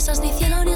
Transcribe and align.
promesas, 0.00 0.20
ni 0.20 0.32
cielo, 0.32 0.64
ni 0.64 0.72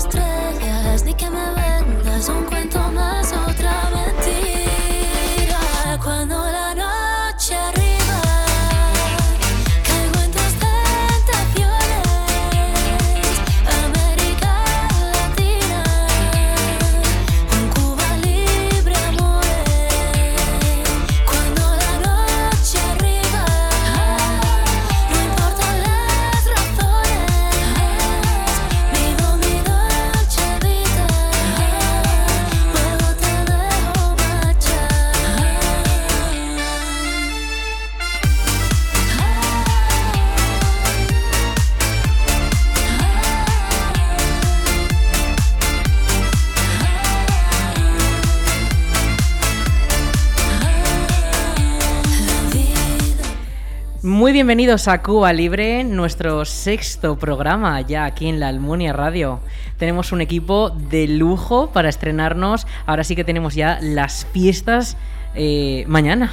bienvenidos 54.34 54.88
a 54.88 55.00
Cuba 55.00 55.32
Libre, 55.32 55.84
nuestro 55.84 56.44
sexto 56.44 57.16
programa 57.16 57.80
ya 57.82 58.04
aquí 58.04 58.26
en 58.26 58.40
la 58.40 58.48
Almunia 58.48 58.92
Radio. 58.92 59.38
Tenemos 59.78 60.10
un 60.10 60.20
equipo 60.20 60.70
de 60.70 61.06
lujo 61.06 61.70
para 61.70 61.88
estrenarnos. 61.88 62.66
Ahora 62.84 63.04
sí 63.04 63.14
que 63.14 63.22
tenemos 63.22 63.54
ya 63.54 63.78
las 63.80 64.26
fiestas 64.32 64.96
eh, 65.36 65.84
mañana. 65.86 66.32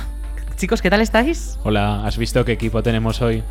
Chicos, 0.58 0.82
¿qué 0.82 0.90
tal 0.90 1.02
estáis? 1.02 1.60
Hola, 1.64 2.04
¿has 2.04 2.18
visto 2.18 2.44
qué 2.44 2.54
equipo 2.54 2.82
tenemos 2.82 3.22
hoy? 3.22 3.44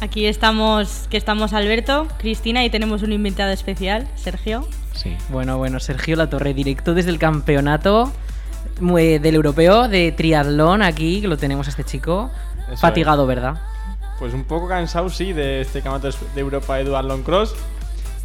Aquí 0.00 0.24
estamos, 0.24 1.06
que 1.10 1.18
estamos 1.18 1.52
Alberto, 1.52 2.08
Cristina 2.16 2.64
y 2.64 2.70
tenemos 2.70 3.02
un 3.02 3.12
invitado 3.12 3.52
especial, 3.52 4.08
Sergio. 4.14 4.66
Sí. 4.94 5.14
Bueno, 5.28 5.58
bueno, 5.58 5.80
Sergio 5.80 6.16
La 6.16 6.30
Torre, 6.30 6.54
directo 6.54 6.94
desde 6.94 7.10
el 7.10 7.18
campeonato 7.18 8.10
eh, 8.98 9.18
del 9.18 9.34
europeo 9.34 9.86
de 9.86 10.12
triatlón 10.12 10.80
aquí, 10.80 11.20
que 11.20 11.28
lo 11.28 11.36
tenemos 11.36 11.66
a 11.66 11.70
este 11.70 11.84
chico. 11.84 12.30
Eso 12.68 12.78
Fatigado, 12.78 13.26
¿verdad? 13.26 13.60
Pues 14.22 14.34
un 14.34 14.44
poco 14.44 14.68
cansado, 14.68 15.10
sí, 15.10 15.32
de 15.32 15.62
este 15.62 15.82
campeonato 15.82 16.16
de 16.32 16.40
Europa 16.40 16.76
de 16.76 16.84
Duathlon 16.84 17.24
Cross. 17.24 17.56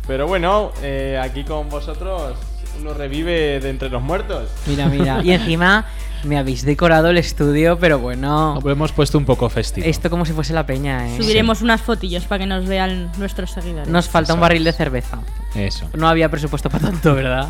Pero 0.05 0.27
bueno, 0.27 0.71
eh, 0.83 1.19
aquí 1.19 1.43
con 1.43 1.69
vosotros 1.69 2.35
uno 2.79 2.93
revive 2.93 3.59
de 3.59 3.67
entre 3.67 3.89
los 3.89 4.03
muertos. 4.03 4.47
Mira, 4.67 4.85
mira. 4.89 5.23
Y 5.23 5.31
encima 5.31 5.85
me 6.23 6.37
habéis 6.37 6.63
decorado 6.63 7.09
el 7.09 7.17
estudio, 7.17 7.79
pero 7.79 7.97
bueno. 7.97 8.59
Lo 8.63 8.69
hemos 8.69 8.91
puesto 8.91 9.17
un 9.17 9.25
poco 9.25 9.49
festivo. 9.49 9.87
Esto 9.87 10.11
como 10.11 10.23
si 10.23 10.33
fuese 10.33 10.53
la 10.53 10.67
peña, 10.67 11.07
¿eh? 11.07 11.17
Subiremos 11.17 11.63
unas 11.63 11.81
fotillos 11.81 12.25
para 12.25 12.37
que 12.37 12.45
nos 12.45 12.67
vean 12.67 13.11
nuestros 13.17 13.49
seguidores. 13.49 13.87
Nos 13.87 14.07
falta 14.07 14.33
un 14.33 14.37
Eso 14.37 14.41
barril 14.41 14.63
de 14.65 14.73
cerveza. 14.73 15.17
Eso. 15.55 15.89
No 15.95 16.07
había 16.07 16.29
presupuesto 16.29 16.69
para 16.69 16.91
tanto, 16.91 17.15
¿verdad? 17.15 17.49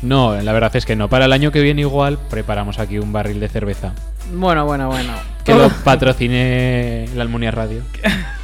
No, 0.00 0.40
la 0.40 0.52
verdad 0.52 0.74
es 0.74 0.86
que 0.86 0.96
no. 0.96 1.10
Para 1.10 1.26
el 1.26 1.32
año 1.34 1.52
que 1.52 1.60
viene 1.60 1.82
igual 1.82 2.18
preparamos 2.30 2.78
aquí 2.78 2.98
un 2.98 3.12
barril 3.12 3.40
de 3.40 3.50
cerveza. 3.50 3.92
Bueno, 4.32 4.64
bueno, 4.64 4.88
bueno. 4.88 5.12
Que 5.44 5.54
lo 5.54 5.68
patrocine 5.84 7.08
la 7.14 7.22
Almunia 7.22 7.50
Radio. 7.50 7.82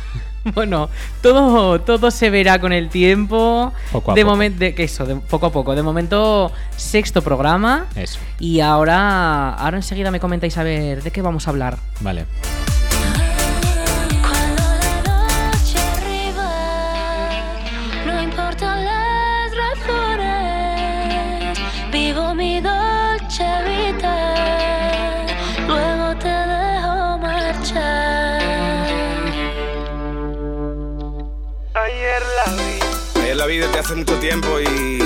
Bueno, 0.54 0.88
todo, 1.20 1.80
todo 1.80 2.10
se 2.10 2.30
verá 2.30 2.58
con 2.58 2.72
el 2.72 2.88
tiempo. 2.88 3.72
Poco 3.92 4.12
a 4.12 4.14
de 4.14 4.22
poco. 4.22 4.30
momento, 4.30 4.64
eso, 4.64 5.04
de 5.04 5.16
poco 5.16 5.46
a 5.46 5.52
poco. 5.52 5.74
De 5.74 5.82
momento, 5.82 6.52
sexto 6.74 7.20
programa. 7.20 7.86
Eso. 7.94 8.18
Y 8.38 8.60
ahora, 8.60 9.52
ahora 9.54 9.76
enseguida 9.76 10.10
me 10.10 10.20
comentáis 10.20 10.56
a 10.56 10.62
ver 10.62 11.02
de 11.02 11.10
qué 11.10 11.20
vamos 11.20 11.46
a 11.46 11.50
hablar. 11.50 11.76
Vale. 12.00 12.24
La 33.38 33.46
vi 33.46 33.58
desde 33.58 33.78
hace 33.78 33.94
mucho 33.94 34.18
tiempo 34.18 34.58
y 34.58 34.98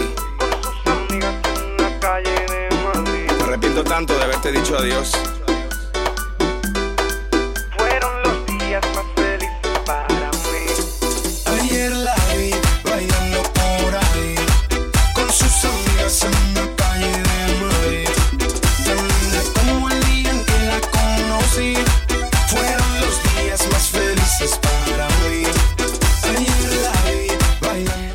me 3.39 3.45
arrepiento 3.45 3.85
tanto 3.85 4.17
de 4.17 4.25
haberte 4.25 4.53
dicho 4.53 4.79
adiós. 4.79 5.13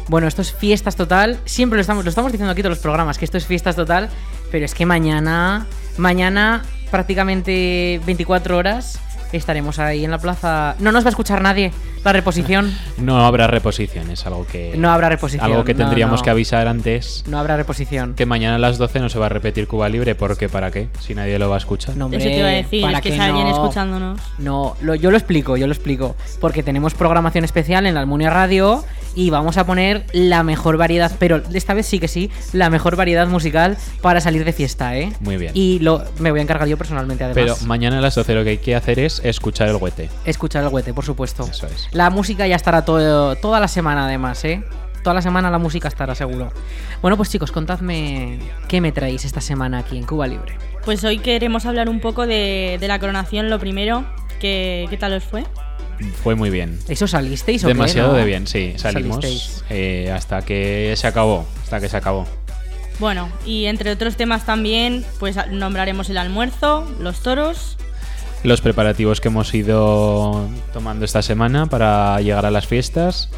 Bueno, 0.07 0.27
esto 0.27 0.41
es 0.41 0.53
fiestas 0.53 0.95
total. 0.95 1.37
Siempre 1.45 1.77
lo 1.77 1.81
estamos, 1.81 2.03
lo 2.05 2.09
estamos 2.09 2.31
diciendo 2.31 2.51
aquí 2.51 2.61
todos 2.61 2.75
los 2.75 2.81
programas, 2.83 3.17
que 3.17 3.25
esto 3.25 3.37
es 3.37 3.45
fiestas 3.45 3.75
total. 3.75 4.09
Pero 4.51 4.65
es 4.65 4.73
que 4.73 4.85
mañana, 4.85 5.67
mañana, 5.97 6.63
prácticamente 6.89 7.99
24 8.05 8.57
horas, 8.57 8.99
estaremos 9.31 9.79
ahí 9.79 10.05
en 10.05 10.11
la 10.11 10.19
plaza. 10.19 10.75
No 10.79 10.91
nos 10.91 11.03
va 11.03 11.07
a 11.07 11.11
escuchar 11.11 11.41
nadie. 11.41 11.71
La 12.03 12.13
reposición. 12.13 12.73
No 12.97 13.25
habrá 13.25 13.45
reposición, 13.47 14.09
es 14.09 14.25
algo 14.25 14.47
que. 14.47 14.73
No 14.75 14.89
habrá 14.89 15.09
reposición. 15.09 15.45
Algo 15.45 15.63
que 15.63 15.75
tendríamos 15.75 16.21
no. 16.21 16.23
que 16.23 16.29
avisar 16.31 16.67
antes. 16.67 17.23
No 17.27 17.37
habrá 17.37 17.57
reposición. 17.57 18.15
Que 18.15 18.25
mañana 18.25 18.55
a 18.55 18.59
las 18.59 18.77
12 18.77 18.99
no 19.01 19.09
se 19.09 19.19
va 19.19 19.27
a 19.27 19.29
repetir 19.29 19.67
Cuba 19.67 19.87
Libre, 19.87 20.15
porque 20.15 20.49
¿para 20.49 20.71
qué? 20.71 20.89
Si 20.99 21.13
nadie 21.13 21.37
lo 21.37 21.47
va 21.49 21.55
a 21.55 21.59
escuchar. 21.59 21.95
No, 21.95 22.05
hombre, 22.05 22.19
Eso 22.19 22.29
te 22.29 22.37
iba 22.37 22.47
a 22.47 22.51
decir, 22.51 22.81
¿para 22.81 22.97
es 22.99 23.03
que 23.03 23.19
alguien 23.19 23.47
no? 23.47 23.53
escuchándonos. 23.53 24.19
No, 24.39 24.75
lo- 24.81 24.95
yo 24.95 25.11
lo 25.11 25.17
explico, 25.17 25.57
yo 25.57 25.67
lo 25.67 25.73
explico. 25.73 26.15
Porque 26.39 26.63
tenemos 26.63 26.93
programación 26.95 27.43
especial 27.43 27.85
en 27.85 27.93
la 27.93 27.99
Almunia 27.99 28.29
Radio 28.29 28.83
y 29.17 29.31
vamos 29.31 29.57
a 29.57 29.65
poner 29.65 30.05
la 30.13 30.43
mejor 30.43 30.77
variedad, 30.77 31.11
pero 31.17 31.41
esta 31.51 31.73
vez 31.73 31.87
sí 31.87 31.99
que 31.99 32.07
sí, 32.07 32.29
la 32.53 32.69
mejor 32.69 32.95
variedad 32.95 33.27
musical 33.27 33.75
para 34.03 34.21
salir 34.21 34.45
de 34.45 34.53
fiesta, 34.53 34.95
¿eh? 34.95 35.11
Muy 35.21 35.37
bien. 35.37 35.51
Y 35.55 35.79
lo, 35.79 36.03
me 36.19 36.29
voy 36.29 36.39
a 36.39 36.43
encargar 36.43 36.67
yo 36.67 36.77
personalmente, 36.77 37.25
Pero 37.33 37.53
además. 37.53 37.63
mañana 37.67 37.97
a 37.97 38.01
las 38.01 38.13
12 38.13 38.35
lo 38.35 38.43
que 38.43 38.51
hay 38.51 38.57
que 38.59 38.75
hacer 38.75 38.99
es 38.99 39.19
escuchar 39.25 39.69
el 39.69 39.77
huete. 39.77 40.11
Escuchar 40.23 40.63
el 40.63 40.69
huete, 40.69 40.93
por 40.93 41.03
supuesto. 41.03 41.47
Eso 41.49 41.65
es. 41.65 41.87
La 41.93 42.11
música 42.11 42.45
ya 42.45 42.55
estará 42.55 42.85
todo, 42.85 43.35
toda 43.37 43.59
la 43.59 43.67
semana, 43.67 44.05
además, 44.05 44.45
¿eh? 44.45 44.63
Toda 45.03 45.15
la 45.15 45.21
semana 45.23 45.49
la 45.49 45.57
música 45.57 45.87
estará 45.87 46.13
seguro. 46.13 46.51
Bueno, 47.01 47.17
pues 47.17 47.29
chicos, 47.31 47.51
contadme 47.51 48.37
qué 48.67 48.81
me 48.81 48.91
traéis 48.91 49.25
esta 49.25 49.41
semana 49.41 49.79
aquí 49.79 49.97
en 49.97 50.05
Cuba 50.05 50.27
Libre. 50.27 50.55
Pues 50.85 51.03
hoy 51.03 51.17
queremos 51.17 51.65
hablar 51.65 51.89
un 51.89 52.01
poco 52.01 52.27
de, 52.27 52.77
de 52.79 52.87
la 52.87 52.99
coronación, 52.99 53.49
lo 53.49 53.57
primero. 53.57 54.05
¿Qué, 54.39 54.85
qué 54.91 54.97
tal 54.97 55.13
os 55.13 55.23
fue? 55.23 55.43
Fue 56.23 56.35
muy 56.35 56.49
bien. 56.49 56.79
¿Eso 56.87 57.07
salisteis 57.07 57.63
o 57.63 57.67
qué, 57.67 57.73
Demasiado 57.73 58.11
no? 58.11 58.17
de 58.17 58.25
bien, 58.25 58.47
sí. 58.47 58.73
Salimos 58.77 59.63
eh, 59.69 60.11
hasta 60.13 60.41
que 60.43 60.93
se 60.95 61.07
acabó. 61.07 61.45
Hasta 61.63 61.79
que 61.79 61.89
se 61.89 61.97
acabó. 61.97 62.25
Bueno, 62.99 63.29
y 63.45 63.65
entre 63.65 63.91
otros 63.91 64.15
temas 64.15 64.45
también, 64.45 65.05
pues 65.19 65.37
nombraremos 65.51 66.09
el 66.09 66.17
almuerzo, 66.17 66.89
los 66.99 67.19
toros. 67.21 67.77
Los 68.43 68.61
preparativos 68.61 69.21
que 69.21 69.27
hemos 69.27 69.53
ido 69.53 70.47
tomando 70.73 71.05
esta 71.05 71.21
semana 71.21 71.67
para 71.67 72.19
llegar 72.21 72.45
a 72.45 72.51
las 72.51 72.67
fiestas. 72.67 73.29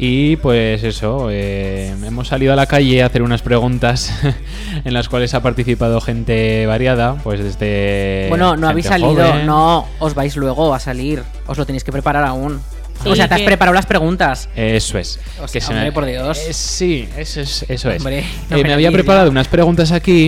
Y 0.00 0.36
pues 0.36 0.84
eso, 0.84 1.28
eh, 1.30 1.92
hemos 2.06 2.28
salido 2.28 2.52
a 2.52 2.56
la 2.56 2.66
calle 2.66 3.02
a 3.02 3.06
hacer 3.06 3.22
unas 3.22 3.42
preguntas 3.42 4.12
en 4.84 4.94
las 4.94 5.08
cuales 5.08 5.34
ha 5.34 5.42
participado 5.42 6.00
gente 6.00 6.66
variada, 6.66 7.16
pues 7.24 7.42
desde... 7.42 8.26
Bueno, 8.28 8.56
no 8.56 8.68
habéis 8.68 8.86
salido, 8.86 9.10
joven. 9.26 9.44
no, 9.46 9.88
os 9.98 10.14
vais 10.14 10.36
luego 10.36 10.72
a 10.72 10.78
salir, 10.78 11.24
os 11.48 11.58
lo 11.58 11.66
tenéis 11.66 11.82
que 11.82 11.90
preparar 11.90 12.24
aún. 12.24 12.60
Sí, 13.02 13.08
o 13.10 13.16
sea, 13.16 13.26
te 13.28 13.34
has 13.34 13.40
que- 13.40 13.46
preparado 13.46 13.74
las 13.74 13.86
preguntas. 13.86 14.48
Eso 14.54 14.98
es. 14.98 15.18
O 15.42 15.48
sea, 15.48 15.62
hombre, 15.68 15.90
por 15.92 16.04
Dios. 16.06 16.38
Eh, 16.48 16.52
sí, 16.52 17.08
eso 17.16 17.40
es. 17.40 17.64
Eso 17.68 17.90
es. 17.90 17.98
Hombre, 18.00 18.20
Eh, 18.20 18.24
no 18.50 18.56
me 18.58 18.62
me 18.64 18.72
había 18.74 18.90
preparado 18.92 19.30
unas 19.30 19.46
preguntas 19.48 19.90
aquí 19.92 20.26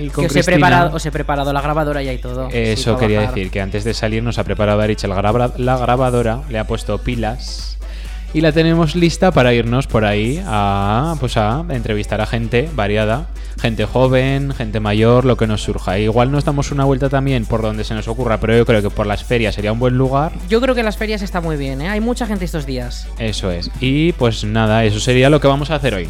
y 0.00 0.08
con 0.08 0.24
Que 0.24 0.26
os 0.28 0.36
he, 0.36 0.40
Cristina- 0.40 0.44
preparado, 0.44 0.96
os 0.96 1.04
he 1.06 1.10
preparado 1.12 1.52
la 1.52 1.60
grabadora 1.62 2.02
ya 2.02 2.12
y 2.12 2.18
todo. 2.18 2.48
Eso 2.52 2.94
Sí, 2.94 3.00
quería 3.00 3.20
bajar. 3.20 3.34
decir, 3.34 3.50
que 3.50 3.60
antes 3.62 3.84
de 3.84 3.94
salir 3.94 4.22
nos 4.22 4.38
ha 4.38 4.44
preparado 4.44 4.80
Arich 4.82 5.02
la 5.04 5.14
grabadora, 5.78 6.40
le 6.50 6.58
ha 6.58 6.66
puesto 6.66 6.98
pilas 6.98 7.78
y 8.34 8.40
la 8.40 8.52
tenemos 8.52 8.94
lista 8.94 9.30
para 9.30 9.52
irnos 9.52 9.86
por 9.86 10.04
ahí 10.04 10.42
a, 10.46 11.14
pues 11.20 11.36
a 11.36 11.64
entrevistar 11.68 12.20
a 12.20 12.26
gente 12.26 12.68
variada, 12.74 13.26
gente 13.60 13.84
joven, 13.84 14.52
gente 14.52 14.80
mayor, 14.80 15.24
lo 15.24 15.36
que 15.36 15.46
nos 15.46 15.62
surja. 15.62 15.98
Igual 15.98 16.30
nos 16.30 16.44
damos 16.44 16.72
una 16.72 16.84
vuelta 16.84 17.08
también 17.08 17.44
por 17.44 17.62
donde 17.62 17.84
se 17.84 17.94
nos 17.94 18.08
ocurra, 18.08 18.38
pero 18.40 18.56
yo 18.56 18.64
creo 18.64 18.82
que 18.82 18.90
por 18.90 19.06
las 19.06 19.24
ferias 19.24 19.54
sería 19.54 19.72
un 19.72 19.78
buen 19.78 19.98
lugar. 19.98 20.32
Yo 20.48 20.60
creo 20.60 20.74
que 20.74 20.82
las 20.82 20.96
ferias 20.96 21.22
está 21.22 21.40
muy 21.40 21.56
bien, 21.56 21.82
¿eh? 21.82 21.88
Hay 21.88 22.00
mucha 22.00 22.26
gente 22.26 22.44
estos 22.44 22.66
días. 22.66 23.08
Eso 23.18 23.50
es. 23.50 23.70
Y 23.80 24.12
pues 24.12 24.44
nada, 24.44 24.84
eso 24.84 25.00
sería 25.00 25.30
lo 25.30 25.40
que 25.40 25.48
vamos 25.48 25.70
a 25.70 25.76
hacer 25.76 25.94
hoy. 25.94 26.08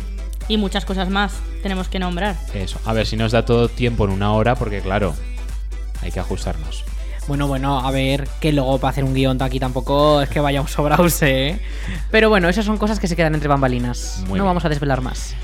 Y 0.49 0.57
muchas 0.57 0.85
cosas 0.85 1.09
más 1.09 1.33
tenemos 1.63 1.89
que 1.89 1.99
nombrar. 1.99 2.37
Eso. 2.55 2.79
A 2.85 2.93
ver 2.93 3.07
si 3.07 3.17
nos 3.17 3.33
da 3.33 3.45
todo 3.45 3.69
tiempo 3.69 4.05
en 4.05 4.11
una 4.11 4.33
hora, 4.33 4.55
porque 4.55 4.81
claro, 4.81 5.15
hay 6.03 6.11
que 6.11 6.21
ajustarnos. 6.21 6.85
Bueno, 7.29 7.47
bueno, 7.47 7.79
a 7.79 7.91
ver, 7.91 8.29
que 8.41 8.53
luego 8.53 8.79
para 8.79 8.91
hacer 8.91 9.05
un 9.05 9.15
guion 9.15 9.41
aquí 9.43 9.61
tampoco 9.61 10.21
es 10.23 10.29
que 10.29 10.41
vayamos 10.41 10.73
sobrados, 10.73 11.23
¿eh? 11.23 11.61
Pero 12.11 12.29
bueno, 12.29 12.49
esas 12.49 12.65
son 12.65 12.79
cosas 12.79 12.99
que 12.99 13.07
se 13.07 13.15
quedan 13.17 13.35
entre 13.35 13.49
bambalinas. 13.49 14.19
Muy 14.23 14.29
no 14.31 14.35
bien. 14.35 14.45
vamos 14.47 14.65
a 14.65 14.69
desvelar 14.69 15.01
más. 15.03 15.35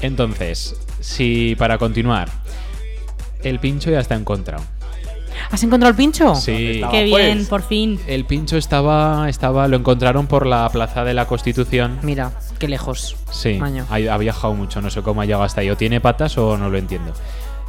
Entonces, 0.00 0.76
si 1.00 1.56
para 1.56 1.78
continuar, 1.78 2.28
el 3.42 3.58
pincho 3.58 3.90
ya 3.90 4.00
está 4.00 4.14
encontrado. 4.14 4.62
¿Has 5.50 5.62
encontrado 5.62 5.90
el 5.90 5.96
pincho? 5.96 6.34
Sí. 6.34 6.72
estaba? 6.74 6.92
Qué 6.92 7.06
pues. 7.10 7.24
bien, 7.24 7.46
por 7.46 7.62
fin. 7.62 8.00
El 8.06 8.24
pincho 8.24 8.56
estaba, 8.56 9.28
estaba, 9.28 9.66
lo 9.68 9.76
encontraron 9.76 10.26
por 10.26 10.46
la 10.46 10.68
Plaza 10.68 11.04
de 11.04 11.14
la 11.14 11.26
Constitución. 11.26 11.98
Mira, 12.02 12.32
qué 12.58 12.68
lejos. 12.68 13.16
Sí, 13.30 13.54
Maño. 13.54 13.86
ha, 13.88 13.94
ha 13.94 14.18
viajado 14.18 14.54
mucho, 14.54 14.80
no 14.82 14.90
sé 14.90 15.00
cómo 15.02 15.22
ha 15.22 15.24
llegado 15.24 15.44
hasta 15.44 15.60
ahí. 15.62 15.70
O 15.70 15.76
tiene 15.76 16.00
patas 16.00 16.36
o 16.38 16.56
no 16.58 16.68
lo 16.68 16.76
entiendo. 16.76 17.12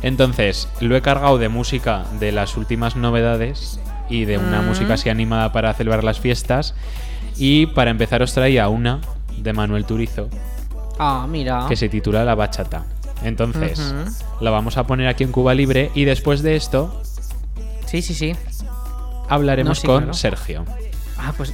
Entonces, 0.01 0.67
lo 0.79 0.95
he 0.95 1.01
cargado 1.01 1.37
de 1.37 1.49
música 1.49 2.05
de 2.19 2.31
las 2.31 2.55
últimas 2.57 2.95
novedades 2.95 3.79
y 4.09 4.25
de 4.25 4.37
una 4.37 4.61
Mm. 4.61 4.65
música 4.67 4.93
así 4.95 5.09
animada 5.09 5.51
para 5.51 5.73
celebrar 5.73 6.03
las 6.03 6.19
fiestas. 6.19 6.73
Y 7.37 7.67
para 7.67 7.91
empezar 7.91 8.21
os 8.21 8.33
traía 8.33 8.67
una 8.69 9.01
de 9.37 9.53
Manuel 9.53 9.85
Turizo 9.85 10.29
Ah, 10.97 11.25
mira. 11.29 11.65
que 11.69 11.75
se 11.75 11.87
titula 11.89 12.23
La 12.25 12.35
Bachata. 12.35 12.83
Entonces, 13.23 13.93
la 14.41 14.49
vamos 14.51 14.77
a 14.77 14.85
poner 14.87 15.07
aquí 15.07 15.23
en 15.23 15.31
Cuba 15.31 15.53
Libre 15.53 15.91
y 15.95 16.05
después 16.05 16.41
de 16.41 16.55
esto 16.55 17.01
Sí, 17.85 18.01
sí, 18.01 18.13
sí. 18.13 18.33
hablaremos 19.27 19.77
No, 19.77 19.81
sí, 19.81 19.87
con 19.87 19.97
claro. 19.99 20.13
Sergio 20.13 20.65
Ah, 21.17 21.33
pues 21.35 21.53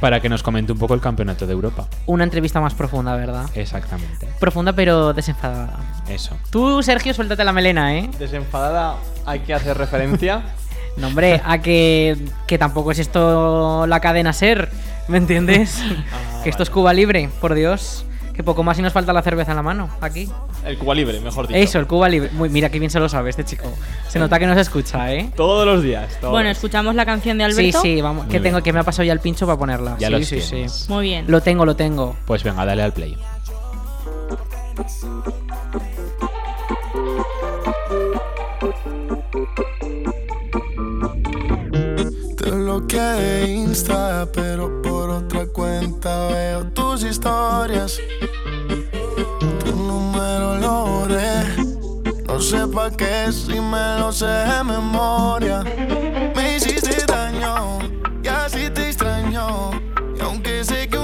para 0.00 0.20
que 0.20 0.28
nos 0.28 0.42
comente 0.42 0.72
un 0.72 0.78
poco 0.78 0.94
el 0.94 1.00
Campeonato 1.00 1.46
de 1.46 1.52
Europa. 1.52 1.86
una 2.06 2.24
entrevista 2.24 2.60
más 2.60 2.74
profunda, 2.74 3.14
¿verdad? 3.16 3.46
Exactamente. 3.54 4.28
Profunda 4.38 4.72
pero 4.72 5.12
desenfadada. 5.12 5.78
Eso. 6.08 6.36
Tú, 6.50 6.82
Sergio, 6.82 7.12
suéltate 7.14 7.44
la 7.44 7.52
melena, 7.52 7.96
¿eh? 7.96 8.08
Desenfadada, 8.18 8.96
hay 9.26 9.40
que 9.40 9.54
hacer 9.54 9.76
referencia. 9.76 10.42
No, 10.96 11.06
hombre, 11.06 11.40
a 11.44 11.58
que, 11.58 12.16
que 12.48 12.58
tampoco 12.58 12.90
es 12.90 12.98
esto 12.98 13.86
la 13.86 14.00
cadena 14.00 14.32
ser, 14.32 14.68
¿me 15.06 15.18
entiendes? 15.18 15.80
Ah, 16.12 16.42
que 16.42 16.50
esto 16.50 16.64
es 16.64 16.70
Cuba 16.70 16.92
Libre, 16.92 17.30
por 17.40 17.54
Dios. 17.54 18.04
Que 18.38 18.44
poco 18.44 18.62
más 18.62 18.78
y 18.78 18.82
nos 18.82 18.92
falta 18.92 19.12
la 19.12 19.20
cerveza 19.20 19.50
en 19.50 19.56
la 19.56 19.64
mano, 19.64 19.90
aquí. 20.00 20.30
El 20.64 20.78
Cuba 20.78 20.94
Libre, 20.94 21.18
mejor 21.18 21.48
dicho. 21.48 21.58
Eso, 21.58 21.80
el 21.80 21.88
Cuba 21.88 22.08
Libre. 22.08 22.30
Muy, 22.34 22.48
mira 22.48 22.68
qué 22.70 22.78
bien 22.78 22.88
se 22.88 23.00
lo 23.00 23.08
sabe 23.08 23.30
este 23.30 23.44
chico. 23.44 23.64
Se 24.06 24.20
nota 24.20 24.38
que 24.38 24.46
nos 24.46 24.56
escucha, 24.56 25.12
¿eh? 25.12 25.28
Todos 25.34 25.66
los 25.66 25.82
días. 25.82 26.16
todos. 26.20 26.30
Bueno, 26.34 26.48
escuchamos 26.48 26.94
la 26.94 27.04
canción 27.04 27.36
de 27.36 27.50
Sí, 27.50 27.58
Alberto. 27.62 27.80
sí, 27.82 28.00
vamos. 28.00 28.26
Muy 28.26 28.32
Que 28.32 28.38
tengo 28.38 28.62
que 28.62 28.72
me 28.72 28.78
ha 28.78 28.84
pasado 28.84 29.02
ya 29.02 29.12
el 29.12 29.18
pincho 29.18 29.44
para 29.44 29.58
ponerla. 29.58 29.96
Ya 29.98 30.06
sí, 30.18 30.40
sí, 30.40 30.40
sí. 30.40 30.66
Muy 30.88 31.06
bien. 31.06 31.24
Lo 31.26 31.40
tengo, 31.40 31.66
lo 31.66 31.74
tengo. 31.74 32.14
Pues 32.26 32.44
venga, 32.44 32.64
dale 32.64 32.80
al 32.84 32.92
play. 32.92 33.18
Bloqueé 42.78 43.00
de 43.00 43.50
Insta, 43.50 44.28
pero 44.32 44.80
por 44.82 45.10
otra 45.10 45.46
cuenta 45.46 46.28
veo 46.28 46.64
tus 46.66 47.02
historias. 47.02 47.98
Tu 49.64 49.74
número 49.74 50.56
lo 50.58 50.86
borré. 50.86 51.42
No 52.26 52.40
sé 52.40 52.66
pa' 52.68 52.90
qué 52.90 53.32
si 53.32 53.60
me 53.60 53.98
lo 53.98 54.12
sé 54.12 54.26
de 54.26 54.64
memoria. 54.64 55.64
Me 56.36 56.56
hiciste 56.56 57.04
daño 57.06 57.78
y 58.22 58.28
así 58.28 58.70
te 58.70 58.88
extraño. 58.88 59.70
Y 60.16 60.20
aunque 60.20 60.64
sé 60.64 60.88
que 60.88 60.97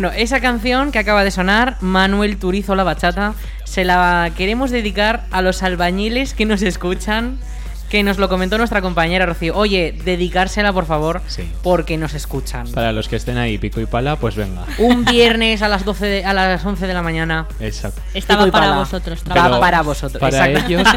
Bueno, 0.00 0.12
esa 0.16 0.40
canción 0.40 0.92
que 0.92 1.00
acaba 1.00 1.24
de 1.24 1.32
sonar, 1.32 1.76
Manuel 1.80 2.36
Turizo 2.36 2.76
La 2.76 2.84
Bachata, 2.84 3.34
se 3.64 3.82
la 3.84 4.30
queremos 4.36 4.70
dedicar 4.70 5.24
a 5.32 5.42
los 5.42 5.64
albañiles 5.64 6.34
que 6.34 6.46
nos 6.46 6.62
escuchan, 6.62 7.36
que 7.90 8.04
nos 8.04 8.16
lo 8.18 8.28
comentó 8.28 8.58
nuestra 8.58 8.80
compañera 8.80 9.26
Rocío. 9.26 9.56
Oye, 9.56 9.92
dedicársela 10.04 10.72
por 10.72 10.86
favor, 10.86 11.20
Sí. 11.26 11.50
porque 11.64 11.96
nos 11.96 12.14
escuchan. 12.14 12.68
Para 12.70 12.92
los 12.92 13.08
que 13.08 13.16
estén 13.16 13.38
ahí 13.38 13.58
pico 13.58 13.80
y 13.80 13.86
pala, 13.86 14.14
pues 14.14 14.36
venga. 14.36 14.66
Un 14.78 15.04
viernes 15.04 15.62
a 15.62 15.68
las 15.68 15.84
12 15.84 16.06
de- 16.06 16.24
a 16.24 16.32
las 16.32 16.64
11 16.64 16.86
de 16.86 16.94
la 16.94 17.02
mañana. 17.02 17.48
Exacto. 17.58 18.00
Estaba 18.14 18.44
Pico 18.44 18.48
y 18.50 18.52
para 18.52 18.66
pala. 18.66 18.78
vosotros. 18.78 19.24
Trabajo. 19.24 19.58
para 19.58 19.82
vosotros. 19.82 20.20
Para 20.20 20.46
Exacto. 20.48 20.72
ellos, 20.74 20.88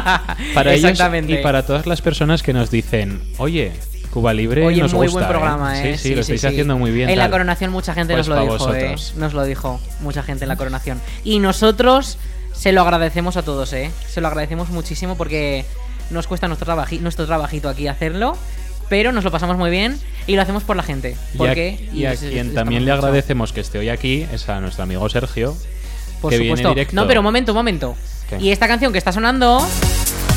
para 0.54 0.74
ellos 0.74 1.00
y 1.28 1.36
para 1.38 1.66
todas 1.66 1.86
las 1.86 2.00
personas 2.02 2.44
que 2.44 2.52
nos 2.52 2.70
dicen, 2.70 3.20
oye, 3.38 3.72
Cuba 4.12 4.34
Libre 4.34 4.66
Oye, 4.66 4.82
nos 4.82 4.92
muy 4.92 5.06
gusta, 5.06 5.20
buen 5.20 5.30
programa, 5.30 5.80
¿eh? 5.82 5.96
Sí, 5.96 6.08
sí, 6.10 6.14
lo 6.14 6.20
estáis 6.20 6.44
haciendo 6.44 6.76
muy 6.78 6.90
bien. 6.90 7.08
En 7.08 7.16
la 7.16 7.24
tal". 7.24 7.30
coronación 7.32 7.70
mucha 7.72 7.94
gente 7.94 8.12
Pues 8.14 8.28
nos 8.28 8.36
lo 8.36 8.42
dijo, 8.42 8.54
¿eh? 8.54 8.58
vosotros. 8.84 9.14
Nos 9.16 9.32
lo 9.32 9.44
dijo 9.44 9.80
mucha 10.00 10.22
gente 10.22 10.44
en 10.44 10.48
la 10.48 10.56
coronación. 10.56 11.00
Y 11.24 11.38
nosotros 11.38 12.18
Se 12.54 12.70
lo 12.72 12.82
agradecemos 12.82 13.36
a 13.38 13.42
todos, 13.42 13.72
¿eh? 13.72 13.90
Se 14.08 14.20
lo 14.20 14.28
agradecemos 14.28 14.68
muchísimo 14.68 15.16
porque 15.16 15.64
nos 16.10 16.26
cuesta 16.26 16.46
nuestro, 16.48 16.70
trabaji- 16.70 17.00
nuestro 17.00 17.24
trabajito 17.26 17.68
aquí 17.70 17.88
hacerlo, 17.88 18.36
pero 18.90 19.10
nos 19.10 19.24
lo 19.24 19.30
pasamos 19.30 19.56
muy 19.56 19.70
bien 19.70 19.98
y 20.26 20.36
lo 20.36 20.42
hacemos 20.42 20.62
por 20.62 20.76
la 20.76 20.82
gente. 20.82 21.16
Y 21.32 21.34
a, 21.36 21.38
Porque, 21.38 21.88
y 21.94 22.04
a 22.04 22.12
es- 22.12 22.20
quien 22.20 22.32
estamos 22.48 22.54
también 22.54 22.84
le 22.84 22.92
agradecemos 22.92 23.52
que 23.54 23.60
esté 23.62 23.78
hoy 23.78 23.88
aquí 23.88 24.26
es 24.30 24.48
a 24.50 24.60
nuestro 24.60 24.82
amigo 24.84 25.08
Sergio. 25.08 25.56
Por 26.20 26.30
que 26.30 26.38
viene 26.38 26.50
supuesto. 26.58 26.68
directo. 26.68 26.94
No, 26.94 27.06
pero 27.08 27.20
un 27.20 27.24
momento, 27.24 27.52
un 27.52 27.56
momento. 27.56 27.96
¿Qué? 28.28 28.36
Y 28.38 28.50
esta 28.50 28.68
canción 28.68 28.92
que 28.92 28.98
está 28.98 29.10
sonando, 29.12 29.66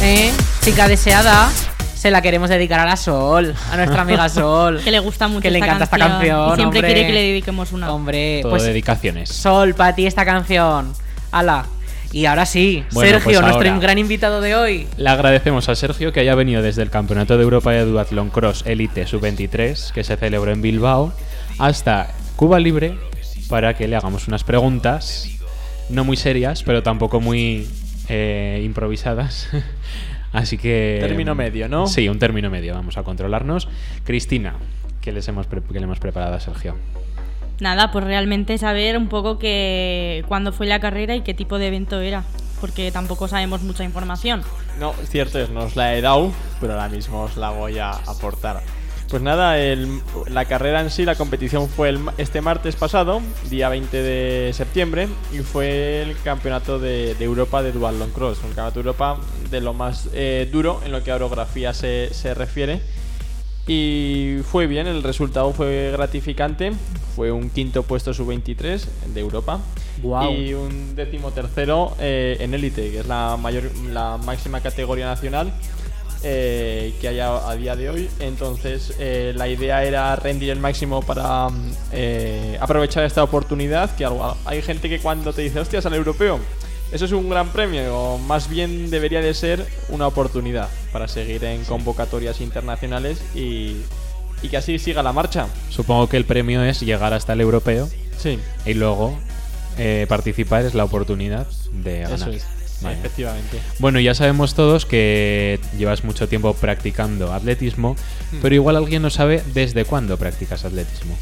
¿eh? 0.02 0.32
Chica 0.64 0.88
deseada, 0.88 1.50
se 1.96 2.12
la 2.12 2.22
queremos 2.22 2.50
dedicar 2.50 2.80
a 2.82 2.86
la 2.86 2.98
Sol, 2.98 3.56
a 3.72 3.78
nuestra 3.78 4.02
amiga 4.02 4.30
Sol. 4.30 4.82
Que 4.84 4.92
le 4.92 5.00
gusta 5.00 5.28
mucho 5.28 5.42
Que 5.42 5.52
le 5.52 5.60
encanta 5.60 5.86
esta 5.86 5.98
canción, 5.98 6.52
y 6.52 6.56
siempre 6.56 6.64
hombre. 6.66 6.82
quiere 6.82 7.08
que 7.08 7.14
le 7.14 7.22
dediquemos 7.22 7.72
una. 7.72 7.92
Hombre, 7.92 8.40
Todo 8.42 8.52
pues 8.52 8.64
dedicaciones. 8.64 9.30
Sol, 9.30 9.74
para 9.74 9.96
ti 9.96 10.06
esta 10.06 10.26
canción. 10.26 10.94
Ala. 11.32 11.66
Y 12.12 12.28
ahora 12.28 12.46
sí, 12.46 12.86
Bueno, 12.92 13.12
Sergio, 13.12 13.42
pues 13.42 13.54
nuestro 13.56 13.80
gran 13.82 13.98
invitado 13.98 14.40
de 14.40 14.56
hoy. 14.56 14.88
Le 14.96 15.10
agradecemos 15.10 15.68
a 15.68 15.76
Sergio 15.76 16.14
que 16.14 16.22
haya 16.22 16.36
venido 16.36 16.62
desde 16.62 16.82
el 16.82 16.90
Campeonato 16.90 17.36
de 17.36 17.44
Europa 17.44 17.72
de 17.72 17.84
Duathlon 17.84 18.30
Cross 18.30 18.64
Elite 18.66 19.06
Sub-23, 19.06 19.92
que 19.92 20.04
se 20.04 20.16
celebró 20.16 20.52
en 20.52 20.62
Bilbao, 20.62 21.12
hasta 21.58 22.14
Cuba 22.38 22.60
Libre, 22.60 22.98
para 23.50 23.74
que 23.74 23.88
le 23.90 23.98
hagamos 23.98 24.30
unas 24.30 24.46
preguntas, 24.46 25.28
no 25.90 26.06
muy 26.06 26.16
serias, 26.16 26.64
pero 26.64 26.84
tampoco 26.84 27.20
muy 27.20 27.68
eh, 28.08 28.62
improvisadas. 28.64 29.50
Así 30.36 30.58
que... 30.58 30.98
Término 31.00 31.34
medio, 31.34 31.70
¿no? 31.70 31.88
Sí, 31.88 32.10
un 32.10 32.20
término 32.20 32.50
medio, 32.50 32.74
vamos 32.74 32.98
a 32.98 33.04
controlarnos. 33.04 33.68
Cristina, 34.04 34.56
¿qué, 35.02 35.12
les 35.12 35.28
hemos 35.28 35.48
qué 35.48 35.80
le 35.80 35.84
hemos 35.84 36.00
preparado 36.00 36.36
a 36.36 36.40
Sergio? 36.40 36.76
Nada, 37.60 37.92
pues 37.92 38.04
realmente 38.04 38.58
saber 38.58 38.98
un 38.98 39.08
poco 39.08 39.40
que 39.40 40.26
cuándo 40.28 40.52
fue 40.52 40.66
la 40.66 40.80
carrera 40.80 41.16
y 41.16 41.22
qué 41.22 41.34
tipo 41.34 41.58
de 41.58 41.68
evento 41.68 42.02
era, 42.02 42.24
porque 42.60 42.92
tampoco 42.92 43.30
sabemos 43.30 43.62
mucha 43.62 43.86
información. 43.86 44.42
No, 44.78 44.94
cierto 45.10 45.40
es, 45.40 45.50
no 45.50 45.62
os 45.62 45.78
la 45.78 45.96
he 45.96 46.02
dado, 46.02 46.34
pero 46.60 46.74
ahora 46.74 46.90
mismo 46.90 47.22
os 47.22 47.38
la 47.38 47.52
voy 47.52 47.80
a 47.80 47.92
aportar. 47.92 48.62
Pues 49.16 49.24
nada, 49.24 49.58
el- 49.58 50.02
la 50.28 50.44
carrera 50.44 50.82
en 50.82 50.90
sí, 50.90 51.06
la 51.06 51.16
competición 51.16 51.70
fue 51.70 51.88
el 51.88 52.00
este 52.18 52.42
martes 52.42 52.76
pasado, 52.76 53.22
día 53.50 53.70
20 53.70 53.96
de 54.04 54.52
septiembre, 54.52 55.08
y 55.32 55.38
fue 55.38 56.02
el 56.02 56.18
campeonato 56.22 56.80
de, 56.80 57.16
de 57.16 57.24
Europa 57.24 57.64
de 57.64 57.72
Dual 57.72 57.96
Cross, 58.14 58.40
un 58.40 58.48
campeonato 58.50 58.74
de 58.74 58.80
Europa 58.90 59.18
de 59.50 59.62
lo 59.62 59.74
más 59.74 60.10
eh, 60.14 60.50
duro 60.52 60.82
en 60.86 60.92
lo 60.92 61.02
que 61.02 61.12
a 61.12 61.16
orografía 61.16 61.74
se, 61.74 62.14
se 62.14 62.34
refiere. 62.34 62.82
Y 63.68 64.40
fue 64.52 64.68
bien, 64.68 64.86
el 64.86 65.02
resultado 65.02 65.54
fue 65.54 65.92
gratificante, 65.94 66.74
fue 67.16 67.32
un 67.32 67.50
quinto 67.50 67.84
puesto 67.84 68.14
sub-23 68.14 68.84
de 69.14 69.22
Europa 69.22 69.62
Guau. 70.04 70.34
y 70.34 70.54
un 70.56 70.94
décimo 70.94 71.32
tercero 71.32 71.96
eh, 72.02 72.36
en 72.42 72.54
élite, 72.54 72.92
que 72.92 73.00
es 73.00 73.08
la 73.08 73.38
mayor, 73.42 73.64
la 73.94 74.18
máxima 74.18 74.60
categoría 74.60 75.06
nacional 75.06 75.54
eh, 76.28 76.94
que 77.00 77.08
hay 77.08 77.20
a, 77.20 77.48
a 77.50 77.56
día 77.56 77.76
de 77.76 77.90
hoy. 77.90 78.10
Entonces, 78.20 78.94
eh, 79.00 79.32
la 79.36 79.48
idea 79.48 79.84
era 79.84 80.16
rendir 80.16 80.50
el 80.50 80.60
máximo 80.60 81.02
para 81.04 81.50
mm, 81.50 81.72
eh, 81.92 82.58
aprovechar 82.60 83.04
esta 83.06 83.24
oportunidad. 83.24 83.96
Que 83.96 84.06
algo- 84.06 84.36
hay 84.46 84.62
gente 84.64 84.90
que 84.90 85.00
cuando 85.00 85.32
te 85.34 85.44
dice, 85.44 85.60
hostias, 85.60 85.86
al 85.86 85.94
europeo, 85.94 86.40
eso 86.92 87.06
es 87.06 87.12
un 87.12 87.30
gran 87.30 87.50
premio, 87.50 87.96
o 87.98 88.18
más 88.18 88.50
bien 88.50 88.90
debería 88.90 89.22
de 89.22 89.34
ser 89.34 89.66
una 89.90 90.08
oportunidad 90.08 90.68
para 90.92 91.08
seguir 91.08 91.44
en 91.44 91.64
convocatorias 91.66 92.42
internacionales 92.42 93.20
y, 93.36 93.78
y 94.42 94.50
que 94.50 94.58
así 94.58 94.80
siga 94.80 95.04
la 95.04 95.12
marcha. 95.14 95.48
Supongo 95.70 96.08
que 96.10 96.18
el 96.18 96.26
premio 96.26 96.64
es 96.64 96.82
llegar 96.82 97.14
hasta 97.14 97.34
el 97.34 97.42
europeo 97.42 97.88
Sí, 98.18 98.40
y 98.66 98.74
luego 98.76 99.18
eh, 99.78 100.06
participar 100.08 100.64
es 100.66 100.74
la 100.74 100.86
oportunidad 100.86 101.46
de 101.74 102.02
ganar. 102.02 102.18
eso 102.20 102.30
es. 102.30 102.46
Vale. 102.82 102.98
Efectivamente. 102.98 103.60
Bueno, 103.80 104.00
ya 104.00 104.14
sabemos 104.14 104.54
todos 104.54 104.86
que 104.86 105.60
llevas 105.78 106.04
mucho 106.04 106.28
tiempo 106.28 106.54
practicando 106.54 107.34
atletismo, 107.34 107.96
pero 108.42 108.54
igual 108.56 108.76
alguien 108.76 109.02
no 109.02 109.10
sabe 109.10 109.42
desde 109.54 109.86
cuándo 109.86 110.18
practicas 110.18 110.66
atletismo. 110.66 111.16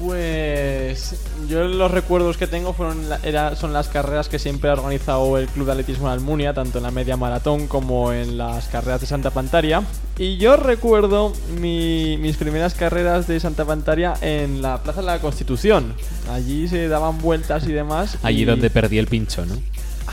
Pues 0.00 1.16
yo 1.48 1.64
los 1.64 1.90
recuerdos 1.90 2.36
que 2.36 2.46
tengo 2.46 2.72
fueron 2.72 3.08
la- 3.08 3.18
era, 3.24 3.56
son 3.56 3.72
las 3.72 3.88
carreras 3.88 4.28
que 4.28 4.38
siempre 4.38 4.70
ha 4.70 4.74
organizado 4.74 5.36
el 5.38 5.48
Club 5.48 5.66
de 5.66 5.72
Atletismo 5.72 6.06
de 6.06 6.12
Almunia, 6.12 6.54
tanto 6.54 6.78
en 6.78 6.84
la 6.84 6.92
media 6.92 7.16
maratón 7.16 7.66
como 7.66 8.12
en 8.12 8.38
las 8.38 8.68
carreras 8.68 9.00
de 9.00 9.08
Santa 9.08 9.30
Pantaria. 9.30 9.82
Y 10.16 10.36
yo 10.36 10.56
recuerdo 10.56 11.32
mi- 11.60 12.16
mis 12.18 12.36
primeras 12.36 12.74
carreras 12.74 13.26
de 13.26 13.40
Santa 13.40 13.64
Pantaria 13.64 14.14
en 14.20 14.62
la 14.62 14.80
Plaza 14.84 15.00
de 15.00 15.06
la 15.06 15.18
Constitución. 15.20 15.94
Allí 16.30 16.68
se 16.68 16.86
daban 16.86 17.18
vueltas 17.20 17.66
y 17.66 17.72
demás. 17.72 18.18
Allí 18.22 18.42
y- 18.42 18.44
donde 18.44 18.70
perdí 18.70 18.98
el 18.98 19.08
pincho, 19.08 19.44
¿no? 19.46 19.56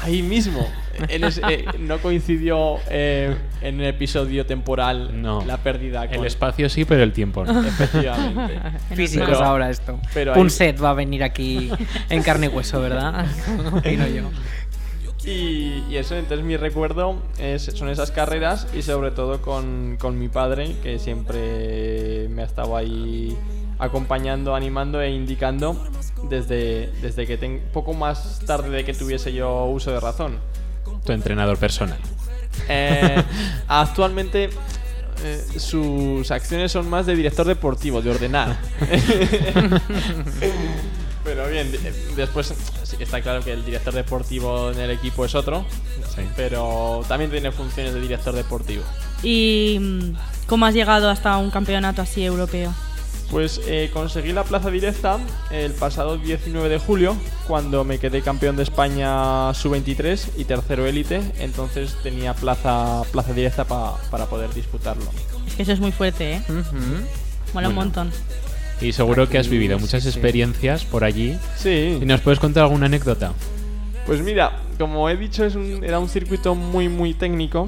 Ahí 0.04 0.22
mismo. 0.22 0.68
En 1.10 1.24
ese- 1.24 1.42
eh, 1.50 1.66
no 1.80 1.98
coincidió 2.00 2.78
eh, 2.90 3.36
en 3.62 3.80
el 3.82 3.88
episodio 3.88 4.46
temporal 4.46 5.22
No. 5.22 5.44
la 5.46 5.58
pérdida 5.58 6.08
con... 6.08 6.16
El 6.20 6.26
espacio 6.26 6.70
sí, 6.70 6.86
pero 6.86 7.04
el 7.04 7.12
tiempo 7.14 7.44
no. 7.46 7.66
Efectivamente. 7.66 8.60
Físicos 8.96 9.28
Pero- 9.30 9.44
ahora 9.44 9.70
esto. 9.70 10.00
pero 10.14 10.34
ahí- 10.34 10.40
Punset 10.40 10.82
va 10.84 10.92
a 10.92 10.94
venir 10.94 11.24
aquí 11.24 11.70
en 12.10 12.24
carne 12.24 12.48
y 12.48 12.50
hueso, 12.50 12.80
¿verdad? 12.82 13.26
Opino 13.74 14.08
yo. 14.08 14.24
Y, 15.26 15.84
y 15.90 15.98
eso, 15.98 16.16
entonces 16.16 16.46
mi 16.46 16.56
recuerdo 16.56 17.22
es, 17.40 17.64
son 17.64 17.90
esas 17.90 18.12
carreras 18.12 18.68
y 18.76 18.84
sobre 18.84 19.10
todo 19.12 19.42
con, 19.42 19.98
con 20.00 20.20
mi 20.20 20.28
padre, 20.30 20.76
que 20.84 21.00
siempre 21.00 22.28
me 22.30 22.44
ha 22.44 22.46
estado 22.46 22.78
ahí 22.78 23.36
acompañando, 23.80 24.54
animando 24.56 25.02
e 25.02 25.10
indicando 25.12 25.76
desde, 26.24 26.90
desde 27.02 27.26
que 27.28 27.38
ten- 27.38 27.62
poco 27.74 27.94
más 27.94 28.40
tarde 28.46 28.70
de 28.70 28.84
que 28.86 28.94
tuviese 28.94 29.32
yo 29.34 29.66
uso 29.66 29.92
de 29.92 30.00
razón. 30.00 30.40
Tu 31.06 31.12
entrenador 31.12 31.58
personal. 31.58 31.98
Eh, 32.70 33.22
actualmente 33.68 34.50
eh, 35.24 35.44
sus 35.58 36.30
acciones 36.32 36.72
son 36.72 36.90
más 36.90 37.06
de 37.06 37.16
director 37.16 37.46
deportivo, 37.46 38.02
de 38.02 38.12
ordenar. 38.12 38.58
Pero 41.24 41.48
bien, 41.50 41.72
de- 41.72 41.80
después 42.16 42.54
sí 42.84 42.98
que 42.98 43.04
está 43.04 43.20
claro 43.22 43.44
que 43.44 43.52
el 43.52 43.66
director 43.66 43.94
deportivo 43.94 44.70
en 44.72 44.80
el 44.80 44.92
equipo 44.92 45.26
es 45.26 45.34
otro, 45.34 45.66
Sí. 46.16 46.22
pero 46.36 47.02
también 47.08 47.32
tiene 47.32 47.52
funciones 47.52 47.94
de 47.96 48.00
director 48.02 48.34
deportivo. 48.36 48.84
¿Y 49.24 49.78
mm, 49.82 50.14
cómo 50.48 50.68
has 50.68 50.74
llegado 50.76 51.10
hasta 51.10 51.36
un 51.38 51.50
campeonato 51.50 52.02
así 52.04 52.24
europeo? 52.24 52.74
Pues 53.36 53.60
eh, 53.68 53.90
conseguí 53.94 54.32
la 54.32 54.46
plaza 54.46 54.72
directa 54.72 55.20
el 55.52 55.74
pasado 55.74 56.18
19 56.18 56.70
de 56.70 56.80
julio, 56.80 57.18
cuando 57.50 57.84
me 57.84 57.98
quedé 58.00 58.22
campeón 58.22 58.56
de 58.56 58.64
España 58.64 59.54
sub-23 59.54 60.30
y 60.38 60.46
tercero 60.46 60.86
élite, 60.86 61.20
entonces 61.40 61.98
tenía 62.02 62.34
plaza, 62.34 63.02
plaza 63.12 63.34
directa 63.34 63.66
pa- 63.66 63.98
para 64.10 64.28
poder 64.28 64.54
disputarlo. 64.54 65.04
Es 65.48 65.56
que 65.56 65.64
eso 65.64 65.74
es 65.74 65.82
muy 65.82 65.92
fuerte, 65.92 66.36
¿eh? 66.36 66.42
Mola 66.48 66.64
un 66.64 67.04
Bueno. 67.54 67.72
montón. 67.74 68.10
Y 68.80 68.94
seguro 68.94 69.28
que 69.28 69.38
has 69.38 69.50
vivido 69.50 69.78
muchas 69.80 70.04
sí. 70.04 70.08
experiencias 70.10 70.86
por 70.86 71.04
allí. 71.04 71.38
Sí. 71.58 72.00
¿Y 72.02 72.06
nos 72.06 72.22
puedes 72.22 72.40
contar 72.40 72.64
alguna 72.64 72.86
anécdota? 72.86 73.34
Pues 74.06 74.22
mira, 74.22 74.60
como 74.80 75.10
he 75.10 75.18
dicho, 75.18 75.44
es 75.44 75.56
un- 75.56 75.84
era 75.84 76.00
un 76.00 76.08
circuito 76.08 76.56
muy, 76.56 76.88
muy 76.88 77.14
técnico. 77.14 77.68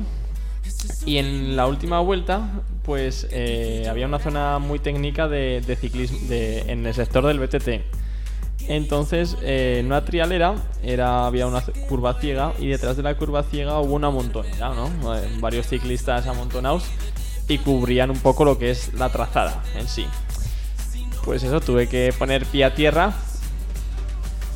Y 1.05 1.17
en 1.17 1.57
la 1.57 1.67
última 1.67 2.00
vuelta, 2.00 2.51
pues 2.88 3.27
eh, 3.32 3.86
había 3.89 4.08
una 4.08 4.17
zona 4.17 4.58
muy 4.60 4.79
técnica 4.79 5.27
de, 5.27 5.62
ciclismo 5.79 6.17
de- 6.29 6.60
en 6.72 6.86
el 6.88 6.94
sector 6.96 7.25
del 7.27 7.38
BTT. 7.38 7.84
Entonces, 8.70 9.36
eh, 9.41 9.77
en 9.82 9.88
una 9.88 10.03
trialera 10.06 10.56
era, 10.82 11.27
había 11.27 11.48
una 11.48 11.62
curva 11.89 12.13
ciega 12.20 12.53
y 12.60 12.67
detrás 12.67 12.96
de 12.98 13.03
la 13.03 13.15
curva 13.17 13.44
ciega 13.44 13.79
hubo 13.82 13.94
una 13.94 14.10
montonera, 14.10 14.74
¿no? 14.74 15.15
Eh, 15.17 15.29
Varios 15.39 15.67
ciclistas 15.67 16.27
amontonados 16.27 16.86
y 17.50 17.58
cubrían 17.60 18.10
un 18.10 18.20
poco 18.20 18.46
lo 18.46 18.58
que 18.58 18.72
es 18.72 18.94
la 18.94 19.10
trazada 19.10 19.62
en 19.75 19.88
sí. 19.88 20.06
Pues 21.25 21.44
eso, 21.44 21.60
tuve 21.60 21.88
que 21.89 22.13
poner 22.17 22.46
pie 22.46 22.63
a 22.63 22.74
tierra 22.74 23.13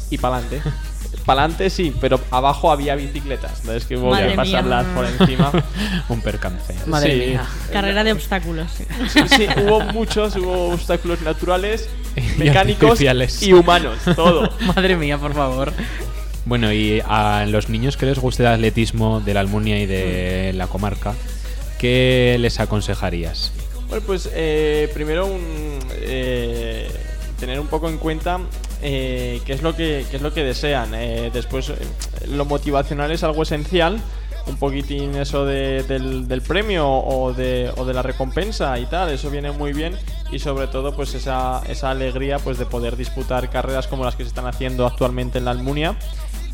y 0.10 0.18
para 0.18 0.38
adelante. 0.38 0.62
Para 1.26 1.42
adelante 1.44 1.70
sí, 1.70 1.94
pero 2.02 2.20
abajo 2.32 2.72
había 2.72 2.96
bicicletas. 2.96 3.60
Entonces 3.62 3.86
que 3.86 3.98
hubo 3.98 4.10
Madre 4.12 4.24
que 4.30 4.30
mía. 4.32 4.38
pasarlas 4.38 4.86
por 4.96 5.06
encima. 5.06 5.52
Un 6.10 6.22
percance. 6.22 6.74
Madre 6.88 7.14
Sí. 7.14 7.30
mía. 7.32 7.44
Carrera 7.72 8.04
de 8.04 8.12
obstáculos. 8.14 8.72
Sí, 9.10 9.20
sí, 9.28 9.48
hubo 9.64 9.82
muchos, 9.82 10.36
hubo 10.36 10.70
obstáculos 10.74 11.22
naturales, 11.22 11.90
Y 12.16 12.22
mecánicos 12.40 12.84
artificiales. 12.92 13.44
y 13.44 13.54
humanos, 13.54 13.98
todo. 14.16 14.50
Madre 14.76 14.96
mía, 14.96 15.18
por 15.18 15.34
favor. 15.34 15.72
Bueno, 16.46 16.74
y 16.74 17.02
a 17.08 17.46
los 17.48 17.70
niños 17.70 17.98
que 17.98 18.08
les 18.08 18.18
guste 18.18 18.44
el 18.44 18.50
atletismo 18.50 19.22
de 19.22 19.34
la 19.36 19.42
Almunia 19.42 19.80
y 19.80 19.86
de 19.86 20.54
la 20.56 20.66
comarca, 20.68 21.14
¿qué 21.78 22.38
les 22.40 22.60
aconsejarías? 22.60 23.52
Bueno, 23.90 24.04
pues 24.08 24.30
eh, 24.34 24.90
primero 24.94 25.26
un, 25.28 25.78
eh, 26.02 26.90
tener 27.42 27.60
un 27.60 27.68
poco 27.68 27.90
en 27.90 27.98
cuenta 27.98 28.40
eh, 28.84 29.42
qué 29.46 29.54
es 29.54 29.62
lo 29.64 29.76
que 29.76 30.06
qué 30.10 30.16
es 30.18 30.22
lo 30.22 30.32
que 30.34 30.44
desean. 30.46 30.94
Eh, 30.94 31.30
después 31.34 31.70
eh, 31.70 31.76
lo 32.30 32.46
motivacional 32.46 33.12
es 33.12 33.24
algo 33.24 33.42
esencial. 33.44 34.00
Un 34.48 34.58
poquitín 34.58 35.16
eso 35.16 35.46
de- 35.46 35.84
del, 35.84 36.42
premio 36.42 36.90
o 36.90 37.32
de, 37.32 37.72
o 37.78 37.86
de 37.86 37.94
la 37.94 38.02
recompensa 38.02 38.78
y 38.80 38.86
tal, 38.88 39.10
eso 39.12 39.30
viene 39.30 39.52
muy 39.52 39.72
bien 39.72 39.96
y 40.32 40.40
sobre 40.40 40.66
todo 40.66 40.96
pues 40.96 41.14
esa, 41.14 41.62
esa 41.70 41.92
alegría 41.92 42.40
pues 42.40 42.58
de 42.58 42.66
poder 42.66 42.96
disputar 42.98 43.52
carreras 43.52 43.86
como 43.88 44.04
las 44.04 44.16
que 44.16 44.24
se 44.24 44.30
están 44.30 44.48
haciendo 44.48 44.88
actualmente 44.88 45.38
en 45.38 45.46
la 45.46 45.52
Almunia 45.52 45.96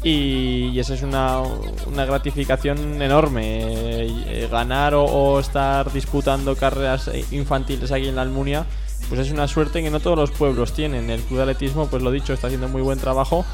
Y, 0.03 0.77
esa 0.77 0.96
es 0.96 1.01
una, 1.01 1.39
una 1.86 2.03
gratificación 2.06 3.01
enorme. 3.01 4.46
ganar 4.51 4.94
o, 4.94 5.39
estar 5.39 5.91
disputando 5.94 6.56
carreras 6.58 7.10
infantiles 7.32 7.91
aquí 7.94 8.10
en 8.10 8.17
la 8.17 8.22
Almunia, 8.24 8.65
pues 9.09 9.21
es 9.21 9.31
una 9.31 9.47
suerte 9.47 9.81
que 9.81 9.89
no 9.89 9.99
todos 9.99 10.17
los 10.17 10.31
pueblos 10.31 10.73
tienen. 10.73 11.09
El 11.09 11.21
Club 11.21 11.37
de 11.37 11.43
Atletismo, 11.43 11.87
pues 11.87 12.03
lo 12.03 12.11
dicho, 12.11 12.33
está 12.33 12.47
haciendo 12.47 12.67
muy 12.67 12.81
buen 12.81 12.99
trabajo. 12.99 13.45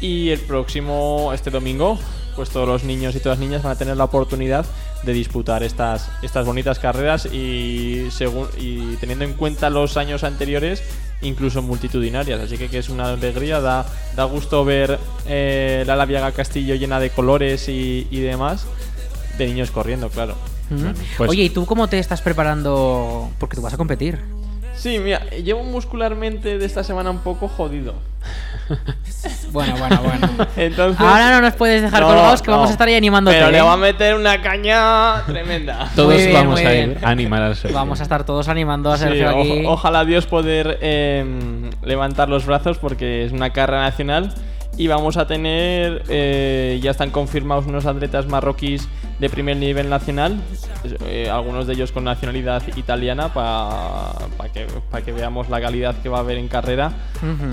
Y 0.00 0.30
el 0.30 0.40
próximo, 0.40 1.30
este 1.32 1.50
domingo, 1.50 1.98
pues 2.34 2.50
todos 2.50 2.66
los 2.66 2.82
niños 2.84 3.14
y 3.14 3.20
todas 3.20 3.38
las 3.38 3.46
niñas 3.46 3.62
van 3.62 3.72
a 3.72 3.76
tener 3.76 3.96
la 3.96 4.04
oportunidad 4.04 4.66
de 5.04 5.12
disputar 5.12 5.62
estas, 5.62 6.08
estas 6.22 6.44
bonitas 6.46 6.78
carreras 6.78 7.26
y, 7.26 8.08
según, 8.10 8.48
y 8.58 8.96
teniendo 8.96 9.24
en 9.24 9.34
cuenta 9.34 9.70
los 9.70 9.96
años 9.96 10.24
anteriores, 10.24 10.82
incluso 11.22 11.62
multitudinarias. 11.62 12.40
Así 12.40 12.56
que, 12.58 12.68
que 12.68 12.78
es 12.78 12.88
una 12.88 13.10
alegría, 13.12 13.60
da, 13.60 13.86
da 14.16 14.24
gusto 14.24 14.64
ver 14.64 14.98
eh, 15.26 15.84
la 15.86 15.94
Laviaga 15.94 16.32
Castillo 16.32 16.74
llena 16.74 16.98
de 16.98 17.10
colores 17.10 17.68
y, 17.68 18.08
y 18.10 18.20
demás, 18.20 18.64
de 19.38 19.46
niños 19.46 19.70
corriendo, 19.70 20.08
claro. 20.08 20.34
Ujú. 20.70 20.94
pues- 21.18 21.30
Oye, 21.30 21.44
¿y 21.44 21.50
tú 21.50 21.64
cómo 21.66 21.86
te 21.88 21.98
estás 21.98 22.22
preparando? 22.22 23.30
Porque 23.38 23.56
tú 23.56 23.62
vas 23.62 23.74
a 23.74 23.76
competir. 23.76 24.18
Sí, 24.82 24.98
mira, 24.98 25.20
llevo 25.30 25.62
muscularmente 25.62 26.58
de 26.58 26.66
esta 26.66 26.82
semana 26.82 27.10
un 27.10 27.18
poco 27.18 27.46
jodido. 27.48 27.94
Bueno, 29.52 29.74
bueno, 29.76 30.00
bueno. 30.02 30.46
Entonces, 30.56 30.98
Ahora 31.00 31.30
no 31.30 31.42
nos 31.42 31.54
puedes 31.54 31.82
dejar 31.82 32.00
No, 32.00 32.08
colgados 32.08 32.40
que 32.40 32.50
no. 32.50 32.56
vamos 32.56 32.70
a 32.70 32.72
estar 32.72 32.88
ahí 32.88 32.94
animándote. 32.94 33.36
Pero 33.36 33.50
le 33.50 33.60
va 33.60 33.74
a 33.74 33.76
meter 33.76 34.14
una 34.14 34.40
caña 34.40 35.22
tremenda. 35.26 35.90
Todos 35.96 36.16
bien, 36.16 36.32
vamos 36.32 36.58
a 36.58 36.74
ir 36.74 36.98
a 37.02 37.10
animar 37.10 37.42
al 37.42 37.54
Sergio. 37.54 37.76
Vamos 37.76 38.00
a 38.00 38.02
estar 38.04 38.24
todos 38.24 38.48
animando 38.48 38.90
a 38.90 38.96
Sí, 38.96 39.04
Sergio 39.04 39.28
aquí. 39.28 39.64
o- 39.66 39.70
ojalá 39.72 40.04
Dios 40.06 40.24
poder 40.26 40.78
eh, 40.80 41.70
levantar 41.82 42.28
los 42.30 42.46
brazos 42.46 42.78
porque 42.78 43.24
es 43.26 43.32
una 43.32 43.50
carrera 43.50 43.82
nacional 43.82 44.32
y 44.78 44.86
vamos 44.86 45.18
a 45.18 45.26
tener, 45.26 46.02
eh, 46.08 46.80
ya 46.82 46.92
están 46.92 47.10
confirmados 47.10 47.66
unos 47.66 47.84
atletas 47.84 48.26
marroquíes 48.26 48.88
de 49.22 49.30
primer 49.30 49.56
nivel 49.56 49.88
nacional, 49.88 50.40
eh, 51.06 51.30
algunos 51.30 51.68
de 51.68 51.74
ellos 51.74 51.92
con 51.92 52.02
nacionalidad 52.02 52.60
italiana 52.74 53.32
para 53.32 54.52
que, 54.52 54.66
pa 54.90 55.00
que 55.02 55.12
veamos 55.12 55.48
la 55.48 55.60
calidad 55.60 55.94
que 56.02 56.08
va 56.08 56.16
a 56.16 56.20
haber 56.22 56.38
en 56.38 56.48
carrera. 56.48 56.92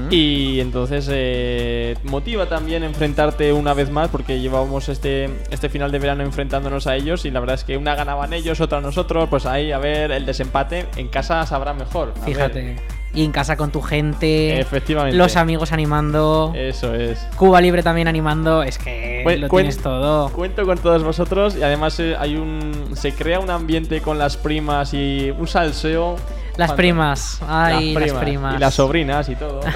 Y 0.10 0.60
entonces 0.62 1.08
eh, 1.12 1.96
motiva 2.06 2.48
también 2.48 2.84
enfrentarte 2.84 3.54
una 3.54 3.76
vez 3.76 3.92
más 3.92 4.10
porque 4.10 4.40
llevábamos 4.40 4.90
este, 4.90 5.30
este 5.52 5.70
final 5.70 5.92
de 5.92 6.00
verano 6.00 6.24
enfrentándonos 6.24 6.88
a 6.88 6.96
ellos 6.96 7.26
y 7.26 7.30
la 7.30 7.40
verdad 7.40 7.54
es 7.54 7.64
que 7.64 7.78
una 7.78 7.94
ganaban 7.94 8.34
ellos, 8.34 8.60
otra 8.62 8.82
nosotros, 8.82 9.30
pues 9.30 9.46
ahí 9.46 9.72
a 9.72 9.78
ver 9.78 10.12
el 10.12 10.26
desempate 10.26 10.88
en 10.96 11.08
casa 11.08 11.46
sabrá 11.46 11.76
mejor. 11.76 12.14
A 12.16 12.26
ver, 12.26 12.34
Fíjate. 12.34 12.99
Y 13.14 13.26
en 13.26 13.32
casa 13.32 13.58
con 13.58 13.72
tu 13.72 13.82
gente. 13.82 14.60
Efectivamente. 14.60 15.18
Los 15.18 15.36
amigos 15.36 15.72
animando. 15.72 16.54
Eso 16.56 16.94
es. 16.94 17.20
Cuba 17.36 17.60
Libre 17.60 17.82
también 17.82 18.08
animando. 18.08 18.62
Es 18.62 18.78
que 18.78 19.24
Cuen- 19.26 19.40
lo 19.40 19.50
tienes 19.50 19.78
todo. 19.80 20.30
Cuento 20.30 20.64
con 20.66 20.78
todos 20.78 21.04
vosotros 21.04 21.56
y 21.56 21.64
además 21.64 22.00
eh, 22.00 22.16
hay 22.20 22.36
un 22.36 22.92
se 22.96 23.14
crea 23.14 23.40
un 23.40 23.50
ambiente 23.50 24.02
con 24.02 24.20
las 24.20 24.38
primas 24.38 24.94
y 24.94 25.32
un 25.38 25.48
salseo. 25.48 26.18
Las 26.58 26.74
primas. 26.74 27.40
Ay, 27.48 27.94
las 27.94 28.12
primas. 28.14 28.56
Y 28.56 28.60
las 28.60 28.74
sobrinas 28.76 29.28
y 29.30 29.36
todo. 29.36 29.62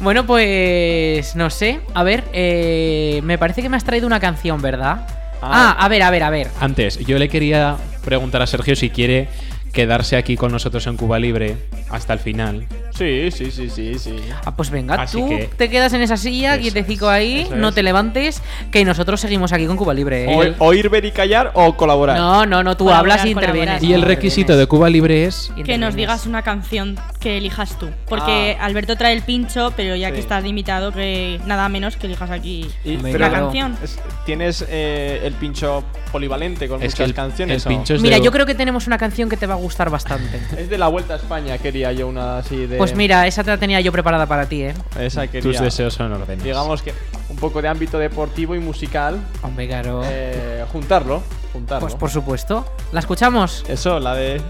Bueno, 0.00 0.24
pues 0.26 1.34
no 1.36 1.50
sé. 1.50 1.80
A 1.94 2.02
ver, 2.02 2.24
eh, 2.32 3.20
me 3.24 3.38
parece 3.38 3.62
que 3.62 3.68
me 3.68 3.76
has 3.76 3.84
traído 3.84 4.06
una 4.06 4.20
canción, 4.20 4.60
¿verdad? 4.62 5.06
Ah, 5.42 5.76
Ah. 5.78 5.84
a 5.84 5.88
ver, 5.88 6.02
a 6.02 6.10
ver, 6.10 6.22
a 6.22 6.30
ver. 6.30 6.48
Antes, 6.60 6.98
yo 6.98 7.18
le 7.18 7.28
quería 7.28 7.76
preguntar 8.04 8.42
a 8.42 8.46
Sergio 8.46 8.76
si 8.76 8.90
quiere 8.90 9.28
quedarse 9.72 10.16
aquí 10.16 10.36
con 10.36 10.52
nosotros 10.52 10.86
en 10.86 10.96
Cuba 10.96 11.18
Libre 11.18 11.56
hasta 11.90 12.12
el 12.12 12.18
final. 12.18 12.66
Sí, 12.98 13.30
sí, 13.30 13.50
sí, 13.50 13.70
sí, 13.70 13.98
sí. 13.98 14.16
Ah, 14.44 14.54
pues 14.54 14.70
venga, 14.70 14.94
Así 14.94 15.18
tú 15.18 15.28
que- 15.28 15.48
te 15.56 15.70
quedas 15.70 15.92
en 15.92 16.02
esa 16.02 16.16
silla, 16.16 16.54
Eso 16.54 16.62
quietecico 16.62 17.06
es, 17.06 17.12
ahí, 17.12 17.48
no 17.54 17.68
es. 17.68 17.74
te 17.74 17.82
levantes, 17.82 18.42
que 18.70 18.84
nosotros 18.84 19.20
seguimos 19.20 19.52
aquí 19.52 19.66
con 19.66 19.76
Cuba 19.76 19.94
Libre. 19.94 20.24
¿eh? 20.32 20.54
O, 20.58 20.66
oír, 20.66 20.88
ver 20.90 21.04
y 21.04 21.12
callar 21.12 21.52
o 21.54 21.76
colaborar. 21.76 22.16
No, 22.16 22.44
no, 22.46 22.62
no, 22.62 22.76
tú 22.76 22.84
Colaborar, 22.84 23.12
hablas 23.18 23.26
y 23.26 23.30
intervienes. 23.30 23.82
Y 23.82 23.92
el 23.92 24.02
requisito 24.02 24.56
de 24.56 24.66
Cuba 24.66 24.90
Libre 24.90 25.24
es... 25.24 25.50
Que 25.64 25.78
nos 25.78 25.94
digas 25.94 26.26
una 26.26 26.42
canción 26.42 26.96
que 27.20 27.38
elijas 27.38 27.78
tú. 27.78 27.88
Porque 28.08 28.56
Ah. 28.58 28.64
Alberto 28.64 28.96
trae 28.96 29.12
el 29.14 29.22
pincho, 29.22 29.72
pero 29.76 29.94
ya 29.96 30.10
que 30.10 30.18
estás 30.18 30.42
limitado, 30.44 30.92
que 30.92 31.40
nada 31.46 31.68
menos 31.68 31.96
que 31.96 32.06
elijas 32.06 32.30
aquí 32.30 32.68
Y- 32.84 32.96
pero 32.98 33.18
la 33.18 33.30
canción. 33.30 33.76
es- 33.82 33.98
¿Tienes 34.26 34.64
eh, 34.68 35.20
el 35.24 35.32
pincho 35.34 35.84
polivalente 36.12 36.68
con 36.68 36.82
Es 36.82 36.92
muchas 36.94 37.08
el, 37.08 37.14
canciones? 37.14 37.64
el 37.66 37.72
o- 37.72 38.00
Mira, 38.00 38.16
de- 38.18 38.22
yo 38.24 38.32
creo 38.32 38.46
que 38.46 38.54
tenemos 38.54 38.86
una 38.86 38.98
canción 38.98 39.28
que 39.28 39.36
te 39.36 39.46
va 39.46 39.54
a 39.54 39.56
gustar 39.58 39.90
bastante. 39.90 40.40
Es 40.58 40.68
de 40.68 40.78
la 40.78 40.88
Vuelta 40.88 41.14
a 41.14 41.16
España, 41.16 41.58
quería 41.58 41.92
yo 41.92 42.08
una 42.08 42.38
así 42.38 42.66
de... 42.66 42.76
Pues 42.76 42.87
mira, 42.96 43.26
esa 43.26 43.44
te 43.44 43.50
la 43.50 43.58
tenía 43.58 43.80
yo 43.80 43.92
preparada 43.92 44.26
para 44.26 44.46
ti, 44.46 44.62
¿eh? 44.62 44.74
Esa 44.98 45.26
quería. 45.26 45.42
Tus 45.50 45.60
deseos 45.60 45.94
son 45.94 46.12
órdenes. 46.12 46.44
Digamos 46.44 46.82
que 46.82 46.92
un 47.28 47.36
poco 47.36 47.60
de 47.62 47.68
ámbito 47.68 47.98
deportivo 47.98 48.54
y 48.54 48.58
musical, 48.60 49.18
Hombre, 49.42 49.68
claro. 49.68 50.02
eh, 50.04 50.64
juntarlo, 50.72 51.22
juntarlo. 51.52 51.86
Pues 51.86 51.94
por 51.94 52.10
supuesto. 52.10 52.64
¿La 52.92 53.00
escuchamos? 53.00 53.64
Eso, 53.68 54.00
la 54.00 54.14
de... 54.14 54.40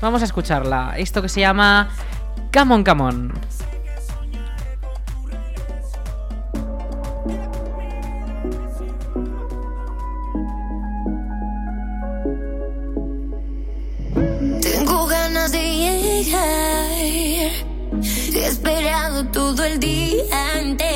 Vamos 0.00 0.22
a 0.22 0.24
escucharla. 0.24 0.94
Esto 0.96 1.20
que 1.22 1.28
se 1.28 1.40
llama 1.40 1.90
Come 2.52 2.74
on, 2.74 2.84
come 2.84 3.02
on. 3.02 3.32
Todo 19.60 19.66
el 19.66 19.78
día 19.78 20.58
entero. 20.58 20.89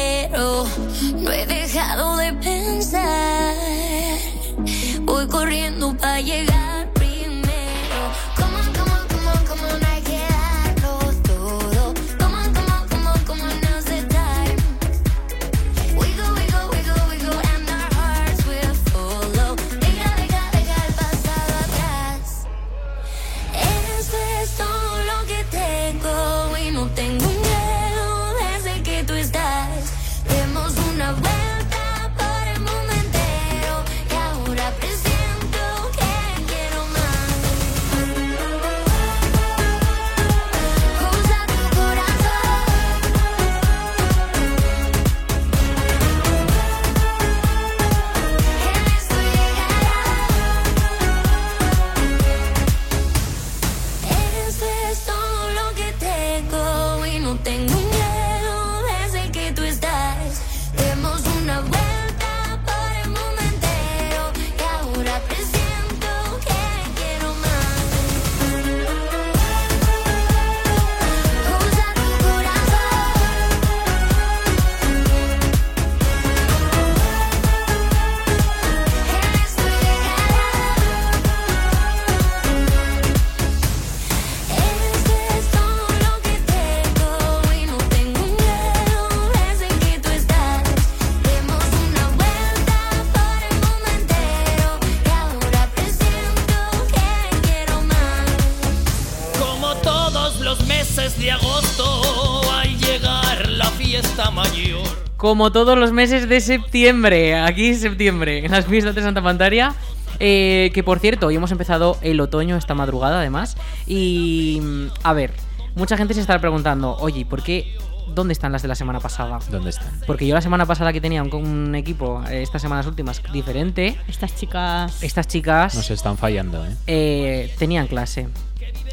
Como 105.17 105.53
todos 105.53 105.79
los 105.79 105.93
meses 105.93 106.29
de 106.29 106.41
septiembre, 106.41 107.35
aquí 107.37 107.69
en 107.69 107.79
septiembre, 107.79 108.45
en 108.45 108.51
las 108.51 108.67
fiestas 108.67 108.95
de 108.95 109.03
Santa 109.03 109.23
Pantaria. 109.23 109.75
eh, 110.21 110.71
que 110.75 110.83
por 110.85 110.99
cierto, 111.01 111.27
hoy 111.29 111.37
hemos 111.37 111.51
empezado 111.51 111.99
el 112.03 112.21
otoño 112.21 112.57
esta 112.57 112.75
madrugada 112.75 113.19
además. 113.21 113.57
Y 113.87 114.61
mm, 114.63 114.87
a 115.03 115.13
ver, 115.13 115.33
mucha 115.75 115.97
gente 115.97 116.15
se 116.15 116.21
estará 116.21 116.41
preguntando, 116.41 116.97
oye, 117.01 117.25
¿por 117.27 117.43
qué 117.43 117.77
¿dónde 118.15 118.33
están 118.33 118.53
las 118.53 118.63
de 118.63 118.69
la 118.69 118.75
semana 118.75 119.01
pasada? 119.01 119.39
¿Dónde 119.51 119.71
están? 119.71 119.89
Porque 120.07 120.27
yo 120.27 120.35
la 120.35 120.41
semana 120.43 120.67
pasada 120.67 120.93
que 120.93 121.01
tenía 121.01 121.23
un, 121.23 121.35
un 121.35 121.75
equipo, 121.75 122.23
eh, 122.31 122.43
estas 122.43 122.61
semanas 122.63 122.87
últimas, 122.87 123.23
diferente, 123.33 123.97
Estas 124.07 124.37
chicas. 124.37 125.03
estas 125.03 125.27
chicas 125.27 125.75
Nos 125.75 125.91
están 125.91 126.17
fallando, 126.19 126.65
¿eh? 126.65 126.77
eh, 126.87 127.55
tenían 127.59 127.87
clase. 127.87 128.29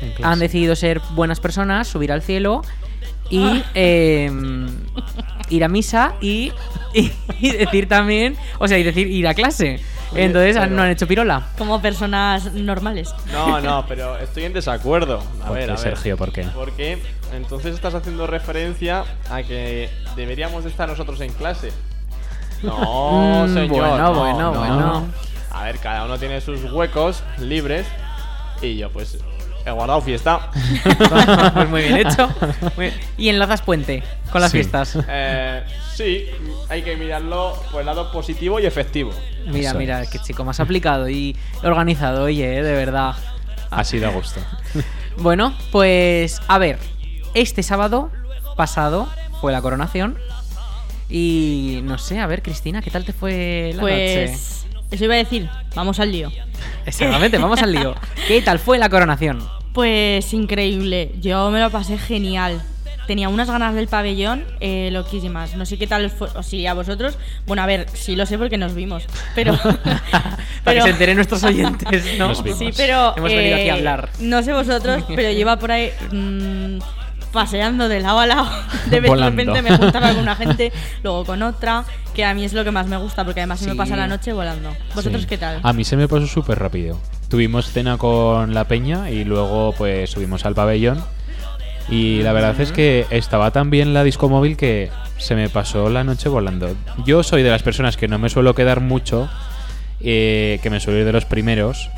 En 0.02 0.12
clase. 0.13 0.24
Han 0.24 0.39
decidido 0.39 0.76
ser 0.76 1.02
buenas 1.12 1.39
personas, 1.39 1.88
subir 1.88 2.12
al 2.12 2.21
cielo 2.24 2.63
y 3.32 3.63
eh, 3.74 4.30
ir 5.50 5.63
a 5.63 5.67
misa 5.67 6.13
y, 6.22 6.52
y- 6.94 7.12
y 7.39 7.52
decir 7.52 7.88
también, 7.88 8.36
o 8.60 8.67
sea, 8.67 8.78
y 8.78 8.84
decir 8.84 9.08
ir 9.08 9.28
a 9.28 9.34
clase. 9.34 9.80
Oye, 10.12 10.26
Entonces 10.26 10.58
pero- 10.58 10.70
no 10.76 10.82
han 10.84 10.89
hecho 10.89 11.08
pirola. 11.08 11.48
Como 11.58 11.82
personas 11.82 12.54
normales. 12.54 13.13
No, 13.32 13.62
no, 13.62 13.86
pero 13.88 14.17
estoy 14.17 14.44
en 14.44 14.54
desacuerdo. 14.54 15.24
A 15.41 15.48
¿Por 15.48 15.56
ver, 15.56 15.65
qué, 15.67 15.72
a 15.72 15.76
ver. 15.76 15.80
Sergio? 15.80 16.17
¿Por 16.17 16.32
qué? 16.34 16.44
Porque 16.54 17.02
entonces 17.34 17.74
estás 17.74 17.94
haciendo 17.96 18.28
referencia 18.28 19.06
a 19.30 19.41
que 19.44 19.89
deberíamos 20.17 20.65
de 20.65 20.70
estar 20.70 20.89
nosotros 20.89 21.20
en 21.22 21.32
clase. 21.34 21.72
No, 22.62 23.46
Mm, 23.48 23.54
señor. 23.54 23.70
bueno, 23.70 23.98
no, 23.98 24.13
bueno, 24.13 24.52
no. 24.54 24.60
bueno. 24.60 25.06
A 25.54 25.63
ver, 25.63 25.80
cada 25.80 26.06
uno 26.06 26.17
tiene 26.17 26.41
sus 26.41 26.72
huecos 26.72 27.24
libres 27.38 27.86
y 28.62 28.78
yo 28.78 28.89
pues 28.89 29.17
he 29.65 29.71
guardado 29.71 30.02
fiesta. 30.02 30.50
pues 31.54 31.69
muy 31.69 31.82
bien 31.84 31.97
hecho. 31.97 32.30
Muy 32.76 32.86
bien. 32.88 32.93
Y 33.17 33.30
enlazas 33.30 33.62
puente 33.62 34.04
con 34.32 34.41
las 34.41 34.52
Sí. 34.52 34.58
fiestas. 34.58 34.97
Eh, 35.08 35.63
sí, 35.93 36.26
hay 36.69 36.82
que 36.82 36.95
mirarlo 36.95 37.54
por 37.71 37.82
el 37.82 37.86
lado 37.86 38.12
positivo 38.12 38.60
y 38.60 38.65
efectivo. 38.65 39.12
Mira, 39.47 39.69
Eso 39.71 39.78
mira, 39.80 40.02
es. 40.02 40.10
qué 40.10 40.19
chico 40.19 40.43
más 40.43 40.60
aplicado 40.60 41.10
y 41.10 41.36
organizado, 41.63 42.24
oye, 42.24 42.58
eh, 42.60 42.63
de 42.63 42.74
verdad. 42.74 43.15
Así 43.69 44.00
da 44.00 44.10
gusto. 44.10 44.39
Bueno, 45.17 45.54
pues 45.74 46.39
a 46.47 46.58
ver, 46.58 46.80
este 47.34 47.63
sábado 47.63 48.12
pasado 48.56 49.10
fue 49.41 49.52
la 49.52 49.62
coronación 49.62 50.17
y 51.10 51.82
no 51.84 51.97
sé, 51.97 52.19
a 52.19 52.28
ver, 52.28 52.41
Cristina, 52.41 52.82
¿qué 52.82 52.89
tal 52.91 53.04
te 53.04 53.12
fue 53.12 53.74
la 53.76 53.82
noche? 53.82 54.34
Eso 54.91 55.06
iba 55.06 55.13
a 55.15 55.17
decir. 55.17 55.49
Vamos 55.75 55.99
al 55.99 56.12
lío. 56.12 56.32
Exactamente, 56.86 57.38
vamos 57.38 57.62
al 57.62 57.71
lío. 57.71 57.95
¿Qué 58.27 58.41
tal 58.41 58.60
fue 58.60 58.77
la 58.77 58.89
coronación? 58.89 59.41
Pues 59.73 60.34
increíble. 60.34 61.13
Yo 61.21 61.49
me 61.49 61.60
lo 61.60 61.69
pasé 61.69 61.97
genial. 61.97 62.62
Tenía 63.08 63.30
unas 63.30 63.49
ganas 63.49 63.73
del 63.73 63.88
pabellón 63.88 64.45
eh, 64.60 64.89
loquísimas. 64.91 65.56
No 65.56 65.65
sé 65.65 65.77
qué 65.77 65.88
tal 65.88 66.10
fue, 66.12 66.27
o 66.36 66.43
si 66.43 66.67
a 66.67 66.73
vosotros. 66.73 67.17
Bueno, 67.47 67.63
a 67.63 67.65
ver, 67.65 67.88
sí 67.93 68.15
lo 68.15 68.25
sé 68.25 68.38
porque 68.38 68.58
nos 68.58 68.75
vimos. 68.75 69.06
Pero. 69.34 69.58
Para 69.58 69.99
pero- 70.63 70.75
que 70.77 70.82
se 70.84 70.89
enteren 70.91 71.15
nuestros 71.15 71.43
oyentes, 71.43 72.17
¿no? 72.17 72.27
Nos 72.30 72.43
vimos. 72.43 72.60
Sí, 72.60 72.69
pero. 72.75 73.13
Hemos 73.17 73.32
venido 73.32 73.56
aquí 73.56 73.69
a 73.69 73.75
eh, 73.75 73.77
hablar. 73.77 74.10
No 74.19 74.43
sé 74.43 74.54
vosotros, 74.54 75.04
pero 75.15 75.30
iba 75.30 75.58
por 75.58 75.71
ahí. 75.71 75.91
mm, 76.12 76.80
paseando 77.32 77.88
de 77.89 78.00
lado 78.02 78.20
a 78.20 78.26
lado. 78.26 78.50
De 78.89 79.00
vez- 79.00 79.10
Volando. 79.10 79.44
repente 79.44 79.62
me 79.70 79.78
juntaba 79.78 80.10
con 80.10 80.17
una 80.20 80.36
gente, 80.36 80.72
luego 81.04 81.26
con 81.26 81.41
otra. 81.44 81.84
Que 82.13 82.26
a 82.26 82.34
mí 82.34 82.44
es 82.44 82.52
lo 82.54 82.63
que 82.65 82.72
más 82.72 82.88
me 82.88 82.98
gusta, 82.98 83.24
porque 83.24 83.39
además 83.39 83.60
se 83.60 83.65
me 83.67 83.72
Sí. 83.72 83.78
pasa 83.78 83.96
la 83.96 84.06
noche 84.08 84.34
volando. 84.34 84.70
¿Vosotros 84.94 85.22
Sí. 85.22 85.28
qué 85.28 85.38
tal? 85.38 85.60
A 85.63 85.72
mí 85.74 85.84
se 85.86 85.96
me 85.96 86.08
pasó 86.10 86.28
súper 86.28 86.60
rápido. 86.60 87.00
Tuvimos 87.30 87.72
cena 87.72 87.98
con 87.98 88.54
la 88.54 88.65
peña 88.65 89.10
y 89.10 89.24
luego 89.24 89.74
pues 89.78 90.10
subimos 90.10 90.46
al 90.46 90.54
pabellón. 90.54 91.02
Y 91.89 92.22
la 92.22 92.32
verdad 92.34 92.60
es 92.60 92.72
que 92.72 93.06
estaba 93.10 93.52
tan 93.52 93.70
bien 93.70 93.94
la 93.94 94.04
disco 94.04 94.30
móvil 94.30 94.56
que 94.58 94.89
se 95.17 95.36
me 95.36 95.48
pasó 95.50 95.89
la 95.89 96.04
noche 96.04 96.28
volando. 96.30 96.76
Yo 97.06 97.24
soy 97.24 97.44
de 97.44 97.50
las 97.50 97.63
personas 97.63 97.96
que 97.98 98.08
no 98.08 98.20
me 98.20 98.30
suelo 98.30 98.56
quedar 98.56 98.82
mucho, 98.82 99.30
eh, 100.00 100.60
que 100.62 100.70
me 100.70 100.80
suelo 100.80 101.00
ir 101.00 101.06
de 101.06 101.12
los 101.13 101.26
primeros. 101.26 101.89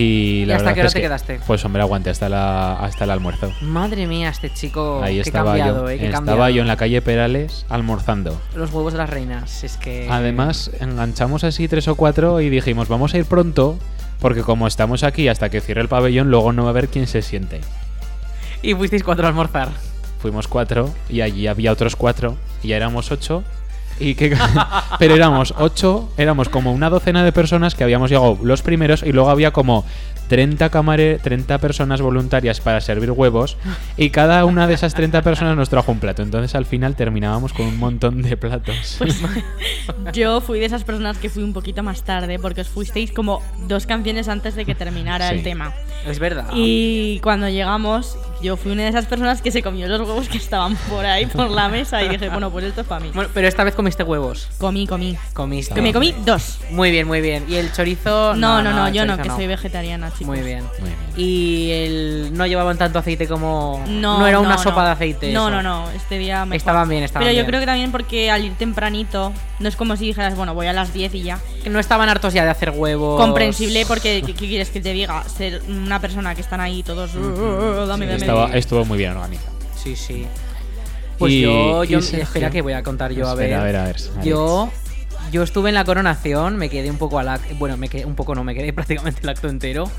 Y 0.00 0.44
la 0.46 0.54
¿Y 0.54 0.56
hasta 0.58 0.74
qué 0.74 0.80
hora 0.80 0.88
te 0.90 0.94
que, 0.94 1.00
quedaste? 1.00 1.40
Pues 1.44 1.64
hombre, 1.64 1.82
aguante 1.82 2.08
hasta, 2.08 2.28
la, 2.28 2.74
hasta 2.74 3.02
el 3.02 3.10
almuerzo. 3.10 3.52
Madre 3.62 4.06
mía, 4.06 4.28
este 4.28 4.48
chico. 4.52 5.00
Ahí 5.02 5.16
qué 5.16 5.22
estaba 5.22 5.50
cambiado, 5.56 5.82
yo. 5.82 5.88
eh, 5.88 5.94
estaba 6.06 6.24
cambiado. 6.24 6.50
yo 6.50 6.62
en 6.62 6.68
la 6.68 6.76
calle 6.76 7.02
Perales 7.02 7.66
almorzando. 7.68 8.40
Los 8.54 8.72
huevos 8.72 8.92
de 8.92 8.98
las 8.98 9.10
reinas, 9.10 9.64
es 9.64 9.76
que. 9.76 10.06
Además, 10.08 10.70
enganchamos 10.80 11.42
así 11.42 11.66
tres 11.66 11.88
o 11.88 11.96
cuatro 11.96 12.40
y 12.40 12.48
dijimos, 12.48 12.86
vamos 12.86 13.12
a 13.12 13.18
ir 13.18 13.24
pronto, 13.24 13.76
porque 14.20 14.42
como 14.42 14.68
estamos 14.68 15.02
aquí 15.02 15.26
hasta 15.26 15.48
que 15.48 15.60
cierre 15.60 15.80
el 15.80 15.88
pabellón, 15.88 16.30
luego 16.30 16.52
no 16.52 16.62
va 16.62 16.68
a 16.68 16.70
haber 16.70 16.86
quién 16.86 17.08
se 17.08 17.20
siente. 17.20 17.60
Y 18.62 18.74
fuisteis 18.74 19.02
cuatro 19.02 19.26
a 19.26 19.30
almorzar. 19.30 19.68
Fuimos 20.20 20.46
cuatro 20.46 20.94
y 21.08 21.22
allí 21.22 21.48
había 21.48 21.72
otros 21.72 21.96
cuatro 21.96 22.36
y 22.62 22.68
ya 22.68 22.76
éramos 22.76 23.10
ocho. 23.10 23.42
Y 24.00 24.14
que, 24.14 24.36
pero 24.98 25.14
éramos 25.14 25.54
ocho, 25.58 26.08
éramos 26.16 26.48
como 26.48 26.72
una 26.72 26.90
docena 26.90 27.24
de 27.24 27.32
personas 27.32 27.74
que 27.74 27.84
habíamos 27.84 28.10
llegado 28.10 28.38
los 28.42 28.62
primeros 28.62 29.02
y 29.02 29.12
luego 29.12 29.30
había 29.30 29.50
como 29.52 29.84
30, 30.28 30.68
camare, 30.68 31.18
30 31.18 31.56
personas 31.58 32.02
voluntarias 32.02 32.60
para 32.60 32.82
servir 32.82 33.10
huevos 33.12 33.56
y 33.96 34.10
cada 34.10 34.44
una 34.44 34.66
de 34.66 34.74
esas 34.74 34.92
30 34.94 35.22
personas 35.22 35.56
nos 35.56 35.70
trajo 35.70 35.90
un 35.90 36.00
plato. 36.00 36.22
Entonces 36.22 36.54
al 36.54 36.66
final 36.66 36.96
terminábamos 36.96 37.54
con 37.54 37.64
un 37.66 37.78
montón 37.78 38.20
de 38.20 38.36
platos. 38.36 38.96
Pues 38.98 39.18
yo 40.12 40.40
fui 40.42 40.60
de 40.60 40.66
esas 40.66 40.84
personas 40.84 41.16
que 41.18 41.30
fui 41.30 41.42
un 41.42 41.52
poquito 41.54 41.82
más 41.82 42.02
tarde, 42.02 42.38
porque 42.38 42.60
os 42.60 42.68
fuisteis 42.68 43.10
como 43.10 43.42
dos 43.66 43.86
canciones 43.86 44.28
antes 44.28 44.54
de 44.54 44.64
que 44.66 44.74
terminara 44.74 45.28
Sí. 45.30 45.36
el 45.36 45.42
tema. 45.42 45.72
Es 46.06 46.18
verdad. 46.18 46.48
Y 46.54 47.20
cuando 47.20 47.48
llegamos, 47.48 48.16
yo 48.42 48.56
fui 48.56 48.72
una 48.72 48.82
de 48.82 48.88
esas 48.90 49.06
personas 49.06 49.40
que 49.42 49.50
se 49.50 49.62
comió 49.62 49.88
los 49.88 50.00
huevos 50.00 50.28
que 50.28 50.36
estaban 50.38 50.76
por 50.90 51.04
ahí, 51.06 51.26
por 51.26 51.50
la 51.50 51.68
mesa, 51.68 52.02
y 52.02 52.08
dije, 52.08 52.28
bueno, 52.28 52.50
pues 52.50 52.66
esto 52.66 52.82
es 52.82 52.86
para 52.86 53.00
mí. 53.02 53.10
Bueno, 53.14 53.30
pero 53.34 53.48
esta 53.48 53.64
vez 53.64 53.74
comiste 53.88 54.02
huevos. 54.02 54.48
Comí, 54.58 54.86
comí. 54.86 55.16
Comiste. 55.32 55.74
Que 55.74 55.80
me 55.80 55.92
comí 55.94 56.14
dos. 56.24 56.58
Muy 56.70 56.90
bien, 56.90 57.06
muy 57.06 57.20
bien. 57.22 57.46
¿Y 57.48 57.54
el 57.56 57.72
chorizo? 57.72 58.34
No, 58.36 58.60
no, 58.62 58.72
no, 58.72 58.88
el 58.88 58.92
yo 58.92 59.06
no, 59.06 59.16
que 59.16 59.30
soy 59.30 59.46
vegetariana, 59.46 60.10
chicos. 60.10 60.26
Muy 60.26 60.40
bien. 60.40 60.64
Muy 60.80 60.90
bien. 60.90 60.98
Y 61.16 61.70
el 61.72 62.30
no 62.34 62.46
llevaban 62.46 62.76
tanto 62.76 62.98
aceite 62.98 63.26
como. 63.26 63.82
No, 63.88 64.26
era 64.26 64.40
una 64.40 64.56
no, 64.56 64.58
sopa 64.62 64.80
no. 64.82 64.86
de 64.86 64.92
aceite. 64.92 65.32
No, 65.32 65.48
eso. 65.48 65.56
no, 65.56 65.62
no, 65.62 65.90
este 65.92 66.18
día 66.18 66.44
mejor. 66.44 66.56
Estaban 66.56 66.88
bien, 66.88 67.02
estaban 67.02 67.24
Pero 67.24 67.32
yo 67.32 67.38
bien. 67.42 67.46
creo 67.46 67.60
que 67.60 67.66
también 67.66 67.90
porque 67.92 68.30
al 68.30 68.44
ir 68.44 68.52
tempranito, 68.56 69.32
no 69.58 69.68
es 69.68 69.76
como 69.76 69.96
si 69.96 70.06
dijeras, 70.06 70.36
bueno, 70.36 70.52
voy 70.54 70.66
a 70.66 70.72
las 70.74 70.92
10 70.92 71.14
y 71.14 71.22
ya. 71.22 71.38
Que 71.64 71.70
no 71.70 71.78
estaban 71.80 72.10
hartos 72.10 72.34
ya 72.34 72.44
de 72.44 72.50
hacer 72.50 72.70
huevos. 72.70 73.18
Comprensible 73.20 73.86
porque, 73.86 74.22
¿qué, 74.24 74.34
qué 74.34 74.48
quieres 74.48 74.68
que 74.68 74.80
te 74.82 74.92
diga? 74.92 75.24
Ser 75.28 75.62
una 75.68 75.98
persona 75.98 76.34
que 76.34 76.42
están 76.42 76.60
ahí 76.60 76.82
todos... 76.82 77.14
"Uh, 77.14 77.86
dame, 77.86 78.06
dame, 78.06 78.16
Estaba, 78.16 78.42
dame". 78.42 78.58
estuvo 78.58 78.84
muy 78.84 78.98
bien 78.98 79.12
organizado. 79.16 79.56
Sí, 79.82 79.96
sí. 79.96 80.26
Pues 81.18 81.32
Y- 81.32 81.42
yo, 81.42 81.84
yo 81.84 81.98
espera 81.98 82.50
que 82.50 82.62
voy 82.62 82.72
a 82.74 82.82
contar 82.82 83.12
yo 83.12 83.28
a 83.28 83.34
ver. 83.34 83.46
Espera, 83.50 83.62
a 83.62 83.64
ver, 83.64 83.76
a 83.76 83.84
ver, 83.84 83.96
Yo 84.24 84.70
yo 85.32 85.42
estuve 85.42 85.68
en 85.68 85.74
la 85.74 85.84
coronación, 85.84 86.56
me 86.56 86.70
quedé 86.70 86.90
un 86.90 86.96
poco 86.96 87.18
al 87.18 87.28
ac- 87.28 87.58
bueno, 87.58 87.76
me 87.76 87.88
quedé 87.90 88.06
un 88.06 88.14
poco 88.14 88.34
no, 88.34 88.44
me 88.44 88.54
quedé 88.54 88.72
prácticamente 88.74 89.20
el 89.22 89.28
acto 89.28 89.48
entero. 89.48 89.90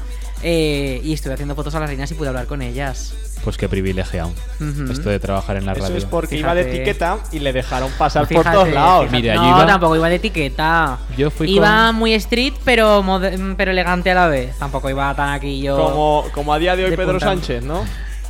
eh, 0.42 1.02
y 1.04 1.12
estuve 1.12 1.34
haciendo 1.34 1.54
fotos 1.54 1.76
a 1.76 1.82
las 1.82 1.90
reinas 1.90 2.10
y 2.12 2.14
pude 2.16 2.30
hablar 2.30 2.46
con 2.46 2.62
ellas. 2.62 3.14
Pues 3.44 3.58
qué 3.58 3.68
privilegiado. 3.68 4.32
Esto 4.90 5.10
de 5.10 5.20
trabajar 5.20 5.58
en 5.58 5.66
la 5.66 5.74
Eso 5.74 5.82
radio. 5.84 5.98
es 5.98 6.06
porque 6.06 6.38
iba 6.38 6.56
de 6.56 6.62
etiqueta 6.62 7.18
y 7.34 7.40
le 7.40 7.52
dejaron 7.54 7.92
pasar 7.98 8.26
por 8.28 8.44
todos 8.44 8.70
lados. 8.70 9.12
Mira, 9.12 9.36
yo 9.36 9.42
no, 9.42 9.48
iba- 9.50 9.66
tampoco 9.66 9.96
iba 9.98 10.08
de 10.10 10.16
etiqueta. 10.16 10.98
Yo 11.18 11.30
fui 11.30 11.52
iba 11.52 11.88
con- 11.88 11.96
muy 11.98 12.14
street, 12.14 12.54
pero 12.64 13.04
pero 13.58 13.72
elegante 13.72 14.12
a 14.12 14.16
la 14.16 14.28
vez. 14.28 14.58
Tampoco 14.58 14.90
iba 14.90 15.14
tan 15.16 15.30
aquí 15.30 15.62
yo. 15.62 15.76
Como, 15.78 16.26
como 16.34 16.54
a 16.54 16.60
día 16.60 16.76
de 16.78 16.86
hoy 16.86 16.92
De 16.92 16.98
Pedro 16.98 17.12
punta. 17.14 17.26
Sánchez, 17.28 17.64
¿no? 17.64 17.84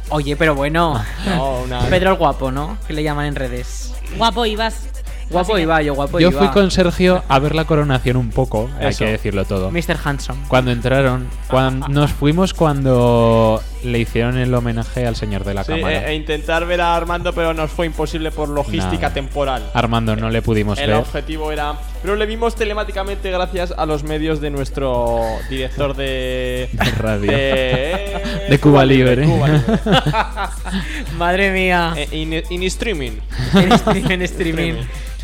Oye, 0.10 0.36
pero 0.36 0.56
bueno. 0.56 1.04
No, 1.26 1.60
una- 1.62 1.82
Pedro 1.86 2.12
el 2.12 2.18
guapo, 2.18 2.52
¿no? 2.52 2.78
Que 2.88 2.94
le 2.94 3.04
llaman 3.04 3.26
en 3.28 3.36
redes. 3.36 3.94
Guapo 4.18 4.46
ibas. 4.46 4.88
Guapo 5.30 5.54
que- 5.54 5.62
iba, 5.62 5.80
yo 5.84 5.94
guapo 5.94 6.20
Yo 6.20 6.30
iba. 6.32 6.40
fui 6.40 6.48
con 6.50 6.72
Sergio 6.72 7.24
a 7.28 7.38
ver 7.38 7.54
la 7.54 7.66
coronación 7.66 8.18
un 8.18 8.32
poco, 8.32 8.68
hay 8.80 8.96
que 8.96 9.06
decirlo 9.06 9.46
todo. 9.46 9.70
Mr. 9.70 9.96
Handsome. 10.04 10.40
Cuando 10.48 10.72
entraron, 10.72 11.28
cuando 11.48 11.88
nos 11.90 12.12
fuimos 12.12 12.56
cuando 12.56 13.62
le 13.84 14.00
hicieron 14.00 14.40
el 14.40 14.52
homenaje 14.56 15.06
al 15.06 15.16
señor 15.16 15.44
de 15.44 15.54
la 15.54 15.64
Sí, 15.64 15.74
cámara. 15.74 16.08
e, 16.10 16.14
e 16.14 16.16
intentar 16.16 16.66
ver 16.66 16.82
a 16.82 16.96
Armando, 16.96 17.32
pero 17.34 17.54
nos 17.54 17.70
fue 17.70 17.86
imposible 17.86 18.32
por 18.32 18.50
logística 18.50 19.04
Nada. 19.04 19.14
temporal. 19.14 19.70
Armando 19.76 20.16
no 20.16 20.32
le 20.32 20.42
pudimos 20.42 20.80
El 20.80 20.88
ver. 20.88 20.96
objetivo 20.98 21.52
era. 21.52 21.76
Pero 22.02 22.16
le 22.16 22.26
vimos 22.26 22.56
telemáticamente 22.56 23.30
gracias 23.30 23.74
a 23.78 23.86
los 23.86 24.04
medios 24.04 24.40
de 24.40 24.50
nuestro 24.52 25.20
director 25.50 25.96
de. 25.96 26.70
De 26.72 26.92
radio. 26.98 27.32
De, 27.32 28.22
De 28.50 28.58
Cuba 28.60 28.86
Libre. 28.86 29.26
Cuba 29.26 29.48
Libre. 29.50 29.64
Madre 31.18 31.52
mía. 31.52 31.94
Eh, 31.98 32.08
in, 32.12 32.34
in 32.50 32.64
streaming. 32.64 33.12
en, 33.54 33.70
stream- 33.72 34.12
en 34.12 34.22
streaming. 34.24 34.74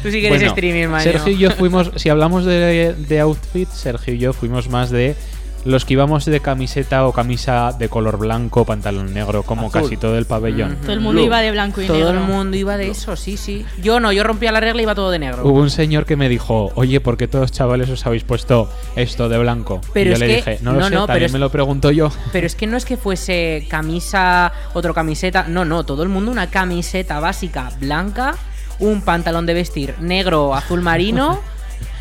Tú 0.03 0.11
sí 0.11 0.19
que 0.21 0.27
eres 0.27 0.39
Bueno, 0.41 0.47
streaming. 0.53 0.99
Sergio 0.99 1.31
y 1.33 1.38
yo 1.38 1.51
fuimos, 1.51 1.91
si 1.95 2.09
hablamos 2.09 2.45
de, 2.45 2.93
de 2.93 3.19
outfit, 3.21 3.69
Sergio 3.69 4.13
y 4.13 4.17
yo 4.19 4.33
fuimos 4.33 4.69
más 4.69 4.89
de 4.91 5.15
los 5.65 5.84
que 5.84 5.93
íbamos 5.93 6.23
de 6.25 6.39
camiseta 6.39 7.06
o 7.08 7.12
camisa 7.12 7.71
de 7.78 7.89
color 7.89 8.17
blanco, 8.17 8.63
pantalón 8.65 9.13
negro, 9.13 9.43
como 9.43 9.67
Azul. 9.67 9.82
casi 9.82 9.97
todo 9.97 10.17
el 10.17 10.25
pabellón. 10.25 10.78
Todo 10.82 10.93
el 10.93 10.99
mundo 10.99 11.19
Blue. 11.19 11.25
iba 11.25 11.41
de 11.41 11.51
blanco 11.51 11.82
y 11.82 11.88
Todo 11.88 11.97
negro. 11.97 12.12
el 12.12 12.19
mundo 12.19 12.56
iba 12.56 12.78
de 12.78 12.89
eso, 12.91 13.15
sí, 13.15 13.36
sí. 13.36 13.65
Yo 13.82 13.99
no, 13.99 14.12
yo 14.12 14.23
rompía 14.23 14.51
la 14.51 14.60
regla 14.60 14.82
y 14.82 14.84
iba 14.84 14.95
todo 14.95 15.12
de 15.12 15.19
negro. 15.19 15.43
Hubo 15.45 15.60
un 15.60 15.69
señor 15.71 16.06
que 16.06 16.15
me 16.15 16.30
dijo, 16.30 16.71
oye, 16.75 17.01
¿por 17.01 17.17
qué 17.17 17.28
todos 17.28 17.51
chavales 17.51 17.89
os 17.89 18.06
habéis 18.06 18.23
puesto 18.23 18.69
esto 18.95 19.28
de 19.28 19.38
blanco? 19.39 19.82
Pero 19.93 20.08
y 20.08 20.10
yo 20.10 20.13
es 20.13 20.19
le 20.19 20.28
que- 20.28 20.36
dije, 20.36 20.58
no 20.62 20.73
lo 20.73 20.80
no, 20.82 20.88
sé, 20.89 20.93
no, 20.95 21.08
también 21.08 21.25
es- 21.25 21.34
me 21.34 21.39
lo 21.39 21.49
pregunto 21.49 21.89
yo. 21.91 22.12
Pero 22.32 22.45
es 22.47 22.56
que 22.56 22.67
no 22.67 22.78
es 22.78 22.86
que 22.86 22.95
fuese 22.97 23.65
camisa, 23.69 24.51
otro 24.73 24.93
camiseta. 24.93 25.45
No, 25.47 25.65
no, 25.65 25.84
todo 25.84 26.04
el 26.04 26.10
mundo 26.10 26.30
una 26.32 26.49
camiseta 26.49 27.19
básica 27.19 27.71
blanca, 27.80 28.36
un 28.80 29.01
pantalón 29.01 29.45
de 29.45 29.54
vestir 29.56 29.95
negro, 29.99 30.54
azul 30.54 30.82
marino 30.82 31.39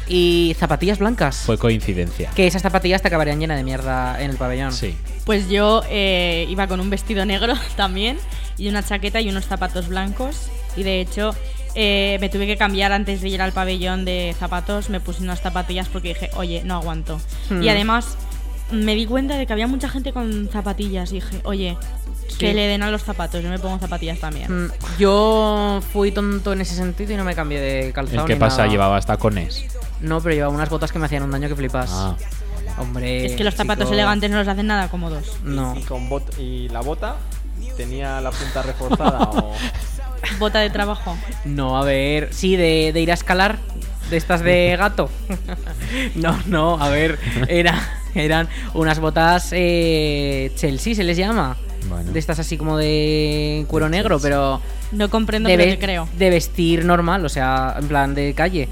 y 0.09 0.55
zapatillas 0.59 0.99
blancas. 0.99 1.37
Fue 1.45 1.59
coincidencia. 1.59 2.31
Que 2.31 2.47
esas 2.47 2.63
zapatillas 2.63 3.03
te 3.03 3.09
acabarían 3.09 3.41
llenas 3.41 3.57
de 3.57 3.65
mierda 3.65 4.21
en 4.23 4.31
el 4.31 4.37
pabellón. 4.37 4.73
Sí. 4.73 4.95
Pues 5.25 5.49
yo 5.49 5.83
eh, 5.89 6.47
iba 6.49 6.67
con 6.67 6.81
un 6.81 6.91
vestido 6.91 7.25
negro 7.25 7.55
también 7.77 8.19
y 8.59 8.69
una 8.69 8.83
chaqueta 8.83 9.21
y 9.21 9.29
unos 9.29 9.47
zapatos 9.47 9.89
blancos 9.89 10.49
Y 10.77 10.83
de 10.83 11.01
hecho, 11.01 11.35
eh, 11.75 12.19
me 12.21 12.29
tuve 12.29 12.47
que 12.47 12.57
cambiar 12.57 12.93
antes 12.93 13.21
de 13.21 13.29
ir 13.29 13.43
al 13.43 13.53
pabellón 13.53 14.05
de 14.05 14.35
zapatos. 14.39 14.91
Me 14.91 15.01
puse 15.01 15.23
unas 15.23 15.41
zapatillas 15.41 15.89
porque 15.89 16.09
dije, 16.09 16.31
oye, 16.35 16.63
no 16.65 16.75
aguanto. 16.75 17.21
Hmm. 17.49 17.63
Y 17.63 17.69
además, 17.69 18.17
me 18.71 18.95
di 18.95 19.07
cuenta 19.07 19.37
de 19.37 19.47
que 19.47 19.53
había 19.53 19.67
mucha 19.67 19.89
gente 19.89 20.13
con 20.13 20.49
zapatillas. 20.53 21.13
Y 21.13 21.17
dije, 21.17 21.41
oye, 21.45 21.77
que 22.39 22.55
le 22.55 22.67
den 22.67 22.83
a 22.83 22.91
los 22.91 23.03
zapatos. 23.03 23.43
Yo 23.43 23.49
me 23.51 23.59
pongo 23.59 23.79
zapatillas 23.79 24.19
también. 24.19 24.67
Mm, 24.67 24.71
Yo 24.99 25.81
fui 25.93 26.11
tonto 26.13 26.53
en 26.53 26.61
ese 26.61 26.75
sentido 26.75 27.13
y 27.13 27.17
no 27.17 27.25
me 27.25 27.35
cambié 27.35 27.61
de 27.61 27.93
calzado. 27.93 28.23
¿El 28.23 28.27
qué 28.27 28.35
ni 28.35 28.41
pasa? 28.41 28.59
nada. 28.59 28.71
¿Llevabas 28.71 29.07
tacones? 29.07 29.65
No, 30.01 30.21
pero 30.21 30.35
llevaba 30.35 30.53
unas 30.55 30.69
botas 30.69 30.93
que 30.93 30.99
me 30.99 31.07
hacían 31.07 31.23
un 31.23 31.31
daño 31.31 31.49
que 31.49 31.57
flipas. 31.57 31.91
Ah, 31.93 32.17
Hombre. 32.79 33.27
es 33.27 33.33
que 33.37 33.45
los 33.45 33.55
zapatos 33.55 33.85
chico, 33.85 33.95
elegantes 33.95 34.31
no 34.31 34.39
los 34.39 34.49
hacen 34.49 34.67
nada 34.67 34.89
cómodos. 34.89 35.37
No. 35.45 35.77
Y, 35.77 35.83
con 35.83 36.09
bot 36.09 36.39
y 36.39 36.69
la 36.71 36.81
bota 36.81 37.17
tenía 37.77 38.21
la 38.21 38.31
punta 38.31 38.63
reforzada 38.63 39.21
o... 39.23 39.53
Bota 40.39 40.61
de 40.61 40.71
trabajo. 40.71 41.17
No, 41.45 41.77
a 41.77 41.85
ver. 41.85 42.31
Sí, 42.33 42.57
de, 42.57 42.93
de 42.95 43.01
ir 43.01 43.11
a 43.11 43.15
escalar. 43.15 43.59
De 44.11 44.17
estas 44.17 44.41
de 44.43 44.75
gato. 44.79 45.11
no, 46.15 46.39
no, 46.47 46.83
a 46.83 46.89
ver. 46.89 47.19
Era, 47.49 47.79
eran 48.15 48.49
unas 48.73 49.01
botas 49.01 49.51
eh, 49.53 50.51
Chelsea, 50.57 50.95
se 50.95 51.05
les 51.05 51.17
llama. 51.17 51.57
Bueno. 51.89 52.13
De 52.13 52.19
estas 52.19 52.39
así 52.39 52.57
como 52.57 52.77
de 52.79 53.65
cuero 53.69 53.89
negro, 53.89 54.19
pero. 54.21 54.61
No 54.93 55.11
comprendo, 55.11 55.49
de, 55.49 55.57
pero 55.57 55.71
te 55.73 55.79
creo. 55.79 56.09
de 56.17 56.31
vestir 56.31 56.85
normal, 56.85 57.25
o 57.25 57.29
sea, 57.29 57.77
en 57.79 57.89
plan 57.89 58.15
de 58.15 58.35
calle. 58.35 58.69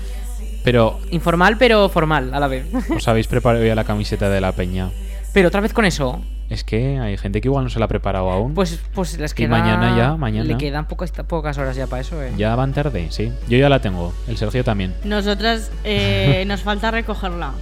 Pero, 0.64 1.00
Informal, 1.10 1.56
pero 1.58 1.88
formal 1.88 2.32
a 2.32 2.40
la 2.40 2.46
vez. 2.46 2.66
¿os 2.96 3.08
habéis 3.08 3.26
preparado 3.26 3.64
ya 3.64 3.74
la 3.74 3.84
camiseta 3.84 4.28
de 4.28 4.40
la 4.40 4.52
peña? 4.52 4.90
pero 5.32 5.48
otra 5.48 5.60
vez 5.60 5.72
con 5.72 5.84
eso. 5.84 6.22
Es 6.50 6.62
que 6.64 6.98
hay 6.98 7.16
gente 7.16 7.40
que 7.40 7.48
igual 7.48 7.64
no 7.64 7.70
se 7.70 7.78
la 7.78 7.86
ha 7.86 7.88
preparado 7.88 8.30
aún. 8.30 8.52
Pues, 8.52 8.78
pues 8.94 9.18
les 9.18 9.32
Y 9.32 9.34
queda. 9.34 9.48
mañana 9.48 9.96
ya, 9.96 10.16
mañana. 10.16 10.44
Le 10.44 10.58
quedan 10.58 10.86
pocas, 10.86 11.10
pocas 11.10 11.56
horas 11.56 11.74
ya 11.74 11.86
para 11.86 12.02
eso, 12.02 12.22
eh. 12.22 12.30
Ya 12.36 12.54
van 12.54 12.74
tarde, 12.74 13.06
sí. 13.10 13.32
Yo 13.48 13.56
ya 13.56 13.70
la 13.70 13.80
tengo. 13.80 14.12
El 14.28 14.36
Sergio 14.36 14.62
también. 14.62 14.94
Nosotras 15.04 15.70
eh, 15.84 16.44
nos 16.46 16.60
falta 16.60 16.90
recogerla. 16.90 17.52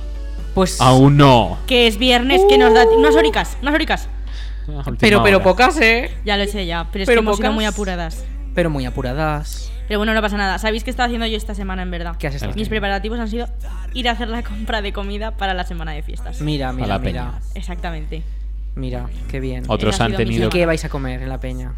Pues. 0.54 0.80
¡Aún 0.80 1.16
no! 1.16 1.58
Que 1.68 1.86
es 1.86 1.98
viernes, 1.98 2.42
que 2.48 2.58
nos 2.58 2.74
da. 2.74 2.84
Unas 2.88 3.14
horicas, 3.14 3.56
unas 3.62 3.74
horicas. 3.74 4.08
Pero, 5.00 5.22
pero 5.22 5.36
hora. 5.38 5.44
pocas, 5.44 5.80
eh. 5.80 6.10
Ya 6.24 6.36
lo 6.36 6.46
sé 6.46 6.66
ya, 6.66 6.86
pero 6.92 7.02
es 7.02 7.06
Pero 7.08 7.20
que 7.20 7.24
hemos 7.24 7.36
sido 7.36 7.46
pocas. 7.48 7.54
muy 7.54 7.64
apuradas. 7.64 8.24
Pero 8.54 8.70
muy 8.70 8.84
apuradas. 8.86 9.70
Pero 9.88 9.98
bueno, 9.98 10.14
no 10.14 10.22
pasa 10.22 10.36
nada. 10.36 10.58
¿Sabéis 10.58 10.84
qué 10.84 10.90
estaba 10.90 11.06
haciendo 11.06 11.26
yo 11.26 11.36
esta 11.36 11.54
semana 11.54 11.82
en 11.82 11.90
verdad? 11.90 12.16
¿Qué 12.18 12.26
has 12.28 12.34
estado 12.34 12.50
Mis 12.50 12.54
haciendo? 12.54 12.70
preparativos 12.70 13.18
han 13.18 13.28
sido 13.28 13.48
ir 13.94 14.08
a 14.08 14.12
hacer 14.12 14.28
la 14.28 14.42
compra 14.44 14.82
de 14.82 14.92
comida 14.92 15.32
para 15.32 15.52
la 15.54 15.64
semana 15.64 15.92
de 15.92 16.02
fiestas. 16.02 16.40
Mira, 16.40 16.72
mira, 16.72 16.86
la 16.86 16.98
mira. 16.98 17.10
peña. 17.32 17.40
Exactamente. 17.54 18.22
Mira, 18.76 19.06
qué 19.28 19.40
bien. 19.40 19.64
Otros 19.66 19.96
Esa 19.96 20.04
han 20.04 20.10
mi 20.12 20.14
¿Y 20.14 20.18
tenido. 20.18 20.48
qué 20.50 20.64
vais 20.66 20.84
a 20.84 20.88
comer 20.88 21.22
en 21.22 21.28
la 21.28 21.40
peña? 21.40 21.72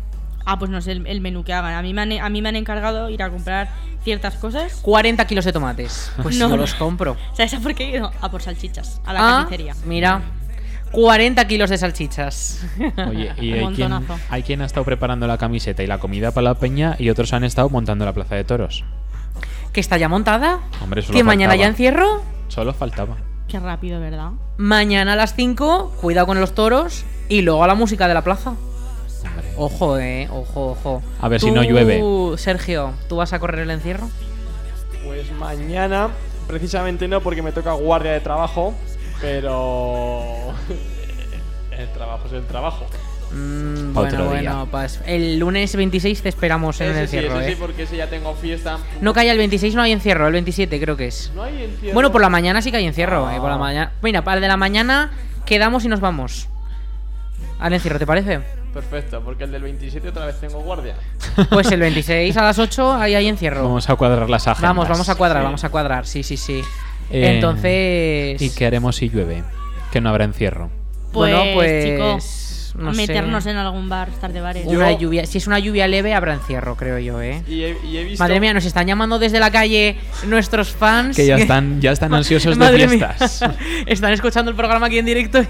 Ah, 0.44 0.58
pues 0.58 0.70
no 0.70 0.82
sé 0.82 0.92
el, 0.92 1.06
el 1.06 1.20
menú 1.22 1.44
que 1.44 1.52
hagan. 1.54 1.72
A 1.72 1.80
mí, 1.82 1.94
me 1.94 2.02
han, 2.02 2.12
a 2.12 2.28
mí 2.28 2.42
me 2.42 2.48
han 2.50 2.56
encargado 2.56 3.08
ir 3.08 3.22
a 3.22 3.30
comprar 3.30 3.70
ciertas 4.02 4.34
cosas. 4.34 4.74
40 4.82 5.24
kilos 5.26 5.44
de 5.46 5.52
tomates. 5.52 6.12
Pues 6.22 6.36
No, 6.36 6.54
los 6.56 6.74
compro. 6.74 7.16
¿Sabes 7.32 7.54
a 7.54 7.60
por 7.60 7.74
qué 7.74 7.84
he 7.84 7.90
ido? 7.96 8.10
A 8.20 8.30
por 8.30 8.42
salchichas, 8.42 9.00
a 9.06 9.12
la 9.14 9.20
Ah, 9.20 9.32
carnicería. 9.42 9.74
Mira, 9.86 10.20
40 10.92 11.46
kilos 11.46 11.70
de 11.70 11.78
salchichas. 11.78 12.64
Oye, 13.08 13.32
y 13.40 13.52
hay 13.52 13.58
quien, 13.74 13.90
montonazo. 13.90 14.18
hay 14.30 14.42
quien 14.42 14.62
ha 14.62 14.66
estado 14.66 14.84
preparando 14.84 15.26
la 15.26 15.38
camiseta 15.38 15.82
y 15.82 15.86
la 15.86 15.98
comida 15.98 16.30
para 16.30 16.44
la 16.44 16.54
peña 16.54 16.96
y 16.98 17.10
otros 17.10 17.32
han 17.32 17.44
estado 17.44 17.68
montando 17.68 18.04
la 18.04 18.12
plaza 18.12 18.36
de 18.36 18.44
toros. 18.44 18.84
¿Que 19.72 19.80
está 19.80 19.96
ya 19.96 20.08
montada? 20.08 20.60
Hombre, 20.82 21.02
solo 21.02 21.16
¿Que 21.16 21.24
mañana 21.24 21.56
ya 21.56 21.66
encierro? 21.66 22.22
Solo 22.48 22.74
faltaba. 22.74 23.16
Qué 23.48 23.58
rápido, 23.58 24.00
¿verdad? 24.00 24.32
Mañana 24.58 25.14
a 25.14 25.16
las 25.16 25.34
5, 25.34 25.96
cuidado 26.00 26.26
con 26.26 26.40
los 26.40 26.54
toros. 26.54 27.04
Y 27.28 27.40
luego 27.42 27.64
a 27.64 27.66
la 27.66 27.74
música 27.74 28.06
de 28.06 28.14
la 28.14 28.22
plaza. 28.22 28.50
Hombre. 28.50 29.52
Ojo, 29.56 29.98
eh, 29.98 30.28
ojo, 30.30 30.72
ojo. 30.72 31.02
A 31.20 31.28
ver 31.28 31.40
si 31.40 31.50
no 31.50 31.62
llueve. 31.62 32.02
Sergio, 32.36 32.92
¿tú 33.08 33.16
vas 33.16 33.32
a 33.32 33.38
correr 33.38 33.60
el 33.60 33.70
encierro? 33.70 34.10
Pues 35.04 35.32
mañana, 35.32 36.10
precisamente 36.46 37.08
no, 37.08 37.20
porque 37.20 37.42
me 37.42 37.52
toca 37.52 37.72
guardia 37.72 38.12
de 38.12 38.20
trabajo, 38.20 38.74
pero 39.22 40.52
el 41.70 41.88
trabajo 41.92 42.26
es 42.26 42.32
el 42.34 42.44
trabajo. 42.46 42.86
Mm, 43.32 43.96
Otro 43.96 44.24
bueno, 44.26 44.40
día. 44.40 44.50
bueno, 44.52 44.68
pues 44.70 45.00
el 45.06 45.38
lunes 45.38 45.74
26 45.74 46.20
te 46.22 46.28
esperamos 46.28 46.78
en 46.82 46.88
el 46.88 47.08
sí, 47.08 47.16
encierro, 47.16 47.40
ese 47.40 47.48
eh. 47.52 47.54
sí, 47.54 47.58
porque 47.58 47.82
ese 47.84 47.96
ya 47.96 48.08
tengo 48.10 48.34
fiesta. 48.34 48.76
No 49.00 49.14
que 49.14 49.20
haya 49.20 49.32
el 49.32 49.38
26, 49.38 49.74
no 49.74 49.80
hay 49.80 49.92
encierro, 49.92 50.26
el 50.26 50.34
27 50.34 50.78
creo 50.78 50.98
que 50.98 51.06
es. 51.06 51.32
No 51.34 51.42
hay 51.44 51.62
encierro. 51.64 51.94
Bueno, 51.94 52.12
por 52.12 52.20
la 52.20 52.28
mañana 52.28 52.60
sí 52.60 52.70
que 52.70 52.76
hay 52.76 52.84
encierro, 52.84 53.30
eh, 53.30 53.38
por 53.38 53.48
la 53.48 53.54
Ah. 53.54 53.58
mañana. 53.58 53.92
Mira, 54.02 54.22
para 54.22 54.34
el 54.36 54.42
de 54.42 54.48
la 54.48 54.58
mañana 54.58 55.12
quedamos 55.46 55.82
y 55.86 55.88
nos 55.88 56.00
vamos. 56.00 56.48
Al 57.58 57.72
encierro, 57.72 57.98
¿te 57.98 58.06
parece? 58.06 58.40
Perfecto, 58.74 59.22
porque 59.24 59.44
el 59.44 59.52
del 59.52 59.62
27 59.62 60.08
otra 60.08 60.26
vez 60.26 60.38
tengo 60.40 60.60
guardia. 60.60 60.94
Pues 61.50 61.70
el 61.72 61.80
26 61.80 62.36
a 62.36 62.42
las 62.42 62.58
8 62.58 62.92
ahí 62.94 63.14
hay 63.14 63.28
encierro. 63.28 63.62
Vamos 63.62 63.88
a 63.88 63.96
cuadrar 63.96 64.28
las 64.28 64.46
agendas. 64.46 64.68
Vamos, 64.70 64.88
vamos 64.88 65.08
a 65.08 65.14
cuadrar, 65.14 65.40
Sí. 65.42 65.44
vamos 65.44 65.64
a 65.64 65.68
cuadrar, 65.70 66.06
sí, 66.06 66.22
sí, 66.22 66.36
sí. 66.36 66.62
Eh, 67.12 67.34
Entonces. 67.34 68.40
¿Y 68.42 68.50
qué 68.56 68.66
haremos 68.66 68.96
si 68.96 69.08
llueve? 69.08 69.42
Que 69.92 70.00
no 70.00 70.08
habrá 70.08 70.24
encierro. 70.24 70.70
Pues, 71.12 71.34
Bueno, 71.34 71.52
pues, 71.54 71.84
chicos, 71.84 72.74
no 72.76 72.94
sé. 72.94 72.96
meternos 73.06 73.44
en 73.44 73.56
algún 73.56 73.88
bar, 73.90 74.08
estar 74.08 74.32
de 74.32 74.40
bares. 74.40 74.64
Yo- 74.64 74.78
Una 74.78 74.92
lluvia, 74.92 75.26
si 75.26 75.36
es 75.38 75.46
una 75.46 75.58
lluvia 75.58 75.86
leve, 75.86 76.14
habrá 76.14 76.32
encierro, 76.32 76.74
creo 76.76 76.98
yo, 76.98 77.20
¿eh? 77.20 77.42
Y 77.46 77.64
he, 77.64 77.76
y 77.84 77.98
he 77.98 78.04
visto. 78.04 78.24
Madre 78.24 78.40
mía, 78.40 78.54
nos 78.54 78.64
están 78.64 78.86
llamando 78.86 79.18
desde 79.18 79.38
la 79.40 79.50
calle 79.50 79.98
nuestros 80.26 80.70
fans. 80.70 81.14
Que 81.16 81.26
ya 81.26 81.36
están, 81.38 81.80
ya 81.82 81.92
están 81.92 82.14
ansiosos 82.14 82.58
de 82.58 82.88
fiestas. 82.88 83.42
están 83.86 84.12
escuchando 84.14 84.50
el 84.50 84.56
programa 84.56 84.86
aquí 84.86 84.98
en 84.98 85.04
directo. 85.04 85.44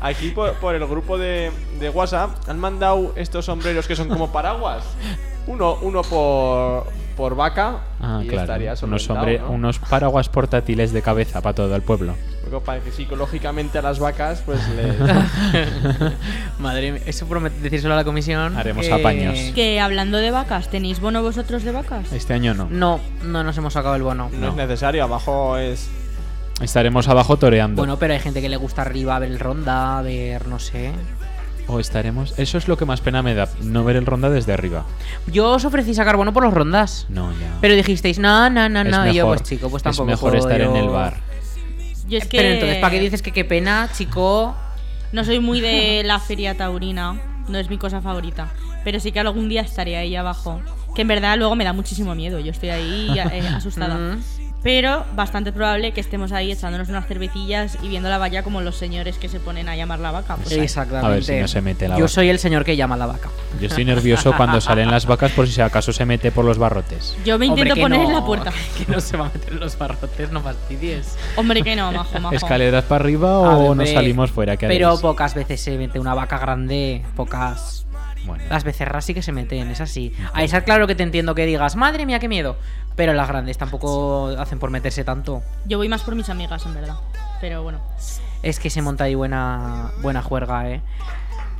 Aquí 0.00 0.30
por, 0.30 0.54
por 0.54 0.74
el 0.74 0.86
grupo 0.86 1.18
de, 1.18 1.50
de 1.78 1.90
WhatsApp 1.90 2.48
han 2.48 2.58
mandado 2.58 3.12
estos 3.16 3.44
sombreros 3.44 3.86
que 3.86 3.94
son 3.94 4.08
como 4.08 4.32
paraguas. 4.32 4.84
Uno, 5.46 5.76
uno 5.82 6.00
por, 6.02 6.86
por 7.16 7.34
vaca. 7.34 7.78
Ah, 8.00 8.20
y 8.22 8.28
claro. 8.28 8.42
estaría 8.42 8.74
Unos, 8.82 9.08
hombre- 9.10 9.38
¿no? 9.38 9.50
unos 9.50 9.78
paraguas 9.78 10.28
portátiles 10.28 10.92
de 10.92 11.02
cabeza 11.02 11.40
para 11.40 11.54
todo 11.54 11.74
el 11.74 11.82
pueblo. 11.82 12.14
Porque 12.42 12.64
para 12.64 12.80
que 12.80 12.92
psicológicamente 12.92 13.78
a 13.78 13.82
las 13.82 13.98
vacas, 13.98 14.42
pues 14.46 14.60
les. 14.76 14.94
Madre 16.58 16.92
mía, 16.92 17.02
eso 17.06 17.26
promete 17.26 17.58
decírselo 17.60 17.94
a 17.94 17.96
la 17.96 18.04
comisión. 18.04 18.56
Haremos 18.56 18.86
que- 18.86 18.92
apaños. 18.92 19.38
Que 19.54 19.80
hablando 19.80 20.18
de 20.18 20.30
vacas, 20.30 20.68
¿tenéis 20.70 21.00
bono 21.00 21.22
vosotros 21.22 21.62
de 21.64 21.72
vacas? 21.72 22.12
Este 22.12 22.34
año 22.34 22.54
no. 22.54 22.68
No, 22.70 23.00
no 23.24 23.42
nos 23.44 23.56
hemos 23.58 23.72
sacado 23.72 23.94
el 23.96 24.02
bono. 24.02 24.30
no, 24.32 24.48
es 24.48 24.54
necesario, 24.54 25.02
abajo 25.04 25.56
es. 25.58 25.88
Estaremos 26.60 27.06
abajo 27.08 27.36
toreando. 27.36 27.80
Bueno, 27.82 27.98
pero 27.98 28.14
hay 28.14 28.20
gente 28.20 28.40
que 28.40 28.48
le 28.48 28.56
gusta 28.56 28.80
arriba 28.82 29.18
ver 29.18 29.30
el 29.30 29.38
ronda, 29.38 30.00
ver, 30.00 30.46
no 30.48 30.58
sé. 30.58 30.90
O 31.68 31.80
estaremos. 31.80 32.38
Eso 32.38 32.58
es 32.58 32.68
lo 32.68 32.76
que 32.76 32.84
más 32.84 33.00
pena 33.00 33.22
me 33.22 33.34
da, 33.34 33.48
no 33.62 33.82
ver 33.82 33.96
el 33.96 34.06
ronda 34.06 34.30
desde 34.30 34.52
arriba. 34.52 34.84
Yo 35.26 35.50
os 35.52 35.64
ofrecí 35.64 35.94
sacar 35.94 36.16
bono 36.16 36.32
por 36.32 36.44
los 36.44 36.54
rondas. 36.54 37.06
No, 37.08 37.32
ya. 37.32 37.58
Pero 37.60 37.74
dijisteis, 37.74 38.18
no, 38.20 38.48
no, 38.50 38.68
no, 38.68 38.82
Es 38.82 38.88
no. 38.88 39.04
Y 39.06 39.14
yo, 39.14 39.24
mejor- 39.24 39.38
pues 39.38 39.48
chico, 39.48 39.68
pues 39.68 39.80
es 39.80 39.84
tampoco. 39.84 40.06
mejor 40.06 40.30
puedo 40.32 40.42
estar 40.48 40.60
en 40.60 40.68
yo. 40.72 40.76
el 40.76 40.88
bar. 40.88 41.16
Yo 42.08 42.18
es 42.18 42.28
que 42.28 42.36
Pero 42.36 42.50
entonces, 42.54 42.78
¿para 42.78 42.92
qué 42.92 43.00
dices 43.00 43.20
que 43.22 43.32
qué 43.32 43.44
pena, 43.44 43.88
chico? 43.96 44.54
no 45.12 45.24
soy 45.24 45.40
muy 45.40 45.60
de 45.60 46.02
la 46.04 46.18
feria 46.20 46.56
taurina, 46.56 47.20
no 47.48 47.58
es 47.58 47.68
mi 47.68 47.78
cosa 47.78 48.00
favorita. 48.00 48.48
Pero 48.84 49.00
sí 49.00 49.10
que 49.10 49.18
algún 49.18 49.48
día 49.48 49.62
estaré 49.62 49.96
ahí 49.96 50.14
abajo. 50.14 50.60
Que 50.94 51.02
en 51.02 51.08
verdad 51.08 51.36
luego 51.36 51.56
me 51.56 51.64
da 51.64 51.72
muchísimo 51.72 52.14
miedo, 52.14 52.38
yo 52.38 52.52
estoy 52.52 52.68
ahí 52.70 53.08
eh, 53.32 53.42
asustada. 53.54 54.18
Pero 54.66 55.04
bastante 55.14 55.52
probable 55.52 55.92
que 55.92 56.00
estemos 56.00 56.32
ahí 56.32 56.50
echándonos 56.50 56.88
unas 56.88 57.06
cervecillas 57.06 57.78
y 57.82 57.88
viendo 57.88 58.08
la 58.08 58.18
valla 58.18 58.42
como 58.42 58.62
los 58.62 58.74
señores 58.74 59.16
que 59.16 59.28
se 59.28 59.38
ponen 59.38 59.68
a 59.68 59.76
llamar 59.76 60.00
la 60.00 60.10
vaca. 60.10 60.34
Pues. 60.34 60.50
Exactamente. 60.50 61.06
A 61.06 61.08
ver 61.08 61.22
si 61.22 61.36
no 61.36 61.46
se 61.46 61.60
mete 61.60 61.86
la 61.86 61.94
Yo 61.94 62.00
vaca. 62.00 62.12
soy 62.12 62.30
el 62.30 62.40
señor 62.40 62.64
que 62.64 62.74
llama 62.74 62.96
la 62.96 63.06
vaca. 63.06 63.30
Yo 63.60 63.68
estoy 63.68 63.84
nervioso 63.84 64.34
cuando 64.36 64.60
salen 64.60 64.90
las 64.90 65.06
vacas 65.06 65.30
por 65.30 65.46
si 65.46 65.60
acaso 65.60 65.92
se 65.92 66.04
mete 66.04 66.32
por 66.32 66.44
los 66.44 66.58
barrotes. 66.58 67.16
Yo 67.24 67.38
me 67.38 67.46
intento 67.46 67.76
poner 67.76 68.00
no, 68.00 68.08
en 68.08 68.12
la 68.12 68.24
puerta. 68.24 68.52
Que 68.76 68.90
no 68.90 69.00
se 69.00 69.16
va 69.16 69.26
a 69.26 69.30
meter 69.32 69.52
en 69.52 69.60
los 69.60 69.78
barrotes, 69.78 70.32
no 70.32 70.40
fastidies. 70.40 71.16
Hombre, 71.36 71.62
que 71.62 71.76
no, 71.76 71.92
majo, 71.92 72.18
majo. 72.18 72.34
¿Escaleras 72.34 72.82
para 72.86 73.04
arriba 73.04 73.38
o 73.38 73.68
ver, 73.68 73.76
nos 73.76 73.90
salimos 73.90 74.32
fuera? 74.32 74.56
¿Qué 74.56 74.66
Pero 74.66 74.88
haréis? 74.88 75.00
pocas 75.00 75.34
veces 75.36 75.60
se 75.60 75.78
mete 75.78 76.00
una 76.00 76.12
vaca 76.12 76.38
grande, 76.40 77.04
pocas. 77.14 77.85
Bueno, 78.26 78.44
Las 78.50 78.64
becerras 78.64 79.04
sí 79.04 79.14
que 79.14 79.22
se 79.22 79.32
meten, 79.32 79.70
es 79.70 79.80
así. 79.80 80.12
A 80.32 80.42
esas 80.42 80.64
claro 80.64 80.86
que 80.86 80.94
te 80.94 81.02
entiendo 81.02 81.34
que 81.34 81.46
digas, 81.46 81.76
madre 81.76 82.06
mía, 82.06 82.18
qué 82.18 82.28
miedo. 82.28 82.56
Pero 82.96 83.12
las 83.12 83.28
grandes 83.28 83.58
tampoco 83.58 84.28
hacen 84.38 84.58
por 84.58 84.70
meterse 84.70 85.04
tanto. 85.04 85.42
Yo 85.66 85.78
voy 85.78 85.88
más 85.88 86.02
por 86.02 86.14
mis 86.14 86.28
amigas, 86.28 86.64
en 86.66 86.74
verdad. 86.74 86.96
Pero 87.40 87.62
bueno. 87.62 87.80
Es 88.42 88.58
que 88.58 88.70
se 88.70 88.82
monta 88.82 89.04
ahí 89.04 89.14
buena, 89.14 89.92
buena 90.02 90.22
juerga, 90.22 90.70
eh. 90.70 90.80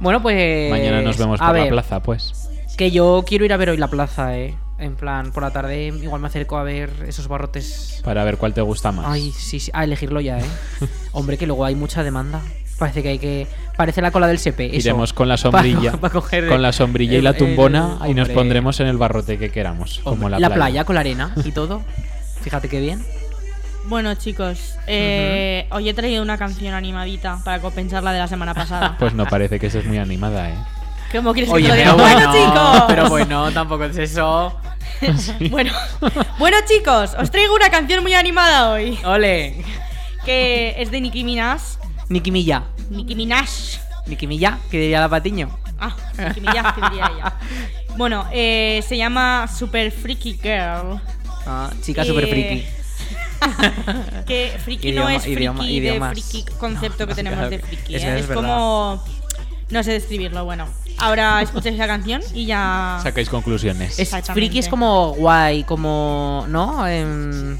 Bueno, 0.00 0.22
pues. 0.22 0.70
mañana 0.70 1.02
nos 1.02 1.16
vemos 1.18 1.40
a 1.40 1.46
por 1.46 1.56
la 1.56 1.62
ver, 1.62 1.72
plaza, 1.72 2.00
pues. 2.00 2.50
Que 2.76 2.90
yo 2.90 3.24
quiero 3.26 3.44
ir 3.44 3.52
a 3.52 3.56
ver 3.56 3.70
hoy 3.70 3.76
la 3.76 3.88
plaza, 3.88 4.36
eh. 4.36 4.54
En 4.78 4.94
plan, 4.94 5.32
por 5.32 5.42
la 5.42 5.50
tarde 5.50 5.86
igual 5.86 6.20
me 6.20 6.26
acerco 6.26 6.58
a 6.58 6.62
ver 6.62 6.90
esos 7.06 7.28
barrotes. 7.28 8.02
Para 8.04 8.24
ver 8.24 8.36
cuál 8.36 8.52
te 8.52 8.60
gusta 8.60 8.92
más. 8.92 9.06
Ay, 9.08 9.32
sí, 9.32 9.58
sí. 9.60 9.70
A 9.72 9.84
elegirlo 9.84 10.20
ya, 10.20 10.38
eh. 10.38 10.44
Hombre, 11.12 11.38
que 11.38 11.46
luego 11.46 11.64
hay 11.64 11.74
mucha 11.74 12.02
demanda. 12.02 12.42
Parece 12.78 13.02
que 13.02 13.08
hay 13.10 13.18
que. 13.18 13.46
Parece 13.76 14.02
la 14.02 14.10
cola 14.10 14.26
del 14.26 14.38
sepe. 14.38 14.66
eso. 14.66 14.76
Iremos 14.88 15.12
con 15.12 15.28
la 15.28 15.36
sombrilla. 15.38 15.92
Pa- 15.92 15.98
pa 15.98 16.10
coger 16.10 16.48
con 16.48 16.60
la 16.62 16.72
sombrilla 16.72 17.18
y 17.18 17.22
la 17.22 17.30
el- 17.30 17.36
tumbona 17.36 17.98
y 18.08 18.14
nos 18.14 18.28
pondremos 18.28 18.80
en 18.80 18.86
el 18.88 18.96
barrote 18.98 19.38
que 19.38 19.50
queramos. 19.50 20.00
como 20.02 20.14
Hombre, 20.26 20.30
la, 20.40 20.48
la 20.48 20.54
playa. 20.54 20.84
con 20.84 20.94
la 20.94 21.00
arena 21.00 21.32
y 21.44 21.52
todo. 21.52 21.82
Fíjate 22.42 22.68
qué 22.68 22.80
bien. 22.80 23.04
Bueno, 23.88 24.14
chicos, 24.16 24.74
eh, 24.88 25.66
hoy 25.70 25.88
he 25.88 25.94
traído 25.94 26.20
una 26.22 26.36
canción 26.36 26.74
animadita 26.74 27.38
para 27.44 27.60
compensar 27.60 28.02
la 28.02 28.12
de 28.12 28.18
la 28.18 28.26
semana 28.28 28.52
pasada. 28.52 28.96
Pues 28.98 29.14
no 29.14 29.26
parece 29.26 29.58
que 29.60 29.68
estés 29.68 29.84
muy 29.86 29.98
animada, 29.98 30.50
¿eh? 30.50 30.54
¿Cómo 31.12 31.32
quieres 31.32 31.48
que 31.50 31.54
Oye, 31.56 31.68
te 31.70 31.84
lo 31.84 31.94
diga? 31.94 31.96
pero 31.96 32.02
Bueno, 32.02 32.30
bueno, 32.32 32.52
chicos. 32.52 32.84
pero 32.88 33.08
bueno, 33.08 33.52
tampoco 33.52 33.84
es 33.84 33.96
eso. 33.96 34.58
bueno, 35.50 35.72
bueno, 36.38 36.56
chicos, 36.66 37.14
os 37.18 37.30
traigo 37.30 37.54
una 37.54 37.70
canción 37.70 38.02
muy 38.02 38.14
animada 38.14 38.70
hoy. 38.72 38.98
Ole. 39.04 39.54
Que 40.24 40.74
es 40.78 40.90
de 40.90 41.00
Nicki 41.00 41.22
Minaj. 41.22 41.60
Nicki 42.08 42.30
Milla. 42.30 42.62
Nicki 42.90 43.14
Minaj. 43.14 43.48
Nicki 44.06 44.26
Milla, 44.26 44.58
que 44.70 44.78
diría 44.78 45.00
la 45.00 45.08
patiño. 45.08 45.50
Ah, 45.78 45.94
Nicki 46.18 46.40
Minaj, 46.40 46.74
que 46.74 46.80
diría 46.90 47.10
ella. 47.14 47.34
Bueno, 47.96 48.26
eh, 48.30 48.84
se 48.86 48.94
llama 48.98 49.48
Super 49.48 49.90
Freaky 49.90 50.34
Girl. 50.42 51.00
Ah, 51.46 51.70
chica 51.80 52.02
Eh, 52.02 52.04
super 52.04 52.28
friki. 52.28 52.62
que 54.26 54.52
friki 54.62 54.92
no 54.92 55.08
Idioma- 55.08 55.14
es 55.16 55.22
friki 55.22 55.42
idioma- 55.78 56.08
de 56.08 56.14
friki 56.20 56.44
concepto 56.58 57.06
No, 57.06 57.06
que 57.06 57.12
no, 57.12 57.16
tenemos 57.16 57.38
claro 57.38 57.50
de 57.50 57.58
friki. 57.60 57.94
eso 57.94 58.06
¿eh? 58.06 58.18
es 58.18 58.26
verdad. 58.28 58.34
como. 58.42 59.04
No 59.70 59.82
sé 59.82 59.92
describirlo, 59.92 60.44
bueno. 60.44 60.66
Ahora 60.98 61.40
escucháis 61.40 61.78
la 61.78 61.86
canción 61.86 62.20
y 62.34 62.44
ya. 62.44 62.98
Sacáis 63.02 63.30
conclusiones. 63.30 63.92
Es, 63.94 64.00
Exactamente. 64.00 64.40
friki 64.46 64.58
es 64.58 64.68
como 64.68 65.14
guay, 65.14 65.64
como. 65.64 66.44
¿No? 66.48 66.86
Em, 66.86 67.56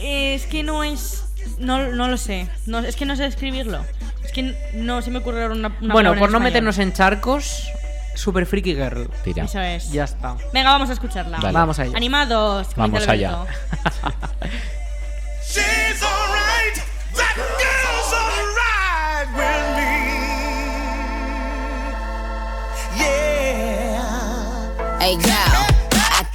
Es 0.00 0.46
que 0.46 0.62
no 0.62 0.84
es. 0.84 1.21
No, 1.58 1.90
no 1.92 2.08
lo 2.08 2.16
sé. 2.16 2.48
No, 2.66 2.78
es 2.80 2.96
que 2.96 3.04
no 3.06 3.14
sé 3.16 3.22
describirlo. 3.24 3.84
Es 4.24 4.32
que 4.32 4.54
no 4.74 5.02
se 5.02 5.10
me 5.10 5.18
ocurre 5.18 5.42
ahora 5.42 5.54
una. 5.54 5.76
una 5.80 5.92
bueno, 5.92 6.10
por 6.10 6.18
no 6.20 6.24
español. 6.26 6.42
meternos 6.42 6.78
en 6.78 6.92
charcos, 6.92 7.68
super 8.14 8.46
friki 8.46 8.74
girl. 8.74 9.08
Tira. 9.24 9.44
Eso 9.44 9.60
es. 9.60 9.90
Ya 9.90 10.04
está. 10.04 10.36
Venga, 10.52 10.70
vamos 10.70 10.90
a 10.90 10.92
escucharla. 10.92 11.38
Dale. 11.40 11.52
Vamos 11.52 11.78
allá. 11.78 11.96
Animados. 11.96 12.68
Vamos 12.76 13.08
allá. 13.08 13.44
She's 15.44 16.02
alright. 16.02 16.76
That 17.14 17.34
girl's 17.36 18.12
alright 18.12 19.28
with 19.36 19.76
me. 19.76 19.92
Yeah. 22.98 24.98
Hey 25.00 25.16
girl, 25.16 25.66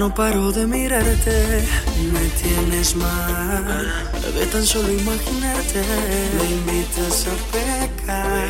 no 0.00 0.14
paro 0.14 0.50
de 0.50 0.66
mirarte, 0.66 1.62
me 2.10 2.26
tienes 2.40 2.96
mal. 2.96 3.92
De 4.34 4.46
tan 4.46 4.64
solo 4.64 4.90
imaginarte, 4.90 5.82
me 6.38 6.50
invitas 6.50 7.26
a 7.26 7.34
pecar. 7.52 8.48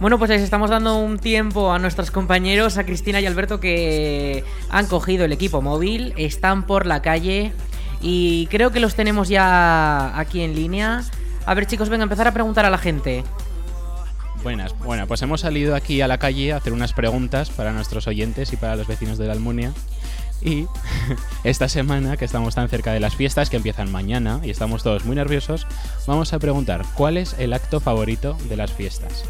Bueno, 0.00 0.16
pues 0.16 0.30
estamos 0.30 0.70
dando 0.70 0.96
un 0.96 1.18
tiempo 1.18 1.72
a 1.72 1.80
nuestros 1.80 2.12
compañeros, 2.12 2.78
a 2.78 2.84
Cristina 2.84 3.20
y 3.20 3.26
Alberto, 3.26 3.58
que 3.58 4.44
han 4.70 4.86
cogido 4.86 5.24
el 5.24 5.32
equipo 5.32 5.60
móvil, 5.60 6.14
están 6.16 6.66
por 6.66 6.86
la 6.86 7.02
calle 7.02 7.52
y 8.00 8.46
creo 8.46 8.70
que 8.70 8.78
los 8.78 8.94
tenemos 8.94 9.28
ya 9.28 10.16
aquí 10.16 10.42
en 10.42 10.54
línea. 10.54 11.02
A 11.46 11.54
ver, 11.54 11.66
chicos, 11.66 11.88
venga, 11.88 12.04
empezar 12.04 12.28
a 12.28 12.32
preguntar 12.32 12.64
a 12.64 12.70
la 12.70 12.78
gente. 12.78 13.24
Buenas, 14.44 14.78
bueno, 14.78 15.08
pues 15.08 15.20
hemos 15.22 15.40
salido 15.40 15.74
aquí 15.74 16.00
a 16.00 16.06
la 16.06 16.18
calle 16.18 16.52
a 16.52 16.58
hacer 16.58 16.72
unas 16.72 16.92
preguntas 16.92 17.50
para 17.50 17.72
nuestros 17.72 18.06
oyentes 18.06 18.52
y 18.52 18.56
para 18.56 18.76
los 18.76 18.86
vecinos 18.86 19.18
de 19.18 19.26
la 19.26 19.32
Almunia. 19.32 19.72
Y 20.40 20.66
esta 21.42 21.68
semana, 21.68 22.16
que 22.16 22.24
estamos 22.24 22.54
tan 22.54 22.68
cerca 22.68 22.92
de 22.92 23.00
las 23.00 23.16
fiestas 23.16 23.50
que 23.50 23.56
empiezan 23.56 23.90
mañana 23.90 24.38
y 24.44 24.50
estamos 24.50 24.84
todos 24.84 25.04
muy 25.04 25.16
nerviosos, 25.16 25.66
vamos 26.06 26.32
a 26.32 26.38
preguntar 26.38 26.84
cuál 26.94 27.16
es 27.16 27.34
el 27.40 27.52
acto 27.52 27.80
favorito 27.80 28.38
de 28.48 28.56
las 28.56 28.70
fiestas. 28.72 29.24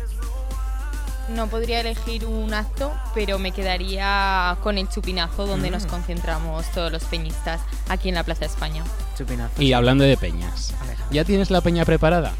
No 1.29 1.47
podría 1.49 1.81
elegir 1.81 2.25
un 2.25 2.55
acto, 2.55 2.91
pero 3.15 3.39
me 3.39 3.53
quedaría 3.53 4.57
con 4.63 4.79
el 4.79 4.89
chupinazo 4.89 5.47
donde 5.47 5.71
nos 5.71 5.85
Mm. 5.85 5.89
concentramos 5.89 6.67
todos 6.73 6.91
los 6.91 7.05
peñistas 7.05 7.61
aquí 7.89 8.09
en 8.09 8.15
la 8.15 8.25
Plaza 8.25 8.47
España. 8.47 8.83
Chupinazo. 9.17 9.61
Y 9.63 9.73
hablando 9.75 10.05
de 10.05 10.17
peñas, 10.17 10.75
¿ya 11.11 11.25
tienes 11.25 11.51
la 11.51 11.61
peña 11.61 11.85
preparada? 11.85 12.33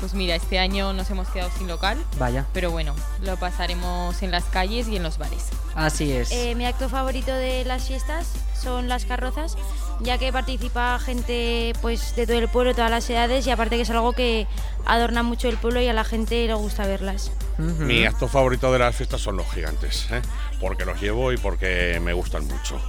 Pues 0.00 0.14
mira, 0.14 0.34
este 0.36 0.58
año 0.58 0.92
nos 0.92 1.10
hemos 1.10 1.28
quedado 1.28 1.50
sin 1.58 1.66
local, 1.66 1.98
Vaya, 2.18 2.46
pero 2.52 2.70
bueno, 2.70 2.94
lo 3.22 3.36
pasaremos 3.36 4.22
en 4.22 4.30
las 4.30 4.44
calles 4.44 4.86
y 4.88 4.96
en 4.96 5.02
los 5.02 5.18
bares. 5.18 5.46
así 5.74 6.12
es. 6.12 6.30
Eh, 6.30 6.54
mi 6.54 6.66
acto 6.66 6.88
favorito 6.88 7.32
de 7.34 7.64
las 7.64 7.88
fiestas 7.88 8.28
son 8.60 8.88
las 8.88 9.04
carrozas, 9.06 9.56
ya 10.00 10.16
que 10.18 10.32
participa 10.32 10.98
gente 11.00 11.72
pues 11.82 12.14
de 12.14 12.26
todo 12.26 12.38
el 12.38 12.48
pueblo, 12.48 12.74
todas 12.74 12.90
las 12.90 13.08
edades, 13.10 13.46
y 13.46 13.50
aparte 13.50 13.76
que 13.76 13.82
es 13.82 13.90
algo 13.90 14.12
que 14.12 14.46
adorna 14.86 15.22
mucho 15.22 15.48
el 15.48 15.56
pueblo 15.58 15.80
y 15.80 15.88
a 15.88 15.92
la 15.92 16.04
gente 16.04 16.46
le 16.46 16.54
gusta 16.54 16.86
verlas. 16.86 17.32
Ujú. 17.58 17.82
Mi 17.82 18.04
acto 18.06 18.28
favorito 18.28 18.72
de 18.72 18.78
las 18.78 18.94
fiestas 18.94 19.20
son 19.20 19.36
los 19.36 19.50
gigantes, 19.52 20.06
¿eh? 20.12 20.22
porque 20.60 20.84
los 20.84 21.00
llevo 21.00 21.32
y 21.32 21.38
porque 21.38 22.00
me 22.02 22.12
gustan 22.12 22.46
mucho. 22.46 22.80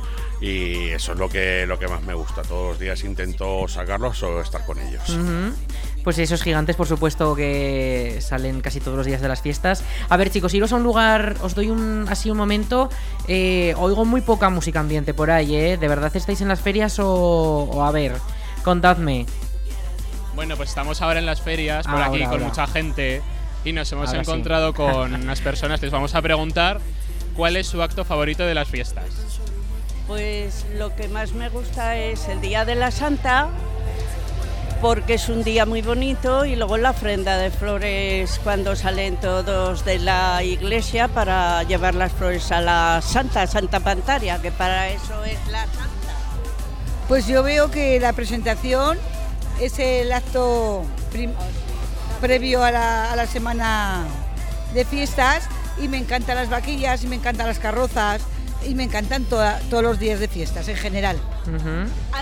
Y 0.41 0.89
eso 0.91 1.11
es 1.11 1.19
lo 1.19 1.27
que, 1.27 1.65
lo 1.67 1.77
que 1.79 1.89
más 1.89 2.01
me 2.01 2.13
gusta. 2.13 2.43
Todos 2.43 2.69
los 2.69 2.79
días 2.79 3.03
intento 3.03 3.67
sacarlos 3.67 4.23
o 4.23 4.39
estar 4.39 4.65
con 4.65 4.79
ellos. 4.79 5.09
Ujú. 5.09 5.53
Pues 6.03 6.17
esos 6.17 6.41
gigantes, 6.41 6.75
por 6.75 6.87
supuesto, 6.87 7.35
que 7.35 8.17
salen 8.21 8.61
casi 8.61 8.79
todos 8.79 8.95
los 8.97 9.05
días 9.05 9.21
de 9.21 9.27
las 9.27 9.41
fiestas. 9.41 9.83
A 10.07 10.15
ver, 10.17 10.29
chicos, 10.31 10.53
iros 10.53 10.71
a 10.71 10.77
un 10.77 10.83
lugar, 10.83 11.35
os 11.41 11.55
doy 11.55 11.69
un 11.69 12.05
así 12.09 12.31
un 12.31 12.37
momento. 12.37 12.89
eh, 13.27 13.73
oigo 13.77 14.05
muy 14.05 14.21
poca 14.21 14.49
música 14.49 14.79
ambiente 14.79 15.13
por 15.13 15.29
ahí, 15.29 15.55
¿eh? 15.55 15.77
¿De 15.77 15.87
verdad 15.87 16.15
estáis 16.15 16.41
en 16.41 16.47
las 16.47 16.61
ferias 16.61 16.97
o, 16.99 17.07
o 17.71 17.83
a 17.83 17.91
ver? 17.91 18.13
Contadme. 18.63 19.25
Bueno, 20.35 20.55
pues 20.55 20.69
estamos 20.69 21.01
ahora 21.01 21.19
en 21.19 21.25
las 21.25 21.41
ferias, 21.41 21.85
por 21.85 21.95
Ah, 21.95 22.05
aquí, 22.05 22.15
ahora, 22.23 22.25
con 22.29 22.33
ahora. 22.41 22.45
mucha 22.45 22.65
gente, 22.67 23.21
y 23.65 23.73
nos 23.73 23.91
hemos 23.91 24.07
Ahora 24.09 24.23
sí. 24.23 24.29
encontrado 24.29 24.73
con 24.75 25.13
unas 25.13 25.41
personas 25.41 25.79
que 25.81 25.87
les 25.87 25.93
vamos 25.93 26.15
a 26.15 26.21
preguntar 26.21 26.79
cuál 27.35 27.57
es 27.57 27.67
su 27.67 27.81
acto 27.83 28.05
favorito 28.05 28.43
de 28.45 28.53
las 28.55 28.69
fiestas. 28.69 29.05
Pues 30.07 30.65
lo 30.77 30.95
que 30.95 31.07
más 31.09 31.33
me 31.33 31.49
gusta 31.49 31.97
es 31.97 32.27
el 32.29 32.39
Día 32.41 32.63
de 32.65 32.75
la 32.75 32.89
Santa, 32.89 33.49
porque 34.81 35.15
es 35.15 35.27
un 35.29 35.43
día 35.43 35.65
muy 35.65 35.81
bonito, 35.81 36.45
y 36.45 36.55
luego 36.55 36.77
la 36.77 36.91
ofrenda 36.91 37.37
de 37.37 37.51
flores 37.51 38.39
cuando 38.43 38.75
salen 38.75 39.17
todos 39.17 39.83
de 39.83 39.99
la 39.99 40.41
iglesia 40.43 41.07
para 41.07 41.63
llevar 41.63 41.95
las 41.95 42.13
flores 42.13 42.51
a 42.51 42.61
la 42.61 43.01
Santa, 43.01 43.45
Santa 43.47 43.81
Pantaria, 43.81 44.41
que 44.41 44.51
para 44.51 44.89
eso 44.89 45.23
es 45.25 45.39
la 45.47 45.65
Santa. 45.65 46.15
Pues 47.07 47.27
yo 47.27 47.43
veo 47.43 47.69
que 47.71 47.99
la 47.99 48.13
presentación 48.13 48.97
es 49.59 49.79
el 49.79 50.11
acto 50.13 50.83
previo 52.21 52.63
a 52.63 52.71
la 52.71 53.27
semana 53.27 54.05
de 54.73 54.85
fiestas 54.85 55.43
y 55.81 55.87
me 55.87 55.97
encantan 55.97 56.35
las 56.35 56.49
vaquillas 56.49 57.03
y 57.03 57.07
me 57.07 57.15
encantan 57.15 57.47
las 57.47 57.59
carrozas 57.59 58.21
y 58.65 58.75
me 58.75 58.83
encantan 58.83 59.23
toda- 59.25 59.59
todos 59.69 59.83
los 59.83 59.99
días 59.99 60.19
de 60.19 60.27
fiestas 60.27 60.67
en 60.67 60.75
general. 60.75 61.17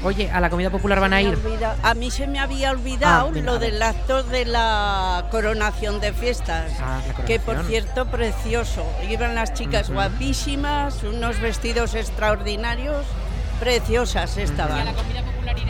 Oye, 0.04 0.30
a 0.32 0.40
la 0.40 0.50
comida 0.50 0.70
popular 0.70 1.00
van 1.00 1.14
a 1.14 1.22
ir. 1.22 1.30
olvida- 1.36 1.76
A 1.84 1.94
mí 1.94 2.12
se 2.12 2.28
me 2.28 2.40
había 2.40 2.72
olvidado 2.72 3.28
Ah, 3.28 3.32
mira, 3.34 3.46
lo 3.46 3.60
del 3.60 3.82
acto 3.82 4.24
de 4.24 4.46
la 4.46 5.26
coronación 5.32 6.00
de 6.00 6.14
fiestas. 6.14 6.72
Ah, 6.80 7.02
que 7.26 7.40
por 7.40 7.64
cierto, 7.66 8.06
precioso. 8.06 8.86
Iban 9.10 9.36
las 9.36 9.54
chicas 9.54 9.90
guapísimas, 9.90 11.04
unos 11.04 11.40
vestidos 11.40 11.94
extraordinarios, 11.96 13.06
preciosas 13.60 14.38
estaban. 14.38 14.86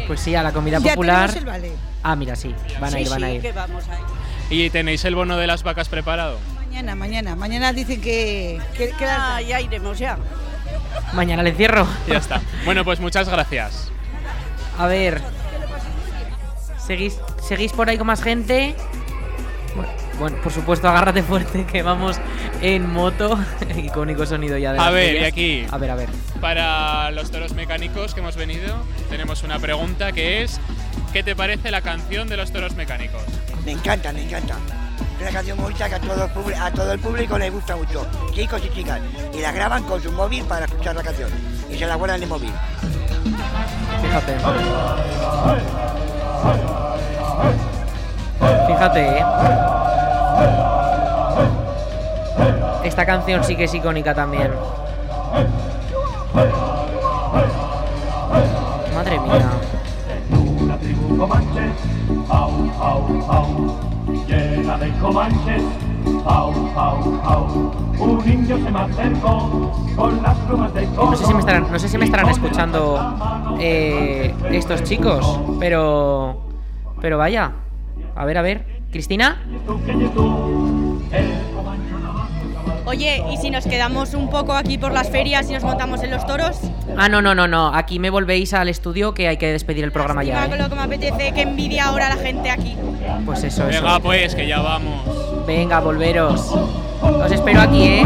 Pues 0.08 0.20
sí, 0.20 0.36
a 0.36 0.44
la 0.44 0.52
comida 0.52 0.80
Ya 0.80 0.92
popular. 0.92 1.32
el. 1.36 1.72
Ah, 2.04 2.16
mira, 2.16 2.36
sí, 2.36 2.54
van 2.80 2.94
a 2.94 2.98
Sí, 2.98 3.04
ir, 3.04 3.10
van 3.10 3.24
a 3.24 3.32
ir. 3.32 3.42
que 3.42 3.52
vamos 3.52 3.84
a 3.90 3.94
ir. 3.96 4.06
¿Y 4.50 4.70
tenéis 4.70 5.04
el 5.06 5.16
bono 5.16 5.38
de 5.38 5.48
las 5.48 5.64
vacas 5.64 5.90
preparado? 5.90 6.38
Mañana, 6.56 6.96
mañana, 6.96 7.36
mañana 7.36 7.74
dicen 7.74 8.00
que... 8.02 8.62
que, 8.76 8.94
Ah, 9.06 9.42
ya 9.42 9.60
iremos 9.62 9.98
ya. 9.98 10.18
Mañana 11.14 11.44
le 11.44 11.52
encierro. 11.52 11.88
Ya 12.08 12.18
está. 12.18 12.42
Bueno, 12.66 12.84
pues 12.84 13.00
muchas 13.00 13.30
gracias. 13.30 13.92
A 14.78 14.88
ver. 14.88 15.22
¿Seguís, 16.86 17.20
¿Seguís 17.42 17.74
por 17.74 17.90
ahí 17.90 17.98
con 17.98 18.08
más 18.08 18.24
gente? 18.24 18.76
Bueno, 19.76 19.92
bueno, 20.20 20.38
por 20.42 20.52
supuesto, 20.52 20.88
agárrate 20.88 21.22
fuerte 21.22 21.66
que 21.66 21.84
vamos 21.84 22.18
en 22.62 22.90
moto. 22.92 23.38
Icónico 23.78 24.26
sonido 24.26 24.58
ya 24.58 24.74
de 24.74 24.80
A 24.80 24.86
las 24.86 24.94
ver, 24.94 25.22
y 25.22 25.26
aquí. 25.26 25.68
A 25.70 25.78
ver, 25.78 25.92
a 25.92 25.96
ver. 25.96 26.10
Para 26.42 27.12
los 27.12 27.30
toros 27.30 27.54
mecánicos 27.54 28.14
que 28.14 28.22
hemos 28.22 28.36
venido, 28.36 28.76
tenemos 29.10 29.44
una 29.44 29.60
pregunta 29.60 30.12
que 30.12 30.44
es: 30.44 30.60
¿qué 31.14 31.24
te 31.24 31.36
parece 31.36 31.72
la 31.72 31.82
canción 31.82 32.28
de 32.28 32.38
los 32.38 32.52
toros 32.52 32.76
mecánicos? 32.76 33.22
Me 33.66 33.74
encanta, 33.74 34.14
me 34.14 34.24
encanta. 34.24 34.56
Es 35.18 35.22
una 35.24 35.32
canción 35.32 35.58
muy 35.58 35.64
bonita 35.64 35.90
que 35.90 35.96
a 35.96 36.00
todo, 36.00 36.26
el 36.26 36.30
público, 36.30 36.62
a 36.62 36.72
todo 36.72 36.94
el 36.94 37.00
público 37.00 37.38
le 37.40 37.50
gusta 37.50 37.76
mucho, 37.76 38.06
chicos 38.34 38.62
y 38.64 38.70
chicas. 38.70 39.02
Y 39.34 39.42
la 39.42 39.52
graban 39.52 39.84
con 39.84 40.00
su 40.00 40.12
móvil 40.12 40.44
para 40.46 40.66
escuchar 40.66 40.96
la 40.96 41.02
canción. 41.02 41.32
Y 41.72 41.76
se 41.76 41.88
la 41.88 41.96
guardan 41.96 42.18
en 42.18 42.24
el 42.24 42.30
móvil. 42.30 42.54
Fíjate. 44.00 44.38
Fíjate, 48.68 49.08
eh. 49.08 49.26
Esta 52.84 53.04
canción 53.04 53.44
sí 53.44 53.56
que 53.56 53.64
es 53.64 53.74
icónica 53.74 54.14
también. 54.14 54.52
Madre 58.94 59.20
mía. 59.20 59.50
Llena 64.28 64.78
de 64.78 64.90
comanches, 65.02 65.64
au, 66.26 66.54
au, 66.76 67.20
au. 67.24 67.72
Un 68.00 68.32
indio 68.32 68.58
se 68.58 68.72
me 68.72 68.80
acercó 68.80 69.72
con 69.96 70.22
las 70.24 70.38
plumas 70.40 70.74
de 70.74 70.88
No 70.88 71.16
sé 71.16 71.26
si 71.26 71.34
me 71.34 71.40
estarán, 71.40 71.72
no 71.72 71.80
sé 71.80 71.90
si 71.90 71.98
me 71.98 72.06
estarán 72.06 72.30
escuchando 72.30 73.58
eh, 73.60 74.34
estos 74.52 74.84
chicos, 74.84 75.40
pero. 75.60 76.42
Pero 77.02 77.18
vaya. 77.18 77.52
A 78.16 78.26
ver, 78.26 78.38
a 78.38 78.42
ver. 78.42 78.66
¿Cristina? 78.92 79.38
Oye, 82.88 83.22
¿y 83.30 83.36
si 83.36 83.50
nos 83.50 83.66
quedamos 83.66 84.14
un 84.14 84.30
poco 84.30 84.54
aquí 84.54 84.78
por 84.78 84.94
las 84.94 85.10
ferias 85.10 85.50
y 85.50 85.54
nos 85.54 85.62
montamos 85.62 86.02
en 86.04 86.10
los 86.10 86.26
toros? 86.26 86.58
Ah, 86.96 87.10
no, 87.10 87.22
no, 87.22 87.36
no, 87.36 87.46
no. 87.46 87.76
Aquí 87.76 88.00
me 88.00 88.10
volvéis 88.10 88.54
al 88.54 88.70
estudio 88.70 89.14
que 89.14 89.28
hay 89.28 89.36
que 89.36 89.52
despedir 89.52 89.84
el 89.84 89.92
programa 89.92 90.24
ya. 90.24 90.48
Con 90.48 90.54
¿eh? 90.54 90.64
lo 90.64 90.70
que 90.70 90.76
me 90.76 90.84
apetece, 90.84 91.34
que 91.34 91.42
envidia 91.42 91.88
ahora 91.88 92.08
la 92.08 92.16
gente 92.16 92.50
aquí. 92.50 92.78
Pues 93.26 93.44
eso, 93.44 93.68
eso. 93.68 93.82
Venga, 93.82 94.00
pues, 94.00 94.36
que 94.36 94.48
ya 94.48 94.62
vamos. 94.62 95.46
Venga, 95.46 95.82
volveros. 95.82 96.56
Os 97.02 97.30
espero 97.30 97.60
aquí, 97.60 97.84
¿eh? 97.84 98.06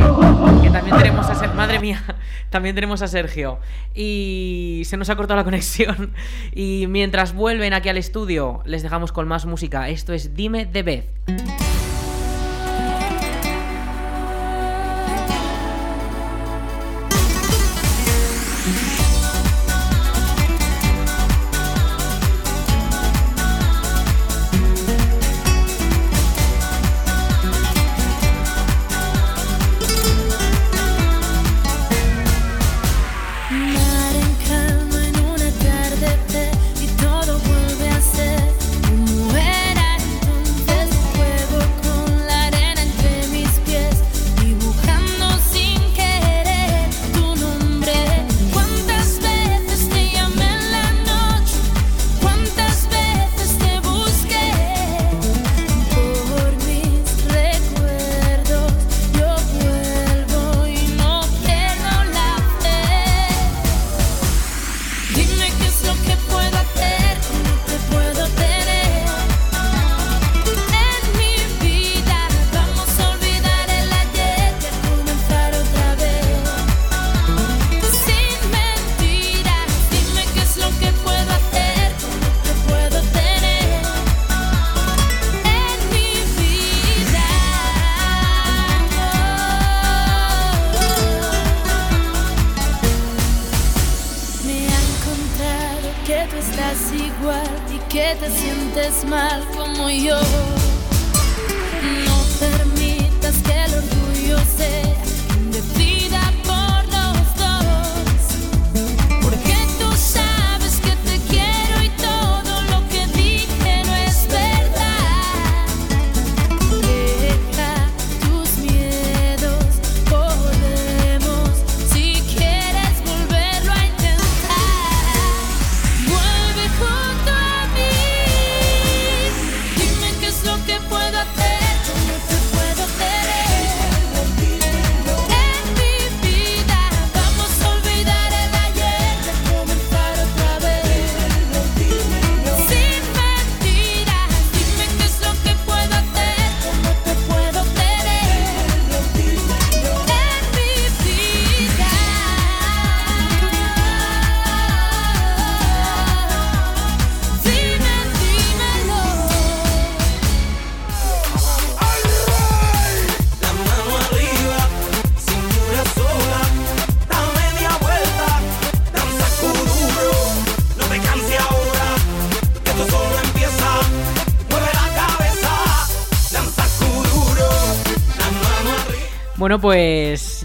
Que 0.64 0.72
también 0.72 0.98
tenemos 0.98 1.30
a 1.30 1.36
Sergio. 1.36 1.56
Madre 1.56 1.80
mía, 1.80 2.04
también 2.50 2.74
tenemos 2.74 3.04
a 3.04 3.08
Sergio. 3.08 3.60
Y 3.94 4.82
se 4.86 4.98
nos 4.98 5.12
ha 5.12 5.16
cortado 5.16 5.38
la 5.38 5.44
conexión. 5.44 6.12
Y 6.54 6.88
mientras 6.90 7.36
vuelven 7.36 7.76
aquí 7.76 7.90
al 7.90 7.98
estudio, 7.98 8.64
les 8.66 8.82
dejamos 8.82 9.12
con 9.12 9.28
más 9.28 9.46
música. 9.46 9.90
Esto 9.90 10.12
es 10.12 10.34
Dime 10.34 10.66
de 10.66 10.82
Beth. 10.82 11.71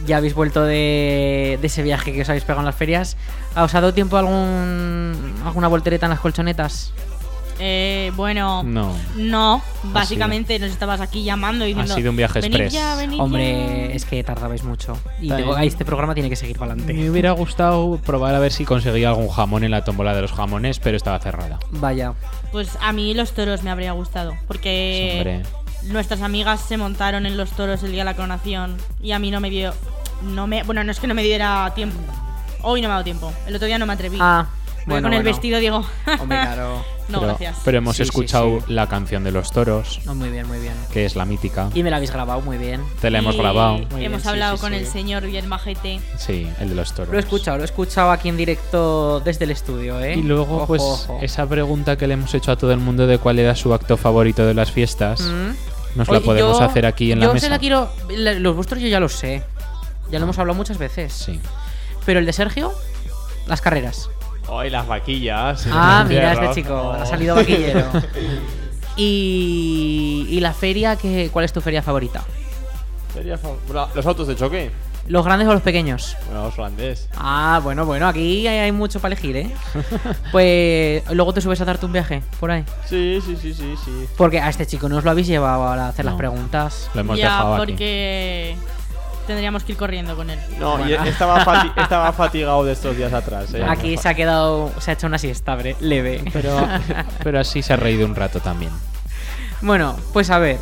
Ya 0.06 0.16
habéis 0.18 0.34
vuelto 0.34 0.64
de, 0.64 1.58
de 1.60 1.66
ese 1.66 1.82
viaje 1.82 2.12
que 2.12 2.22
os 2.22 2.28
habéis 2.28 2.44
pegado 2.44 2.60
en 2.60 2.66
las 2.66 2.76
ferias. 2.76 3.16
¿Ha 3.54 3.64
os 3.64 3.74
ha 3.74 3.80
dado 3.80 3.92
tiempo 3.94 4.16
algún, 4.16 5.34
alguna 5.44 5.68
voltereta 5.68 6.06
en 6.06 6.10
las 6.10 6.20
colchonetas? 6.20 6.92
Eh, 7.58 8.12
bueno, 8.16 8.62
No. 8.64 8.94
no, 9.16 9.62
básicamente 9.84 10.58
nos 10.58 10.70
estabas 10.70 11.00
aquí 11.00 11.24
llamando 11.24 11.64
y 11.64 11.68
diciendo. 11.68 11.94
sido 11.94 12.10
un 12.10 12.16
viaje 12.18 12.40
"Venid 12.42 12.60
express". 12.60 12.72
ya, 12.74 12.98
Hombre, 13.18 13.86
ya". 13.88 13.94
es 13.94 14.04
que 14.04 14.22
tardabais 14.22 14.62
mucho. 14.62 14.98
Y 15.22 15.30
tengo- 15.30 15.56
este 15.56 15.86
programa 15.86 16.12
tiene 16.12 16.28
que 16.28 16.36
seguir 16.36 16.58
para 16.58 16.72
adelante. 16.72 16.92
Me 16.92 17.08
hubiera 17.08 17.30
gustado 17.32 17.98
probar 18.04 18.34
a 18.34 18.40
ver 18.40 18.52
si 18.52 18.66
conseguía 18.66 19.08
algún 19.08 19.28
jamón 19.28 19.64
en 19.64 19.70
la 19.70 19.84
tómbola 19.84 20.14
de 20.14 20.20
los 20.20 20.32
jamones, 20.32 20.80
pero 20.80 20.98
estaba 20.98 21.18
cerrada. 21.18 21.58
Vaya. 21.70 22.12
Pues 22.52 22.76
a 22.82 22.92
mí 22.92 23.14
los 23.14 23.32
toros 23.32 23.62
me 23.62 23.70
habría 23.70 23.92
gustado. 23.92 24.34
Porque 24.46 25.14
Hombre. 25.16 25.42
nuestras 25.84 26.20
amigas 26.20 26.60
se 26.60 26.76
montaron 26.76 27.24
en 27.24 27.38
los 27.38 27.52
toros 27.52 27.82
el 27.84 27.90
día 27.92 28.02
de 28.02 28.04
la 28.04 28.14
coronación. 28.14 28.76
Y 29.02 29.12
a 29.12 29.18
mí 29.18 29.30
no 29.30 29.40
me 29.40 29.48
dio. 29.48 29.72
No 30.22 30.46
me, 30.46 30.62
bueno, 30.64 30.82
no 30.84 30.92
es 30.92 31.00
que 31.00 31.06
no 31.06 31.14
me 31.14 31.22
diera 31.22 31.72
tiempo. 31.74 31.98
Hoy 32.62 32.80
no 32.80 32.88
me 32.88 32.92
ha 32.92 32.94
dado 32.96 33.04
tiempo. 33.04 33.32
El 33.46 33.54
otro 33.56 33.66
día 33.66 33.78
no 33.78 33.86
me 33.86 33.92
atreví. 33.92 34.18
Ah, 34.20 34.46
bueno, 34.86 35.02
con 35.06 35.12
el 35.14 35.22
bueno. 35.22 35.30
vestido 35.36 35.58
digo. 35.58 35.84
Hombre, 36.20 36.38
claro. 36.40 36.84
no, 37.08 37.18
pero, 37.20 37.26
gracias. 37.28 37.56
pero 37.64 37.78
hemos 37.78 37.96
Sí, 37.96 38.02
escuchado 38.02 38.60
sí. 38.66 38.72
la 38.72 38.88
canción 38.88 39.24
de 39.24 39.30
los 39.32 39.50
toros, 39.52 40.00
No, 40.04 40.14
muy 40.14 40.28
bien, 40.30 40.46
muy 40.48 40.58
bien. 40.58 40.74
que 40.92 41.04
es 41.04 41.16
la 41.16 41.24
mítica. 41.24 41.70
Y 41.74 41.82
me 41.82 41.90
la 41.90 41.96
habéis 41.96 42.12
grabado 42.12 42.40
muy 42.40 42.56
bien. 42.56 42.82
Te 43.00 43.10
la 43.10 43.18
hemos 43.18 43.34
Y 43.34 43.38
grabado. 43.38 43.74
Muy 43.78 43.86
bien, 44.00 44.02
Hemos 44.04 44.22
sí, 44.22 44.28
hablado 44.28 44.56
sí, 44.56 44.60
con 44.62 44.72
sí. 44.72 44.78
el 44.78 44.86
señor 44.86 45.26
bien 45.26 45.48
majete. 45.48 46.00
Sí, 46.18 46.48
el 46.60 46.68
de 46.70 46.74
los 46.76 46.92
toros. 46.92 47.10
Lo 47.12 47.16
he 47.18 47.20
escuchado, 47.20 47.56
lo 47.58 47.62
he 47.64 47.66
escuchado 47.66 48.10
aquí 48.10 48.28
en 48.28 48.36
directo 48.36 49.20
desde 49.20 49.44
el 49.44 49.50
estudio, 49.50 50.00
¿eh? 50.00 50.14
Y 50.16 50.22
luego, 50.22 50.56
Ojo, 50.56 50.66
pues, 50.66 50.82
ojo. 50.82 51.18
esa 51.20 51.46
pregunta 51.48 51.96
que 51.98 52.06
le 52.06 52.14
hemos 52.14 52.32
hecho 52.34 52.52
a 52.52 52.56
todo 52.56 52.72
el 52.72 52.78
mundo 52.78 53.06
de 53.06 53.18
cuál 53.18 53.38
era 53.38 53.54
su 53.56 53.74
acto 53.74 53.96
favorito 53.96 54.46
de 54.46 54.54
las 54.54 54.70
fiestas, 54.72 55.20
Mm. 55.20 55.98
nos 55.98 56.08
la 56.08 56.18
Oye, 56.18 56.24
podemos 56.26 56.58
yo- 56.58 56.64
hacer 56.64 56.86
aquí 56.86 57.10
en 57.12 57.18
yo 57.20 57.24
la 57.26 57.30
se 57.30 57.34
mesa. 57.34 57.48
la 57.48 57.58
quiero. 57.58 57.90
la- 58.08 58.34
Los 58.34 58.54
vuestros 58.54 58.80
yo 58.80 58.88
ya 58.88 59.00
los 59.00 59.12
sé. 59.14 59.42
Ya 60.10 60.18
lo 60.18 60.24
hemos 60.24 60.38
hablado 60.38 60.56
muchas 60.56 60.78
veces. 60.78 61.12
Sí. 61.12 61.40
Pero 62.04 62.20
el 62.20 62.26
de 62.26 62.32
Sergio, 62.32 62.72
las 63.46 63.60
carreras. 63.60 64.08
Hoy 64.48 64.70
las 64.70 64.86
vaquillas. 64.86 65.66
Ah, 65.70 66.04
mira, 66.08 66.32
este 66.32 66.50
chico, 66.62 66.74
Oh. 66.74 66.92
ha 66.92 67.04
salido 67.06 67.34
vaquillero. 67.34 67.84
y, 68.96 70.26
y 70.30 70.40
la 70.40 70.52
feria, 70.52 70.96
¿qué, 70.96 71.30
¿cuál 71.32 71.44
es 71.44 71.52
tu 71.52 71.60
feria 71.60 71.82
favorita? 71.82 72.22
Feria 73.12 73.36
fa- 73.38 73.48
Bueno, 73.66 73.88
¿Los 73.94 74.06
autos 74.06 74.28
de 74.28 74.36
choque? 74.36 74.70
¿Los 75.08 75.24
grandes 75.24 75.46
o 75.46 75.52
los 75.52 75.62
pequeños? 75.62 76.16
Bueno, 76.26 76.44
los 76.46 76.58
holandés. 76.58 77.08
Ah, 77.16 77.60
bueno, 77.62 77.86
bueno, 77.86 78.08
aquí 78.08 78.46
hay, 78.48 78.58
hay 78.58 78.72
mucho 78.72 78.98
para 79.00 79.14
elegir, 79.14 79.36
¿eh? 79.36 79.50
Pues 80.32 81.02
luego 81.12 81.32
te 81.32 81.40
subes 81.40 81.60
a 81.60 81.64
darte 81.64 81.86
un 81.86 81.92
viaje 81.92 82.22
por 82.40 82.50
ahí. 82.50 82.64
Sí, 82.86 83.20
sí, 83.24 83.36
sí, 83.40 83.54
sí, 83.54 83.74
sí. 83.84 84.08
Porque 84.16 84.40
a 84.40 84.48
este 84.48 84.66
chico 84.66 84.88
no 84.88 84.96
os 84.96 85.04
lo 85.04 85.10
habéis 85.12 85.28
llevado 85.28 85.64
a 85.64 85.88
hacer 85.88 86.04
las 86.04 86.14
preguntas. 86.16 86.90
Lo 86.94 87.02
hemos 87.02 87.18
ya, 87.18 87.24
dejado 87.24 87.62
aquí. 87.62 88.56
Tendríamos 89.26 89.64
que 89.64 89.72
ir 89.72 89.78
corriendo 89.78 90.16
con 90.16 90.30
él. 90.30 90.38
No, 90.58 90.86
y 90.88 90.92
estaba, 90.94 91.44
fati- 91.44 91.72
estaba 91.82 92.12
fatigado 92.12 92.64
de 92.64 92.72
estos 92.72 92.96
días 92.96 93.12
atrás. 93.12 93.52
¿eh? 93.54 93.64
Aquí 93.68 93.96
se 93.96 94.08
ha 94.08 94.14
quedado, 94.14 94.70
se 94.78 94.90
ha 94.90 94.94
hecho 94.94 95.06
una 95.06 95.18
siesta 95.18 95.56
leve. 95.80 96.22
Pero, 96.32 96.56
pero 97.22 97.40
así 97.40 97.62
se 97.62 97.72
ha 97.72 97.76
reído 97.76 98.06
un 98.06 98.14
rato 98.14 98.40
también. 98.40 98.70
Bueno, 99.60 99.96
pues 100.12 100.30
a 100.30 100.38
ver. 100.38 100.58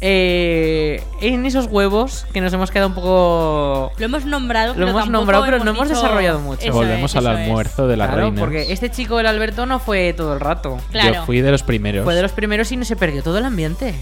eh, 0.00 1.02
en 1.20 1.44
esos 1.44 1.66
huevos 1.66 2.24
que 2.32 2.40
nos 2.40 2.52
hemos 2.52 2.70
quedado 2.70 2.88
un 2.88 2.94
poco. 2.94 3.92
Lo 3.98 4.04
hemos 4.04 4.24
nombrado, 4.24 4.68
Lo 4.68 4.74
pero 4.74 4.88
hemos 4.90 5.08
nombrado, 5.08 5.44
pero 5.44 5.58
no 5.64 5.70
hemos 5.72 5.88
dicho- 5.88 6.00
desarrollado 6.00 6.38
mucho. 6.40 6.62
Eso 6.62 6.72
Volvemos 6.72 7.10
es, 7.10 7.16
al 7.16 7.24
eso 7.26 7.32
es. 7.34 7.40
almuerzo 7.46 7.88
de 7.88 7.96
las 7.96 8.08
Claro, 8.08 8.22
reinas. 8.22 8.40
porque 8.40 8.72
este 8.72 8.90
chico, 8.90 9.18
el 9.20 9.26
Alberto, 9.26 9.66
no 9.66 9.78
fue 9.80 10.12
todo 10.12 10.34
el 10.34 10.40
rato. 10.40 10.78
Claro. 10.92 11.14
Yo 11.14 11.24
fui 11.26 11.40
de 11.40 11.50
los 11.50 11.62
primeros. 11.62 12.04
Fue 12.04 12.14
de 12.14 12.22
los 12.22 12.32
primeros 12.32 12.70
y 12.72 12.76
no 12.76 12.84
se 12.84 12.96
perdió 12.96 13.22
todo 13.22 13.38
el 13.38 13.44
ambiente. 13.44 13.94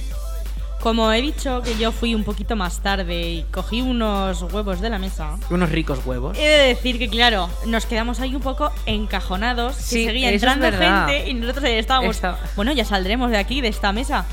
Como 0.86 1.12
he 1.12 1.20
dicho 1.20 1.62
que 1.62 1.76
yo 1.76 1.90
fui 1.90 2.14
un 2.14 2.22
poquito 2.22 2.54
más 2.54 2.78
tarde 2.78 3.20
y 3.20 3.42
cogí 3.50 3.82
unos 3.82 4.42
huevos 4.52 4.80
de 4.80 4.88
la 4.88 5.00
mesa. 5.00 5.36
Unos 5.50 5.68
ricos 5.70 5.98
huevos. 6.06 6.38
He 6.38 6.46
de 6.46 6.68
decir 6.68 7.00
que, 7.00 7.08
claro, 7.08 7.50
nos 7.66 7.86
quedamos 7.86 8.20
ahí 8.20 8.36
un 8.36 8.40
poco 8.40 8.70
encajonados. 8.86 9.74
Sí, 9.74 10.04
que 10.04 10.12
seguía 10.12 10.30
entrando 10.30 10.70
gente 10.70 11.28
y 11.28 11.34
nosotros 11.34 11.64
ahí 11.64 11.72
estábamos. 11.72 12.20
Bueno, 12.54 12.70
ya 12.70 12.84
saldremos 12.84 13.32
de 13.32 13.36
aquí, 13.36 13.60
de 13.60 13.66
esta 13.66 13.90
mesa. 13.90 14.26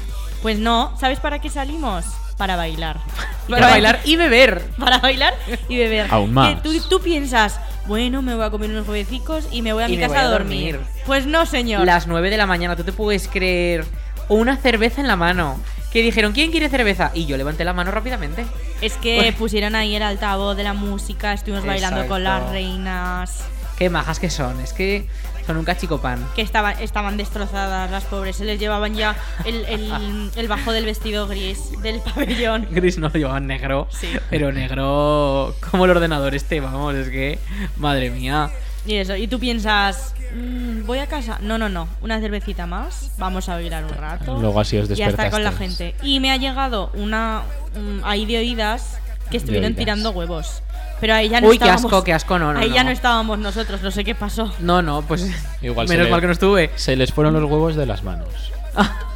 Pues 0.43 0.59
no, 0.59 0.95
¿sabes 0.99 1.19
para 1.19 1.39
qué 1.41 1.49
salimos? 1.49 2.05
Para 2.37 2.55
bailar. 2.55 2.99
Para 3.49 3.71
bailar 3.71 3.99
y 4.05 4.15
beber. 4.15 4.61
Para 4.77 4.99
bailar 4.99 5.33
y 5.67 5.77
beber. 5.77 6.05
Aún 6.11 6.35
más. 6.35 6.61
Tú, 6.61 6.71
tú 6.87 7.01
piensas, 7.01 7.59
bueno, 7.87 8.21
me 8.21 8.35
voy 8.35 8.45
a 8.45 8.51
comer 8.51 8.69
unos 8.69 8.87
huevecicos 8.87 9.47
y 9.51 9.63
me 9.63 9.73
voy 9.73 9.85
a 9.85 9.87
Y 9.87 9.93
mi 9.93 9.97
me 9.97 10.03
casa 10.03 10.13
voy 10.13 10.25
a 10.25 10.29
dormir. 10.29 10.75
dormir. 10.75 10.91
Pues 11.07 11.25
no, 11.25 11.47
señor. 11.47 11.83
Las 11.83 12.05
9 12.05 12.29
de 12.29 12.37
la 12.37 12.45
mañana, 12.45 12.75
tú 12.75 12.83
te 12.83 12.91
puedes 12.91 13.27
creer. 13.27 13.85
Una 14.29 14.55
cerveza 14.55 15.01
en 15.01 15.07
la 15.07 15.15
mano. 15.15 15.59
Que 15.93 16.01
dijeron, 16.01 16.33
¿quién 16.33 16.49
quiere 16.51 16.69
cerveza? 16.69 17.11
Y 17.13 17.25
yo 17.27 17.37
levanté 17.37 17.63
la 17.63 17.73
mano 17.73 17.91
rápidamente. 17.91 18.45
Es 18.81 18.93
que 18.97 19.33
pusieron 19.37 19.75
ahí 19.75 19.95
el 19.95 20.01
altavoz 20.03 20.57
de 20.57 20.63
la 20.63 20.73
música, 20.73 21.33
estuvimos 21.33 21.65
bailando 21.65 22.07
con 22.07 22.23
las 22.23 22.49
reinas. 22.49 23.43
Qué 23.77 23.89
majas 23.89 24.19
que 24.19 24.29
son. 24.29 24.59
Es 24.59 24.73
que 24.73 25.07
son 25.45 25.57
un 25.57 25.65
cachicopan. 25.65 26.25
que 26.35 26.41
estaban, 26.41 26.79
estaban 26.79 27.17
destrozadas 27.17 27.91
las 27.91 28.05
pobres. 28.05 28.37
Se 28.37 28.45
les 28.45 28.59
llevaban 28.59 28.95
ya 28.95 29.15
el, 29.45 29.65
el- 29.65 30.31
el 30.35 30.47
bajo 30.47 30.71
del 30.71 30.85
vestido 30.85 31.27
gris 31.27 31.59
del 31.81 31.99
pabellón. 32.01 32.67
Gris 32.71 32.97
no 32.97 33.09
lo 33.09 33.13
llevaban 33.15 33.45
negro. 33.47 33.87
Sí. 33.91 34.07
Pero 34.29 34.51
negro 34.51 35.53
como 35.71 35.85
el 35.85 35.91
ordenador 35.91 36.33
este, 36.33 36.59
vamos. 36.59 36.95
Es 36.95 37.09
que, 37.09 37.37
madre 37.77 38.09
mía. 38.09 38.49
Y 38.85 38.95
eso, 38.95 39.15
y 39.15 39.27
tú 39.27 39.39
piensas, 39.39 40.13
"Mm, 40.33 40.85
voy 40.85 40.99
a 40.99 41.07
casa. 41.07 41.39
No, 41.41 41.57
no, 41.57 41.69
no, 41.69 41.87
una 42.01 42.19
cervecita 42.19 42.65
más, 42.65 43.11
vamos 43.17 43.49
a 43.49 43.53
bailar 43.55 43.83
un 43.85 43.91
rato. 43.93 44.39
Luego 44.39 44.59
así 44.59 44.77
os 44.77 44.89
Y 44.97 45.01
a 45.03 45.07
estar 45.09 45.29
con 45.31 45.43
la 45.43 45.51
despertasteis. 45.51 45.93
gente. 45.95 46.07
Y 46.07 46.19
me 46.19 46.31
ha 46.31 46.37
llegado 46.37 46.91
una 46.95 47.41
mm, 47.75 47.99
ahí 48.03 48.25
de 48.25 48.37
oídas 48.39 48.97
que 49.29 49.37
estuvieron 49.37 49.67
oídas. 49.67 49.79
tirando 49.79 50.11
huevos. 50.11 50.61
Pero 50.99 51.15
ahí 51.15 51.27
ya 51.29 51.41
no 51.41 51.49
Uy, 51.49 51.57
qué 51.59 51.69
asco, 51.69 52.03
qué 52.03 52.13
asco, 52.13 52.39
no, 52.39 52.53
no, 52.53 52.59
Ahí 52.59 52.71
ya 52.71 52.83
no. 52.83 52.89
no 52.89 52.91
estábamos 52.93 53.37
nosotros, 53.37 53.81
no 53.81 53.91
sé 53.91 54.03
qué 54.05 54.15
pasó. 54.15 54.53
No, 54.59 54.81
no, 54.81 55.01
pues. 55.01 55.29
Igual 55.61 55.87
menos 55.89 56.05
le- 56.05 56.11
mal 56.11 56.21
que 56.21 56.27
no 56.27 56.33
estuve. 56.33 56.71
Se 56.75 56.95
les 56.95 57.11
fueron 57.11 57.33
los 57.33 57.43
huevos 57.43 57.75
de 57.75 57.85
las 57.85 58.03
manos. 58.03 58.29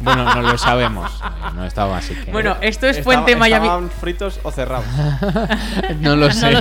bueno, 0.00 0.34
no 0.34 0.42
lo 0.42 0.58
sabemos. 0.58 1.10
No 1.54 1.64
estaba 1.64 1.98
así 1.98 2.14
que. 2.14 2.30
Bueno, 2.30 2.56
esto 2.60 2.86
es 2.86 2.98
Estaba- 2.98 3.16
Puente 3.24 3.36
Miami. 3.36 3.66
¿Estaban 3.66 3.90
fritos 3.90 4.40
o 4.42 4.50
cerrados? 4.50 4.84
no 6.00 6.16
lo 6.16 6.30
sé. 6.30 6.54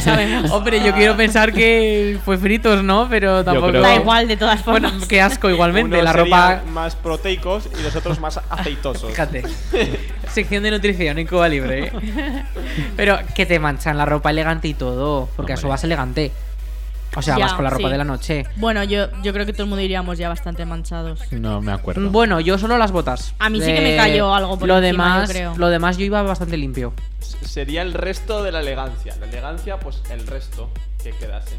Hombre, 0.51 0.83
yo 0.83 0.93
quiero 0.93 1.15
pensar 1.17 1.51
que 1.53 2.17
fue 2.23 2.37
fritos, 2.37 2.83
¿no? 2.83 3.07
Pero 3.09 3.43
tampoco. 3.43 3.69
creo- 3.69 3.81
Da 3.81 3.95
igual, 3.95 4.27
de 4.27 4.37
todas 4.37 4.61
formas. 4.61 4.91
Bueno, 4.93 5.05
qué 5.07 5.21
asco 5.21 5.49
igualmente. 5.49 5.95
Unos 5.95 6.03
la 6.03 6.13
ropa. 6.13 6.47
serían 6.57 6.73
más 6.73 6.95
proteicos 6.95 7.69
y 7.77 7.83
los 7.83 7.95
otros 7.95 8.19
más 8.19 8.39
aceitosos. 8.49 9.09
Fíjate. 9.09 9.43
Sección 10.31 10.63
de 10.63 10.71
nutrición 10.71 11.17
en 11.17 11.27
Cuba 11.27 11.47
Libre. 11.47 11.85
¿eh? 11.87 12.43
Pero 12.95 13.19
que 13.35 13.45
te 13.45 13.59
manchan 13.59 13.97
la 13.97 14.05
ropa 14.05 14.29
elegante 14.31 14.67
y 14.67 14.73
todo. 14.73 15.29
Porque 15.35 15.53
a 15.53 15.55
eso 15.55 15.67
vas 15.67 15.83
elegante. 15.83 16.31
O 17.15 17.21
sea, 17.21 17.37
Ya, 17.37 17.45
vas 17.45 17.53
con 17.53 17.63
la 17.63 17.69
ropa 17.69 17.87
sí. 17.87 17.91
de 17.91 17.97
la 17.97 18.03
noche. 18.03 18.45
Bueno, 18.57 18.83
yo, 18.83 19.07
yo 19.23 19.31
creo 19.33 19.45
que 19.45 19.53
todo 19.53 19.63
el 19.63 19.69
mundo 19.69 19.81
iríamos 19.81 20.17
ya 20.17 20.27
bastante 20.29 20.65
manchados. 20.65 21.21
No 21.31 21.61
me 21.61 21.71
acuerdo. 21.71 22.09
Bueno, 22.09 22.39
yo 22.41 22.57
solo 22.57 22.77
las 22.77 22.91
botas. 22.91 23.33
A 23.39 23.49
mí 23.49 23.59
sí 23.61 23.67
que 23.73 23.81
me 23.81 23.95
cayó 23.95 24.33
algo 24.35 24.57
por 24.59 24.67
lo 24.67 24.77
encima, 24.79 25.05
demás, 25.15 25.29
yo 25.29 25.33
creo. 25.33 25.53
Lo 25.57 25.69
demás 25.69 25.97
yo 25.97 26.05
iba 26.05 26.21
bastante 26.23 26.57
limpio. 26.57 26.93
Sería 27.43 27.81
el 27.83 27.93
resto 27.93 28.43
de 28.43 28.51
la 28.51 28.59
elegancia. 28.59 29.15
La 29.19 29.27
elegancia, 29.27 29.79
pues 29.79 30.01
el 30.11 30.27
resto 30.27 30.69
que 31.01 31.11
quedase. 31.11 31.55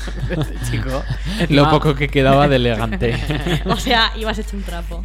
Chico. 0.70 1.02
Lo 1.50 1.68
poco 1.68 1.94
que 1.94 2.08
quedaba 2.08 2.48
de 2.48 2.56
elegante. 2.56 3.62
O 3.66 3.76
sea, 3.76 4.12
ibas 4.16 4.38
hecho 4.38 4.56
un 4.56 4.62
trapo. 4.62 5.04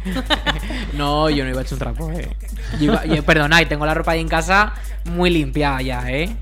No, 0.94 1.28
yo 1.28 1.44
no 1.44 1.50
iba 1.50 1.60
a 1.60 1.62
echar 1.62 1.74
un 1.74 1.78
trapo, 1.80 2.10
eh. 2.12 2.28
Yo 2.78 2.84
iba- 2.92 3.04
yo- 3.04 3.22
perdona, 3.22 3.60
y 3.60 3.66
tengo 3.66 3.84
la 3.84 3.94
ropa 3.94 4.12
ahí 4.12 4.20
en 4.20 4.28
casa 4.28 4.72
muy 5.04 5.28
limpia 5.30 5.80
ya, 5.82 6.10
eh. 6.10 6.34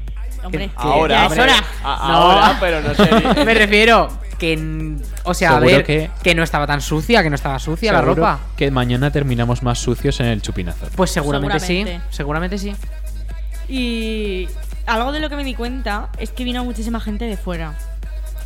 Hombre, 0.45 0.71
Ahora, 0.77 1.29
ya 1.29 1.35
es 1.35 1.39
hora. 1.41 1.55
A- 1.85 2.09
No. 2.09 2.15
ahora, 2.15 2.57
pero 2.61 2.81
no 2.83 2.95
sé. 2.95 3.45
Me 3.45 3.55
refiero 3.55 4.09
que. 4.39 4.97
O 5.25 5.33
sea, 5.35 5.57
a 5.57 5.61
ver, 5.61 5.85
que- 5.85 6.11
que... 6.23 6.35
no 6.35 6.43
estaba 6.43 6.67
tan 6.67 6.81
sucia, 6.81 7.23
que 7.23 7.31
no 7.31 7.37
estaba 7.37 7.59
sucia 7.59 7.93
la 7.93 8.01
ropa. 8.03 8.41
Que 8.57 8.71
mañana 8.71 9.11
terminamos 9.11 9.63
más 9.63 9.79
sucios 9.79 10.21
en 10.21 10.27
el 10.27 10.43
chupinazo. 10.43 10.87
Pues 10.97 11.11
seguramente, 11.11 11.59
Seguramente. 11.61 12.01
sí. 12.11 12.17
Seguramente 12.17 12.59
sí. 12.59 12.75
Y 13.69 14.49
algo 14.87 15.13
de 15.13 15.21
lo 15.21 15.31
que 15.31 15.37
me 15.37 15.45
di 15.45 15.55
cuenta 15.55 16.09
es 16.19 16.31
que 16.31 16.45
vino 16.45 16.65
muchísima 16.65 17.01
gente 17.01 17.25
de 17.25 17.37
fuera. 17.37 17.75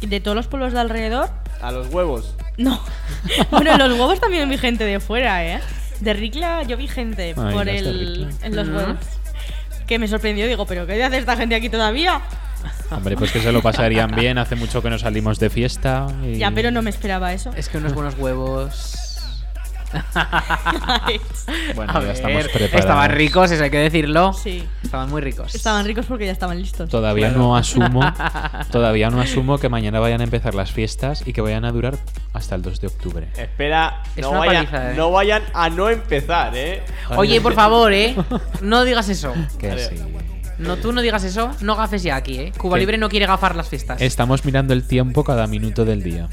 De 0.01 0.21
todos 0.21 0.37
los 0.37 0.47
pueblos 0.47 0.73
de 0.73 0.81
alrededor. 0.81 1.29
A 1.61 1.73
los 1.73 1.89
huevos. 1.93 2.37
No. 2.57 2.81
bueno, 3.51 3.73
en 3.73 3.79
los 3.79 3.91
huevos 3.99 4.21
también 4.21 4.49
vi 4.49 4.57
gente 4.59 4.85
de 4.85 5.01
fuera, 5.01 5.45
¿eh? 5.45 5.61
De 6.01 6.13
Ricla 6.13 6.63
yo 6.63 6.77
vi 6.77 6.87
gente 6.87 7.35
Ay, 7.37 7.53
por 7.53 7.69
el, 7.69 8.29
en 8.43 8.55
los 8.57 8.69
Mm. 8.69 8.77
huevos. 8.77 8.97
Que 9.89 9.99
me 9.99 10.07
sorprendió, 10.07 10.47
digo, 10.47 10.67
¿pero 10.67 10.87
qué 10.87 11.03
hace 11.03 11.17
esta 11.19 11.37
gente 11.37 11.55
aquí 11.55 11.69
todavía? 11.69 12.21
Hombre, 12.91 13.17
pues 13.17 13.33
que 13.33 13.41
se 13.41 13.51
lo 13.53 13.63
pasarían 13.63 14.11
bien. 14.15 14.37
Hace 14.39 14.55
mucho 14.55 14.83
que 14.83 14.91
no 14.91 14.99
salimos 14.99 15.39
de 15.39 15.49
fiesta. 15.51 16.07
y- 16.23 16.37
Ya, 16.39 16.51
pero 16.51 16.71
no 16.71 16.83
me 16.83 16.91
esperaba 16.91 17.33
eso. 17.33 17.51
Es 17.57 17.69
que 17.69 17.79
unos 17.79 17.95
buenos 17.95 18.15
huevos. 18.19 19.08
Bueno, 21.75 21.93
A 21.93 21.95
ya 21.95 22.01
ver, 22.01 22.11
estamos 22.11 22.45
preparados. 22.49 22.75
Estaban 22.81 23.11
ricos, 23.13 23.51
eso 23.51 23.63
hay 23.65 23.71
que 23.71 23.79
decirlo. 23.79 24.33
Sí. 24.33 24.67
Estaban 24.83 25.09
muy 25.11 25.21
ricos. 25.21 25.55
Estaban 25.55 25.85
ricos 25.87 26.07
porque 26.07 26.27
ya 26.27 26.33
estaban 26.33 26.59
listos. 26.59 26.89
Todavía 26.91 27.29
Claro. 27.29 27.43
no 27.43 27.57
asumo, 27.57 28.01
todavía 28.71 29.11
no 29.11 29.21
asumo 29.21 29.59
que 29.59 29.69
mañana 29.69 30.01
vayan 30.01 30.21
a 30.21 30.25
empezar 30.25 30.55
las 30.55 30.73
fiestas 30.73 31.23
y 31.27 31.33
que 31.33 31.41
vayan 31.41 31.65
a 31.65 31.73
durar 31.73 31.97
hasta 32.33 32.55
el 32.55 32.63
2 32.63 32.81
de 32.81 32.87
octubre. 32.89 33.29
Espera, 33.37 34.03
Es 34.17 34.23
no 34.23 34.31
una 34.31 34.39
vayan, 34.41 34.67
paliza, 34.67 34.93
¿eh? 34.93 34.95
no 34.97 35.11
vayan 35.11 35.43
a 35.55 35.69
no 35.71 35.89
empezar, 35.89 36.53
¿eh? 36.55 36.83
Oye, 37.17 37.41
por 37.41 37.55
favor, 37.55 37.93
eh. 37.93 38.15
No 38.63 38.85
digas 38.85 39.09
eso. 39.09 39.33
Que 39.59 39.79
sí. 39.79 39.97
No, 40.59 40.77
tú 40.77 40.93
no 40.93 41.01
digas 41.03 41.23
eso, 41.23 41.53
no 41.61 41.77
gafes 41.77 42.03
ya 42.03 42.17
aquí, 42.17 42.39
¿eh? 42.39 42.53
Cuba 42.59 42.75
¿Qué? 42.77 42.81
Libre 42.81 42.99
no 42.99 43.09
quiere 43.09 43.27
gafar 43.27 43.55
las 43.55 43.69
fiestas. 43.69 44.01
Estamos 44.03 44.45
mirando 44.45 44.75
el 44.75 44.85
tiempo 44.87 45.23
cada 45.23 45.47
minuto 45.47 45.85
del 45.85 46.03
día. 46.03 46.29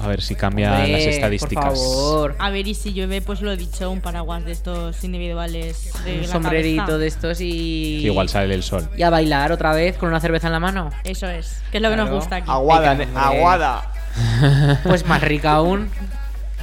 A 0.00 0.08
ver 0.08 0.20
si 0.22 0.34
cambian 0.34 0.72
Hombre, 0.74 0.92
las 0.92 1.02
por 1.02 1.12
estadísticas. 1.12 1.64
favor. 1.64 2.36
A 2.38 2.50
ver, 2.50 2.66
y 2.66 2.74
si 2.74 2.92
llueve, 2.92 3.22
pues 3.22 3.40
lo 3.40 3.52
he 3.52 3.56
dicho, 3.56 3.90
un 3.90 4.00
paraguas 4.00 4.44
de 4.44 4.52
estos 4.52 5.02
individuales 5.04 5.92
de 6.04 6.16
Un 6.16 6.22
la 6.22 6.28
sombrerito 6.28 6.82
cabeza. 6.82 6.98
de 6.98 7.06
estos 7.06 7.38
y. 7.40 8.00
Que 8.02 8.06
igual 8.08 8.28
sale 8.28 8.54
el 8.54 8.62
sol. 8.64 8.88
Y 8.96 9.02
a 9.02 9.10
bailar 9.10 9.52
otra 9.52 9.72
vez 9.72 9.96
con 9.96 10.08
una 10.08 10.20
cerveza 10.20 10.48
en 10.48 10.52
la 10.52 10.60
mano. 10.60 10.90
Eso 11.04 11.28
es, 11.28 11.62
que 11.70 11.78
es 11.78 11.82
lo 11.82 11.90
que 11.90 11.96
nos 11.96 12.10
gusta 12.10 12.36
aquí. 12.36 12.50
Aguada, 12.50 12.94
Venga, 12.94 13.26
aguada. 13.28 13.90
Pues 14.84 15.06
más 15.06 15.22
rica 15.22 15.52
aún. 15.52 15.88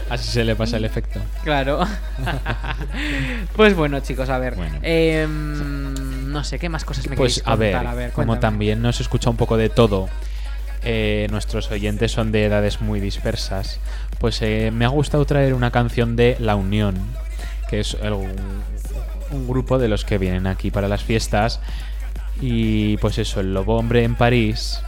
Así 0.09 0.29
se 0.29 0.43
le 0.43 0.55
pasa 0.57 0.75
el 0.77 0.83
efecto. 0.85 1.21
Claro. 1.43 1.79
pues 3.55 3.75
bueno, 3.75 3.99
chicos, 4.01 4.29
a 4.29 4.37
ver. 4.39 4.55
Em, 4.83 6.31
no 6.31 6.43
sé, 6.43 6.59
¿qué 6.59 6.69
más 6.69 6.83
cosas 6.85 7.07
me 7.07 7.15
Pues 7.15 7.35
queréis 7.35 7.47
a 7.47 7.55
ver, 7.55 7.73
contar? 7.73 7.91
A 7.91 7.95
ver, 7.95 8.11
como 8.11 8.39
también 8.39 8.81
nos 8.81 8.99
escucha 9.01 9.29
un 9.29 9.37
poco 9.37 9.57
de 9.57 9.69
todo, 9.69 10.09
eh, 10.83 11.27
nuestros 11.31 11.69
oyentes 11.71 12.11
son 12.11 12.31
de 12.31 12.45
edades 12.45 12.81
muy 12.81 12.99
dispersas, 12.99 13.79
pues 14.19 14.41
eh, 14.41 14.71
me 14.73 14.85
ha 14.85 14.89
gustado 14.89 15.25
traer 15.25 15.53
una 15.53 15.71
canción 15.71 16.15
de 16.15 16.35
La 16.39 16.55
Unión, 16.55 16.95
que 17.69 17.79
es 17.79 17.97
el- 18.01 18.13
un, 18.13 19.47
grupo 19.47 19.77
de 19.79 19.87
los 19.87 20.03
que 20.03 20.17
vienen 20.17 20.45
aquí 20.47 20.71
para 20.71 20.87
las 20.89 21.03
fiestas. 21.03 21.61
Y 22.41 22.97
pues 22.97 23.17
eso, 23.17 23.39
el 23.39 23.53
Lobo 23.53 23.77
Hombre 23.77 24.03
en 24.03 24.15
París. 24.15 24.81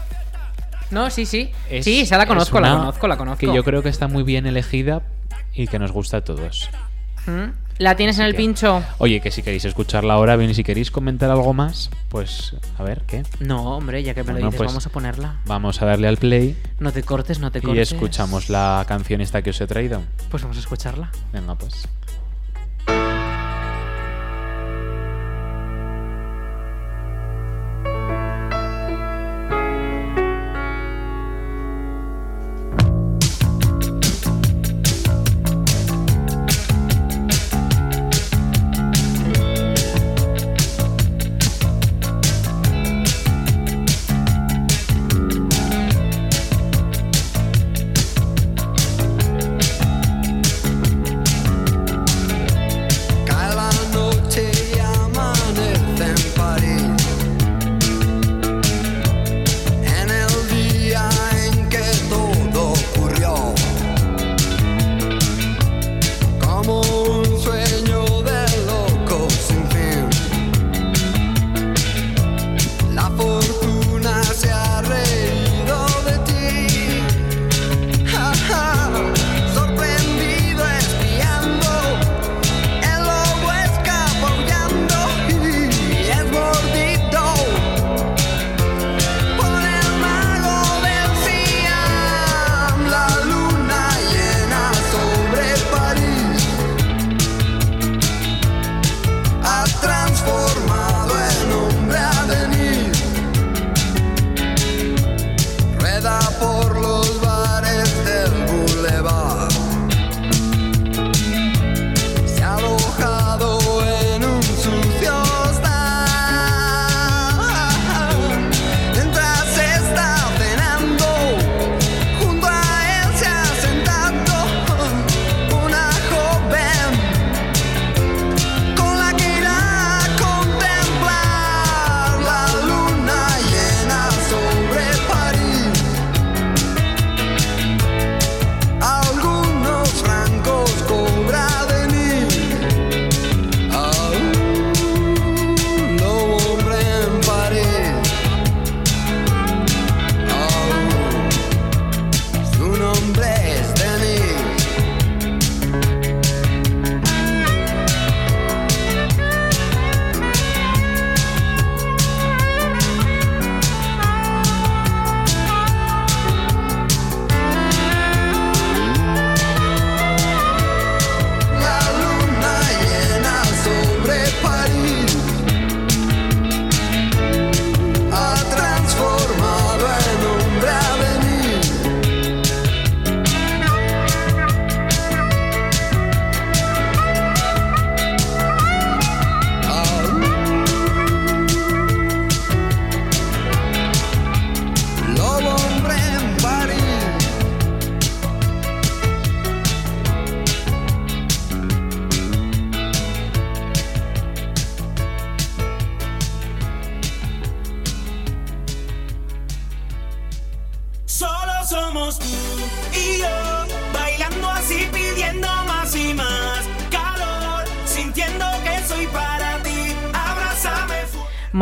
No, 0.91 1.09
sí, 1.09 1.25
sí. 1.25 1.51
es- 1.69 1.85
sí, 1.85 2.01
esa 2.01 2.17
la 2.17 2.25
conozco, 2.25 2.59
la 2.59 2.71
conozco, 2.77 3.07
la 3.07 3.17
conozco. 3.17 3.39
Que 3.39 3.53
yo 3.53 3.63
creo 3.63 3.81
que 3.83 3.89
está 3.89 4.07
muy 4.07 4.23
bien 4.23 4.45
elegida 4.45 5.01
y 5.53 5.67
que 5.67 5.79
nos 5.79 5.91
gusta 5.91 6.17
a 6.17 6.21
todos. 6.21 6.69
¿Mm? 7.25 7.51
¿La 7.80 7.95
tienes 7.95 8.19
en 8.19 8.26
el 8.26 8.32
que- 8.34 8.38
pincho? 8.38 8.84
Oye, 8.99 9.19
que 9.19 9.32
si 9.32 9.41
queréis 9.41 9.65
escucharla 9.65 10.13
ahora, 10.13 10.36
bien, 10.36 10.51
y 10.51 10.53
si 10.53 10.63
queréis 10.63 10.91
comentar 10.91 11.30
algo 11.32 11.53
más, 11.53 11.89
pues 12.09 12.55
a 12.78 12.84
ver, 12.84 13.01
¿qué? 13.07 13.24
No, 13.39 13.76
hombre, 13.78 14.03
ya 14.03 14.13
que 14.13 14.24
me 14.24 14.34
lo 14.34 14.38
dices, 14.38 14.55
pues, 14.57 14.67
vamos 14.67 14.86
a 14.86 14.89
ponerla. 14.89 15.36
Vamos 15.45 15.82
a 15.82 15.86
darle 15.86 16.07
al 16.07 16.17
play 16.17 16.55
No 16.80 16.91
te 16.91 17.03
cortes, 17.03 17.39
no 17.39 17.51
te 17.51 17.59
y 17.59 17.61
cortes. 17.61 17.91
escuchamos 17.91 18.49
la 18.49 18.86
canción 18.88 19.21
esta 19.21 19.41
que 19.41 19.49
os 19.49 19.59
he 19.61 19.67
traído. 19.67 20.01
Pues 20.30 20.43
vamos 20.43 20.57
a 20.57 20.59
escucharla. 20.61 21.09
Venga, 21.32 21.55
pues. 21.55 21.88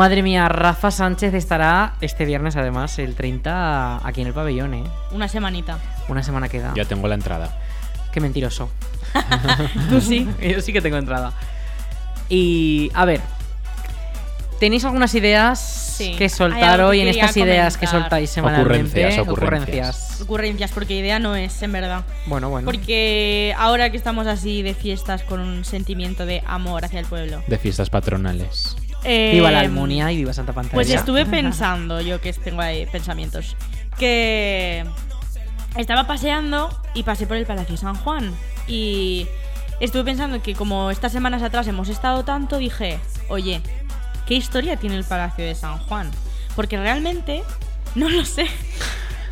Madre 0.02 0.24
mía, 0.24 0.48
Rafa 0.48 0.90
Sánchez 0.90 1.32
estará 1.32 1.94
este 2.00 2.24
viernes, 2.24 2.56
además, 2.56 2.98
el 2.98 3.14
30, 3.14 4.04
aquí 4.04 4.22
en 4.22 4.26
el 4.26 4.32
pabellón, 4.34 4.74
¿eh? 4.74 4.82
Una 5.12 5.28
semanita. 5.28 5.78
Una 6.08 6.24
semana 6.24 6.48
queda. 6.48 6.72
Ya 6.74 6.84
tengo 6.84 7.06
la 7.06 7.14
entrada. 7.14 7.56
Qué 8.10 8.20
mentiroso. 8.20 8.68
Tú 9.90 10.00
sí. 10.00 10.28
Yo 10.40 10.60
sí 10.60 10.72
que 10.72 10.82
tengo 10.82 10.96
entrada. 10.96 11.32
Y, 12.28 12.90
a 12.94 13.04
ver. 13.04 13.20
¿Tenéis 14.58 14.84
algunas 14.84 15.14
ideas 15.14 15.60
Sí. 15.60 16.16
que 16.16 16.28
soltar 16.28 16.78
que 16.78 16.84
hoy 16.84 17.00
en 17.00 17.06
estas 17.06 17.36
ideas 17.36 17.76
que 17.76 17.86
soltáis 17.86 18.28
semanalmente? 18.28 19.20
Ocurrencias, 19.20 19.28
ocurrencias. 19.28 20.20
Ocurrencias, 20.20 20.72
porque 20.72 20.94
idea 20.94 21.20
no 21.20 21.36
es, 21.36 21.62
en 21.62 21.70
verdad. 21.70 22.02
Bueno, 22.26 22.48
bueno. 22.48 22.64
Porque 22.64 23.54
ahora 23.56 23.90
que 23.90 23.98
estamos 23.98 24.26
así 24.26 24.62
de 24.62 24.74
fiestas 24.74 25.22
con 25.22 25.38
un 25.38 25.64
sentimiento 25.64 26.26
de 26.26 26.42
amor 26.44 26.84
hacia 26.84 26.98
el 26.98 27.06
pueblo. 27.06 27.40
De 27.46 27.56
fiestas 27.56 27.88
patronales. 27.88 28.76
Eh, 29.04 29.32
Viva 29.34 29.50
la 29.50 29.60
Almunia 29.60 30.12
y 30.12 30.16
viva 30.16 30.32
Santa 30.32 30.52
Pantalla. 30.52 30.74
Pues 30.74 30.90
estuve 30.90 31.26
pensando, 31.26 32.00
yo 32.00 32.20
que 32.20 32.32
tengo 32.32 32.60
ahí 32.60 32.86
pensamientos, 32.86 33.56
que 33.98 34.84
estaba 35.76 36.06
paseando 36.06 36.70
y 36.94 37.02
pasé 37.02 37.26
por 37.26 37.36
el 37.36 37.46
Palacio 37.46 37.76
San 37.76 37.96
Juan. 37.96 38.32
Y 38.66 39.26
estuve 39.80 40.04
pensando 40.04 40.40
que 40.42 40.54
como 40.54 40.90
estas 40.90 41.12
semanas 41.12 41.42
atrás 41.42 41.66
hemos 41.66 41.88
estado 41.88 42.24
tanto, 42.24 42.58
dije, 42.58 42.98
oye, 43.28 43.60
¿qué 44.26 44.34
historia 44.34 44.76
tiene 44.76 44.96
el 44.96 45.04
Palacio 45.04 45.44
de 45.44 45.54
San 45.54 45.78
Juan? 45.78 46.10
Porque 46.54 46.76
realmente 46.76 47.42
no 47.94 48.08
lo 48.08 48.24
sé. 48.24 48.46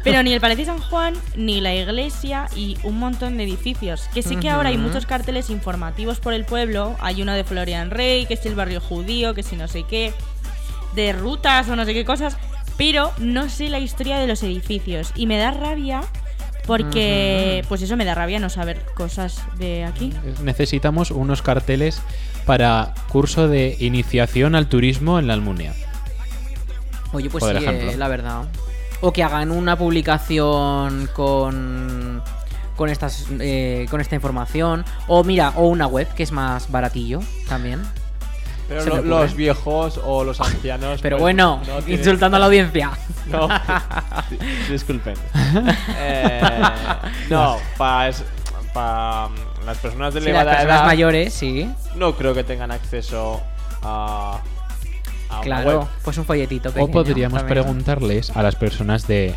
Pero 0.03 0.23
ni 0.23 0.33
el 0.33 0.41
Palacio 0.41 0.65
de 0.65 0.71
San 0.71 0.81
Juan, 0.81 1.15
ni 1.37 1.61
la 1.61 1.75
iglesia 1.75 2.47
y 2.57 2.79
un 2.85 2.99
montón 2.99 3.37
de 3.37 3.45
edificios. 3.45 4.09
Que 4.15 4.23
sí 4.23 4.37
que 4.37 4.49
ahora 4.49 4.71
hay 4.71 4.79
muchos 4.79 5.07
carteles 5.07 5.51
informativos 5.51 6.21
por 6.21 6.33
el 6.33 6.45
pueblo. 6.45 6.97
Hay 7.01 7.23
uno 7.23 7.35
de 7.35 7.45
Florian 7.45 7.91
Rey, 7.91 8.27
que 8.27 8.35
es 8.35 8.47
el 8.47 8.55
barrio 8.55 8.81
judío, 8.81 9.35
que 9.35 9.43
si 9.43 9.57
no 9.57 9.69
sé 9.69 9.85
qué. 9.85 10.13
De 10.95 11.13
rutas 11.13 11.69
o 11.69 11.77
no 11.77 11.85
sé 11.85 11.93
qué 11.95 12.05
cosas. 12.05 12.37
Pero 12.77 13.13
no 13.19 13.51
sé 13.51 13.69
la 13.69 13.79
historia 13.79 14.19
de 14.19 14.27
los 14.27 14.43
edificios. 14.43 15.13
Y 15.15 15.27
me 15.27 15.37
da 15.37 15.51
rabia 15.51 16.03
porque, 16.67 17.65
pues 17.69 17.83
eso 17.83 17.97
me 17.97 18.05
da 18.05 18.15
rabia 18.15 18.39
no 18.39 18.49
saber 18.49 18.85
cosas 18.95 19.43
de 19.59 19.85
aquí. 19.85 20.13
Necesitamos 20.43 21.11
unos 21.11 21.43
carteles 21.43 22.01
para 22.47 22.95
curso 23.09 23.49
de 23.49 23.77
iniciación 23.81 24.55
al 24.55 24.69
turismo 24.69 25.19
en 25.19 25.27
la 25.27 25.35
Almunia. 25.35 25.75
Oye, 27.13 27.29
pues 27.29 27.43
Por 27.43 27.59
sí, 27.59 27.65
ejemplo. 27.65 27.91
eh, 27.91 27.97
la 27.97 28.09
verdad. 28.09 28.45
O 29.03 29.13
que 29.13 29.23
hagan 29.23 29.51
una 29.51 29.77
publicación 29.77 31.09
con 31.15 32.23
con 32.77 32.89
estas 32.89 33.27
eh, 33.41 33.87
con 33.91 34.01
esta 34.01 34.15
información 34.15 34.85
o 35.07 35.23
mira 35.25 35.51
o 35.57 35.67
una 35.69 35.87
web 35.87 36.09
que 36.15 36.23
es 36.23 36.33
más 36.33 36.71
baratillo 36.71 37.21
también 37.49 37.83
Pero 38.69 38.85
lo- 38.87 39.03
los 39.03 39.35
viejos 39.35 40.01
o 40.03 40.25
los 40.25 40.41
ancianos. 40.41 41.01
Pero 41.03 41.17
pues, 41.17 41.23
bueno, 41.23 41.61
no 41.67 41.79
tienen- 41.83 41.99
insultando 41.99 42.37
a 42.37 42.41
la 42.41 42.47
audiencia. 42.47 42.91
No, 43.27 43.47
di- 44.31 44.39
disculpen. 44.73 45.15
Eh, 45.99 46.41
no, 47.29 47.59
para 47.79 49.29
las 49.67 49.79
personas 49.79 50.15
de 50.15 50.21
Sí, 50.21 50.27
las 50.27 50.41
elevada 50.43 50.51
personas 50.53 50.77
edad. 50.81 50.87
mayores, 50.87 51.33
sí. 51.35 51.71
No 51.97 52.17
creo 52.17 52.35
que 52.35 52.43
tengan 52.45 52.71
acceso 52.73 53.41
a. 53.83 54.41
a 55.31 55.41
Claro, 55.43 55.81
web. 55.81 55.89
pues 56.05 56.19
un 56.19 56.25
folletito 56.25 56.69
O 56.71 56.73
pequeño. 56.73 56.93
podríamos 56.93 57.39
también. 57.41 57.63
preguntarles 57.63 58.35
a 58.37 58.43
las 58.43 58.57
personas 58.57 59.07
de 59.07 59.35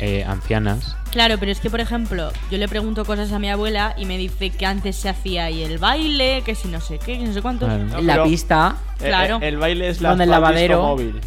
eh, 0.00 0.24
ancianas. 0.24 0.96
Claro, 1.12 1.36
pero 1.38 1.52
es 1.52 1.60
que, 1.60 1.70
por 1.70 1.80
ejemplo, 1.80 2.30
yo 2.50 2.58
le 2.58 2.66
pregunto 2.68 3.04
cosas 3.04 3.30
a 3.32 3.38
mi 3.38 3.48
abuela 3.48 3.94
y 3.96 4.04
me 4.06 4.18
dice 4.18 4.50
que 4.50 4.66
antes 4.66 4.96
se 4.96 5.08
hacía 5.08 5.44
ahí 5.44 5.62
el 5.62 5.78
baile, 5.78 6.42
que 6.44 6.54
si 6.56 6.66
no 6.68 6.80
sé 6.80 6.98
qué, 6.98 7.18
que 7.18 7.24
no 7.24 7.32
sé 7.32 7.40
cuánto. 7.42 7.68
No, 7.68 8.00
la 8.02 8.24
pista. 8.24 8.76
eh, 9.00 9.04
Claro. 9.06 9.38
eh, 9.40 9.48
El, 9.48 9.56
baile 9.58 9.88
es 9.88 10.00
la 10.00 10.08
Donde 10.10 10.24
el 10.24 10.30
lavadero. 10.30 10.82
móvil. 10.82 11.20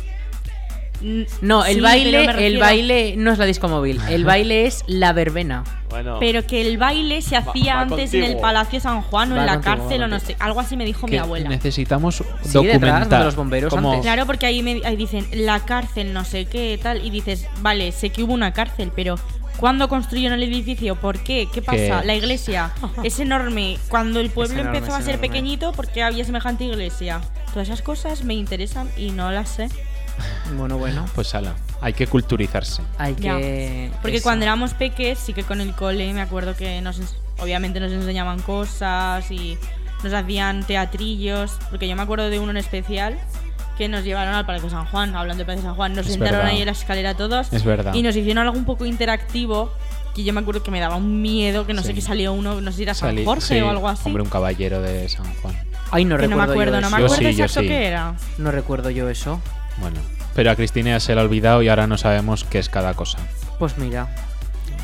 No, 1.41 1.65
el 1.65 1.75
Sí, 1.75 1.81
baile, 1.81 2.23
pero 2.25 2.39
el 2.39 2.57
baile 2.57 3.15
no 3.17 3.31
es 3.31 3.37
la 3.37 3.45
disco 3.45 3.67
móvil, 3.67 3.99
el 4.09 4.25
baile 4.25 4.65
es 4.65 4.83
la 4.87 5.13
verbena. 5.13 5.63
Bueno. 5.89 6.17
Pero 6.19 6.45
que 6.45 6.61
el 6.61 6.77
baile 6.77 7.21
se 7.21 7.37
hacía 7.37 7.75
va 7.75 7.81
antes 7.81 8.13
en 8.13 8.23
el. 8.23 8.37
Palacio 8.37 8.79
San 8.79 9.01
Juan 9.03 9.31
o 9.31 9.35
Va 9.35 9.41
en 9.41 9.45
la 9.45 9.53
contigo, 9.53 9.75
cárcel 9.77 10.03
o 10.03 10.07
no 10.07 10.19
sé. 10.19 10.35
Algo 10.39 10.59
así 10.59 10.75
me 10.75 10.83
dijo 10.85 11.07
mi 11.07 11.17
abuela. 11.17 11.47
necesitamos 11.49 12.15
Sí, 12.15 12.23
detrás, 12.65 12.81
documentar 12.81 13.23
los 13.25 13.35
bomberos 13.35 13.73
como- 13.73 13.91
antes. 13.91 14.03
Claro, 14.03 14.25
porque 14.25 14.45
ahí, 14.45 14.61
me, 14.63 14.81
ahí 14.83 14.95
dicen 14.97 15.25
la 15.33 15.59
cárcel, 15.61 16.13
no 16.13 16.25
sé 16.25 16.45
qué, 16.45 16.77
tal. 16.81 17.05
Y 17.05 17.09
dices, 17.09 17.47
vale, 17.61 17.91
sé 17.93 18.09
que 18.09 18.23
hubo 18.23 18.33
una 18.33 18.51
cárcel, 18.51 18.91
pero 18.95 19.15
¿cuándo 19.57 19.87
construyeron 19.87 20.39
el 20.39 20.43
edificio? 20.51 20.95
¿Por 20.97 21.19
qué? 21.19 21.47
¿Qué 21.53 21.61
pasa? 21.61 22.03
La 22.03 22.15
iglesia 22.15 22.71
es 23.03 23.19
enorme. 23.21 23.77
Cuando 23.87 24.19
el 24.19 24.29
pueblo 24.29 24.59
enorme, 24.59 24.79
empezó 24.79 24.93
a 24.95 24.99
ser 25.01 25.15
enorme. 25.15 25.27
pequeñito, 25.29 25.71
¿por 25.71 25.87
qué 25.87 26.03
había 26.03 26.25
semejante 26.25 26.65
iglesia? 26.65 27.21
Todas 27.53 27.69
esas 27.69 27.81
cosas 27.81 28.23
me 28.25 28.33
interesan 28.33 28.89
y 28.97 29.11
no 29.11 29.31
las 29.31 29.47
sé. 29.49 29.69
Bueno, 30.57 30.77
bueno. 30.77 31.05
Pues 31.15 31.33
ala, 31.35 31.55
hay 31.81 31.93
que 31.93 32.07
culturizarse. 32.07 32.81
Hay 32.97 33.15
Ya. 33.15 33.37
que. 33.37 33.91
Porque 34.01 34.17
eso. 34.17 34.23
cuando 34.23 34.43
éramos 34.45 34.73
peques, 34.73 35.19
sí 35.19 35.33
que 35.33 35.43
con 35.43 35.61
el 35.61 35.73
cole 35.73 36.11
me 36.13 36.21
acuerdo 36.21 36.55
que 36.55 36.81
nos 36.81 36.99
obviamente 37.39 37.79
nos 37.79 37.91
enseñaban 37.91 38.41
cosas 38.41 39.29
y 39.31 39.57
nos 40.03 40.13
hacían 40.13 40.63
teatrillos. 40.63 41.51
Porque 41.69 41.87
yo 41.87 41.95
me 41.95 42.01
acuerdo 42.01 42.29
de 42.29 42.39
uno 42.39 42.51
en 42.51 42.57
especial 42.57 43.17
que 43.77 43.87
nos 43.87 44.03
llevaron 44.03 44.33
al 44.33 44.45
Palacio 44.45 44.69
San 44.71 44.85
Juan, 44.85 45.15
hablando 45.15 45.37
del 45.39 45.45
Palacio 45.45 45.67
San 45.69 45.75
Juan. 45.75 45.93
Nos 45.93 46.05
Es 46.07 46.13
sentaron 46.13 46.37
verdad. 46.39 46.51
ahí 46.51 46.59
en 46.61 46.65
la 46.65 46.71
escalera 46.71 47.13
todos 47.15 47.53
Es 47.53 47.63
verdad. 47.63 47.93
y 47.93 48.01
nos 48.01 48.15
hicieron 48.15 48.43
algo 48.45 48.57
un 48.57 48.65
poco 48.65 48.85
interactivo. 48.85 49.71
Que 50.15 50.23
yo 50.23 50.33
me 50.33 50.39
acuerdo 50.39 50.63
que 50.63 50.71
me 50.71 50.79
daba 50.79 50.95
un 50.95 51.21
miedo, 51.21 51.67
que 51.67 51.75
no 51.75 51.81
Sí. 51.83 51.89
sé 51.89 51.93
qué 51.93 52.01
salió 52.01 52.33
uno, 52.33 52.59
no 52.59 52.71
sé 52.71 52.77
si 52.77 52.83
era 52.83 52.95
San 52.95 53.09
Salí- 53.11 53.23
Jorge 53.23 53.55
sí, 53.59 53.61
o 53.61 53.69
algo 53.69 53.87
así. 53.87 54.01
Hombre, 54.05 54.23
un 54.23 54.29
caballero 54.29 54.81
de 54.81 55.07
San 55.09 55.31
Juan. 55.43 55.55
Ay, 55.91 56.05
no 56.05 56.17
que 56.17 56.23
no 56.27 56.37
me 56.37 56.41
recuerdo. 56.47 56.51
acuerdo, 56.53 56.73
yo 56.73 56.81
no 56.81 56.87
eso. 56.87 56.95
me 56.95 57.01
Yo 57.01 57.05
acuerdo 57.05 57.29
sí, 57.29 57.35
yo 57.37 57.43
exacto 57.45 57.61
sí. 57.61 57.67
qué 57.67 57.85
era. 57.85 58.15
No 58.39 58.49
recuerdo 58.51 58.89
yo 58.89 59.07
eso. 59.09 59.39
Bueno, 59.79 59.99
pero 60.35 60.51
a 60.51 60.55
Cristina 60.55 60.91
ya 60.91 60.99
se 60.99 61.13
le 61.15 61.21
ha 61.21 61.23
olvidado 61.23 61.61
y 61.61 61.69
ahora 61.69 61.87
no 61.87 61.97
sabemos 61.97 62.43
qué 62.43 62.59
es 62.59 62.69
cada 62.69 62.93
cosa. 62.93 63.17
Pues 63.59 63.77
mira. 63.77 64.07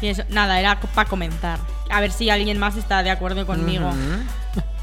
Y 0.01 0.07
eso, 0.07 0.23
nada, 0.29 0.59
era 0.59 0.79
para 0.79 1.09
comentar. 1.09 1.59
A 1.89 2.01
ver 2.01 2.11
si 2.11 2.29
alguien 2.29 2.59
más 2.59 2.75
está 2.75 3.03
de 3.03 3.11
acuerdo 3.11 3.45
conmigo. 3.45 3.87
Ujú. 3.89 3.97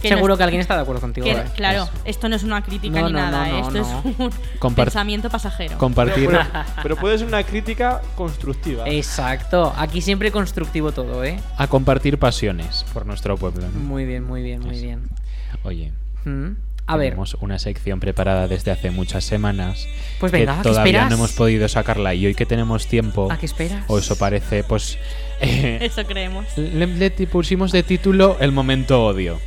Que 0.00 0.10
no 0.10 0.16
Seguro 0.18 0.34
es- 0.34 0.38
que 0.38 0.44
alguien 0.44 0.60
está 0.60 0.76
de 0.76 0.82
acuerdo 0.82 1.00
contigo. 1.00 1.24
Que- 1.24 1.32
eh. 1.32 1.44
claro, 1.56 1.82
Eso. 1.82 1.92
esto 2.04 2.28
no 2.28 2.36
es 2.36 2.44
una 2.44 2.62
crítica 2.62 3.00
No, 3.00 3.08
ni 3.08 3.14
no, 3.14 3.18
nada, 3.18 3.38
no, 3.38 3.44
¿eh? 3.46 3.50
no, 3.50 3.58
esto 3.80 4.04
no. 4.18 4.26
es 4.28 4.34
un 4.62 4.74
pensamiento 4.76 5.28
pasajero. 5.28 5.76
Compartir. 5.76 6.28
Pero, 6.28 6.40
pero 6.84 6.96
puede 6.96 7.18
ser 7.18 7.26
una 7.26 7.42
crítica 7.42 8.00
constructiva. 8.14 8.84
Exacto. 8.86 9.74
Aquí 9.76 10.00
siempre 10.00 10.30
constructivo 10.30 10.92
todo, 10.92 11.24
¿eh? 11.24 11.40
a 11.56 11.66
compartir 11.66 12.16
pasiones 12.16 12.84
por 12.94 13.06
nuestro 13.06 13.36
pueblo. 13.36 13.66
¿no? 13.74 13.80
Muy 13.80 14.04
bien, 14.04 14.22
muy 14.24 14.40
bien, 14.44 14.60
muy 14.60 14.76
Eso. 14.76 14.84
bien. 14.84 15.08
Oye, 15.64 15.92
Mm. 16.24 16.50
A 16.88 16.96
ver, 16.96 17.10
tenemos 17.10 17.36
una 17.42 17.58
sección 17.58 18.00
preparada 18.00 18.48
desde 18.48 18.70
hace 18.70 18.90
muchas 18.90 19.22
semanas. 19.22 19.86
Pues 20.18 20.32
venga, 20.32 20.52
que 20.52 20.58
¿qué 20.58 20.62
todavía 20.62 20.90
esperas? 20.90 21.10
no 21.10 21.16
hemos 21.16 21.32
podido 21.32 21.68
sacarla 21.68 22.14
y 22.14 22.24
hoy 22.24 22.34
que 22.34 22.46
tenemos 22.46 22.86
tiempo. 22.86 23.30
¿a 23.30 23.36
qué 23.38 23.44
esperas? 23.44 23.84
O 23.88 23.98
eso 23.98 24.16
parece, 24.16 24.64
pues. 24.64 24.98
eh, 25.42 25.78
Eso 25.82 26.04
creemos. 26.06 26.46
le, 26.56 27.10
pusimos 27.26 27.72
de 27.72 27.82
título 27.82 28.38
El 28.40 28.52
momento 28.52 29.04
odio. 29.04 29.38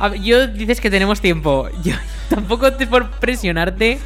A 0.00 0.08
ver, 0.08 0.20
yo 0.22 0.48
dices 0.48 0.80
que 0.80 0.90
tenemos 0.90 1.20
tiempo. 1.20 1.68
Yo 1.84 1.94
tampoco 2.28 2.72
te 2.72 2.88
por 2.88 3.10
presionarte, 3.12 4.00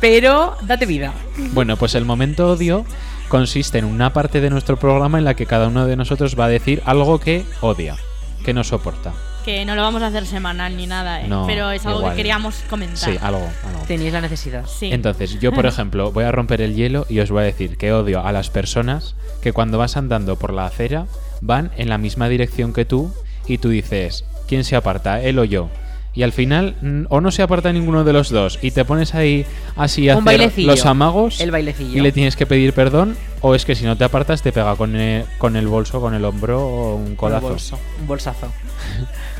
pero 0.00 0.56
date 0.62 0.86
vida. 0.86 1.12
Bueno, 1.52 1.76
pues 1.76 1.96
el 1.96 2.04
momento 2.04 2.50
odio 2.52 2.86
consiste 3.28 3.78
en 3.78 3.84
una 3.84 4.12
parte 4.12 4.40
de 4.40 4.48
nuestro 4.50 4.76
programa 4.78 5.18
en 5.18 5.24
la 5.24 5.34
que 5.34 5.46
cada 5.46 5.66
uno 5.66 5.86
de 5.86 5.96
nosotros 5.96 6.38
va 6.38 6.44
a 6.44 6.48
decir 6.48 6.82
algo 6.84 7.18
que 7.18 7.44
odia, 7.62 7.96
que 8.44 8.54
no 8.54 8.62
soporta. 8.62 9.12
Que 9.44 9.64
no 9.64 9.74
lo 9.74 9.82
vamos 9.82 10.02
a 10.02 10.06
hacer 10.06 10.24
semanal 10.26 10.76
ni 10.76 10.86
nada, 10.86 11.22
¿eh? 11.22 11.28
No, 11.28 11.46
Pero 11.46 11.70
es 11.70 11.84
algo 11.84 11.98
igual. 11.98 12.12
que 12.12 12.16
queríamos 12.18 12.56
comentar. 12.70 12.96
Sí, 13.10 13.18
algo, 13.20 13.48
algo. 13.66 13.84
Teníais 13.86 14.12
la 14.12 14.20
necesidad. 14.20 14.64
Sí. 14.66 14.90
Entonces, 14.92 15.40
yo, 15.40 15.52
por 15.52 15.66
ejemplo, 15.66 16.12
voy 16.12 16.24
a 16.24 16.32
romper 16.32 16.60
el 16.60 16.74
hielo 16.74 17.06
y 17.08 17.20
os 17.20 17.30
voy 17.30 17.42
a 17.42 17.46
decir 17.46 17.76
que 17.76 17.92
odio 17.92 18.24
a 18.24 18.30
las 18.32 18.50
personas 18.50 19.14
que 19.42 19.52
cuando 19.52 19.78
vas 19.78 19.96
andando 19.96 20.36
por 20.36 20.52
la 20.52 20.66
acera 20.66 21.06
van 21.40 21.72
en 21.76 21.88
la 21.88 21.98
misma 21.98 22.28
dirección 22.28 22.72
que 22.72 22.84
tú 22.84 23.12
y 23.46 23.58
tú 23.58 23.70
dices, 23.70 24.24
¿quién 24.46 24.62
se 24.64 24.76
aparta, 24.76 25.20
él 25.20 25.38
o 25.38 25.44
yo? 25.44 25.68
Y 26.14 26.24
al 26.24 26.32
final, 26.32 27.06
o 27.08 27.20
no 27.22 27.30
se 27.30 27.42
aparta 27.42 27.72
ninguno 27.72 28.04
de 28.04 28.12
los 28.12 28.28
dos 28.28 28.58
y 28.60 28.70
te 28.72 28.84
pones 28.84 29.14
ahí 29.14 29.46
así 29.76 30.10
a 30.10 30.18
Un 30.18 30.28
hacer 30.28 30.52
los 30.58 30.84
amagos 30.84 31.40
El 31.40 31.50
bailecillo. 31.50 31.96
y 31.96 32.00
le 32.02 32.12
tienes 32.12 32.36
que 32.36 32.44
pedir 32.44 32.74
perdón, 32.74 33.16
o 33.40 33.54
es 33.54 33.64
que 33.64 33.74
si 33.74 33.86
no 33.86 33.96
te 33.96 34.04
apartas 34.04 34.42
te 34.42 34.52
pega 34.52 34.76
con 34.76 34.94
el, 34.94 35.24
con 35.38 35.56
el 35.56 35.66
bolso, 35.68 36.02
con 36.02 36.12
el 36.12 36.22
hombro 36.26 36.60
o 36.60 36.96
un 36.96 37.06
Un 37.12 37.16
codazo. 37.16 37.48
bolso, 37.48 37.78
un 37.98 38.06
bolsazo. 38.06 38.52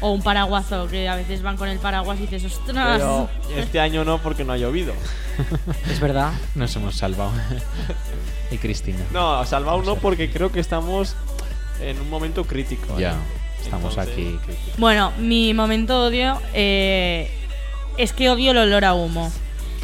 O 0.01 0.13
un 0.13 0.23
paraguazo, 0.23 0.89
que 0.89 1.09
a 1.11 1.15
veces 1.17 1.43
van 1.43 1.59
con 1.59 1.69
el 1.69 1.79
paraguas 1.79 2.19
y 2.19 2.23
dices, 2.23 2.45
ostras. 2.45 2.99
Pero 2.99 3.29
este 3.57 3.79
año 3.79 4.03
no 4.05 4.17
porque 4.19 4.43
no 4.43 4.55
ha 4.55 4.57
llovido. 4.57 4.95
Es 5.91 6.01
verdad. 6.01 6.33
Nos 6.55 6.75
hemos 6.77 6.97
salvado. 6.97 7.33
y 8.51 8.57
Cristina. 8.57 9.01
No, 9.13 9.45
salvado 9.45 9.83
no 9.83 9.97
porque 9.97 10.31
creo 10.31 10.51
que 10.51 10.61
estamos 10.61 11.17
en 11.83 12.01
un 12.01 12.09
momento 12.09 12.45
crítico. 12.45 12.99
Ya, 12.99 13.13
¿eh? 13.13 13.42
Estamos 13.63 13.97
Entonces- 13.97 14.15
aquí. 14.15 14.39
Bueno, 14.79 15.13
mi 15.19 15.55
momento 15.55 16.05
odio 16.07 16.39
eh, 16.55 17.31
es 17.97 18.13
que 18.13 18.29
odio 18.31 18.51
el 18.53 18.59
olor 18.59 18.85
a 18.85 18.95
humo. 18.95 19.31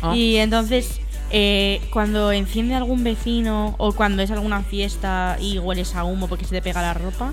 Ah. 0.03 0.15
Y 0.15 0.37
entonces, 0.37 1.01
eh, 1.31 1.81
cuando 1.91 2.33
enciende 2.33 2.75
algún 2.75 3.05
vecino 3.05 3.75
o 3.79 3.93
cuando 3.93 4.23
es 4.23 4.31
alguna 4.31 4.63
fiesta 4.63 5.37
y 5.41 5.59
hueles 5.59 5.95
a 5.95 6.05
humo 6.05 6.29
porque 6.29 6.45
se 6.45 6.55
te 6.55 6.63
pega 6.63 6.81
la 6.83 6.95
ropa, 6.95 7.33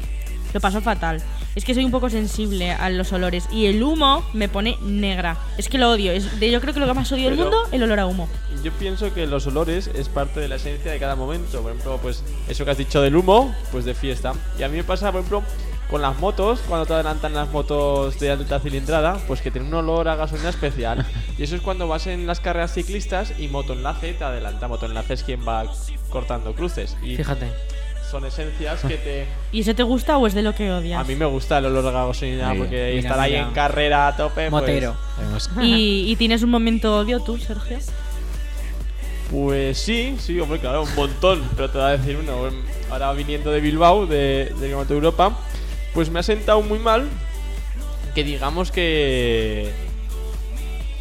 lo 0.53 0.59
paso 0.61 0.81
fatal. 0.81 1.21
Es 1.55 1.63
que 1.63 1.73
soy 1.73 1.85
un 1.85 1.91
poco 1.91 2.09
sensible 2.09 2.71
a 2.71 2.89
los 2.89 3.13
olores 3.13 3.47
y 3.51 3.65
el 3.67 3.81
humo 3.81 4.25
me 4.33 4.49
pone 4.49 4.77
negra. 4.81 5.37
Es 5.57 5.69
que 5.69 5.77
lo 5.77 5.89
odio. 5.89 6.11
Es 6.11 6.37
de, 6.39 6.51
yo 6.51 6.59
creo 6.59 6.73
que 6.73 6.79
lo 6.81 6.85
que 6.85 6.93
más 6.93 7.09
odio 7.13 7.29
del 7.29 7.37
mundo, 7.37 7.57
el 7.71 7.81
olor 7.83 7.99
a 7.99 8.07
humo. 8.07 8.27
Yo 8.61 8.71
pienso 8.73 9.13
que 9.13 9.25
los 9.25 9.47
olores 9.47 9.87
es 9.93 10.09
parte 10.09 10.41
de 10.41 10.49
la 10.49 10.55
esencia 10.55 10.91
de 10.91 10.99
cada 10.99 11.15
momento. 11.15 11.61
Por 11.61 11.71
ejemplo, 11.71 11.99
pues 12.01 12.23
eso 12.49 12.65
que 12.65 12.71
has 12.71 12.77
dicho 12.77 13.01
del 13.01 13.15
humo, 13.15 13.53
pues 13.71 13.85
de 13.85 13.93
fiesta. 13.93 14.33
Y 14.59 14.63
a 14.63 14.67
mí 14.69 14.75
me 14.77 14.83
pasa, 14.83 15.11
por 15.11 15.21
ejemplo, 15.21 15.43
con 15.89 16.01
las 16.01 16.17
motos, 16.19 16.61
cuando 16.67 16.85
te 16.85 16.93
adelantan 16.93 17.33
las 17.33 17.49
motos 17.51 18.19
de 18.19 18.31
alta 18.31 18.59
cilindrada, 18.59 19.17
pues 19.27 19.41
que 19.41 19.51
tienen 19.51 19.67
un 19.69 19.75
olor 19.79 20.07
a 20.07 20.15
gasolina 20.15 20.49
especial. 20.49 21.05
y 21.37 21.43
eso 21.43 21.55
es 21.55 21.61
cuando 21.61 21.87
vas 21.87 22.07
en 22.07 22.25
las 22.27 22.39
carreras 22.39 22.73
ciclistas 22.73 23.33
y 23.39 23.47
motoenlace 23.47 24.13
te 24.13 24.23
adelanta. 24.23 24.67
Motoenlace 24.67 25.13
es 25.13 25.23
quien 25.23 25.47
va 25.47 25.65
cortando 26.09 26.53
cruces. 26.53 26.97
Y 27.03 27.15
Fíjate. 27.17 27.51
son 28.09 28.25
esencias 28.25 28.81
que 28.81 28.95
te... 28.97 29.25
¿Y 29.51 29.61
eso 29.61 29.75
te 29.75 29.83
gusta 29.83 30.17
o 30.17 30.25
es 30.25 30.33
de 30.33 30.41
lo 30.41 30.55
que 30.55 30.71
odias? 30.71 30.99
A 30.99 31.03
mí 31.03 31.15
me 31.15 31.25
gusta 31.25 31.59
el 31.59 31.65
olor 31.67 31.85
a 31.95 32.05
gasolina 32.07 32.51
Sí. 32.53 32.57
porque 32.57 32.91
Mira, 32.95 32.99
estar 33.07 33.19
ahí 33.19 33.33
mira. 33.33 33.47
en 33.47 33.53
carrera 33.53 34.07
a 34.07 34.15
tope. 34.17 34.49
pues- 34.49 34.51
Motero. 34.51 34.95
Hemos- 35.21 35.49
¿Y, 35.61 36.05
y 36.11 36.15
tienes 36.15 36.41
un 36.41 36.49
momento 36.49 36.97
odio 36.97 37.19
tú, 37.19 37.37
Sergio? 37.37 37.77
Pues 39.31 39.77
sí, 39.79 40.15
sí, 40.19 40.39
hombre, 40.39 40.59
claro, 40.59 40.83
un 40.83 40.95
montón. 40.95 41.43
Pero 41.55 41.69
te 41.69 41.77
voy 41.77 41.87
a 41.87 41.97
decir 41.97 42.17
uno. 42.17 42.47
em, 42.47 42.53
Ahora 42.91 43.11
viniendo 43.13 43.49
de 43.51 43.59
Bilbao, 43.59 44.05
de, 44.05 44.47
Campeonato 44.51 44.85
de 44.89 44.93
Europa, 44.95 45.37
pues 45.95 46.11
me 46.11 46.19
ha 46.19 46.23
sentado 46.23 46.61
muy 46.61 46.77
mal 46.77 47.07
que 48.13 48.23
digamos 48.23 48.71
que 48.71 49.71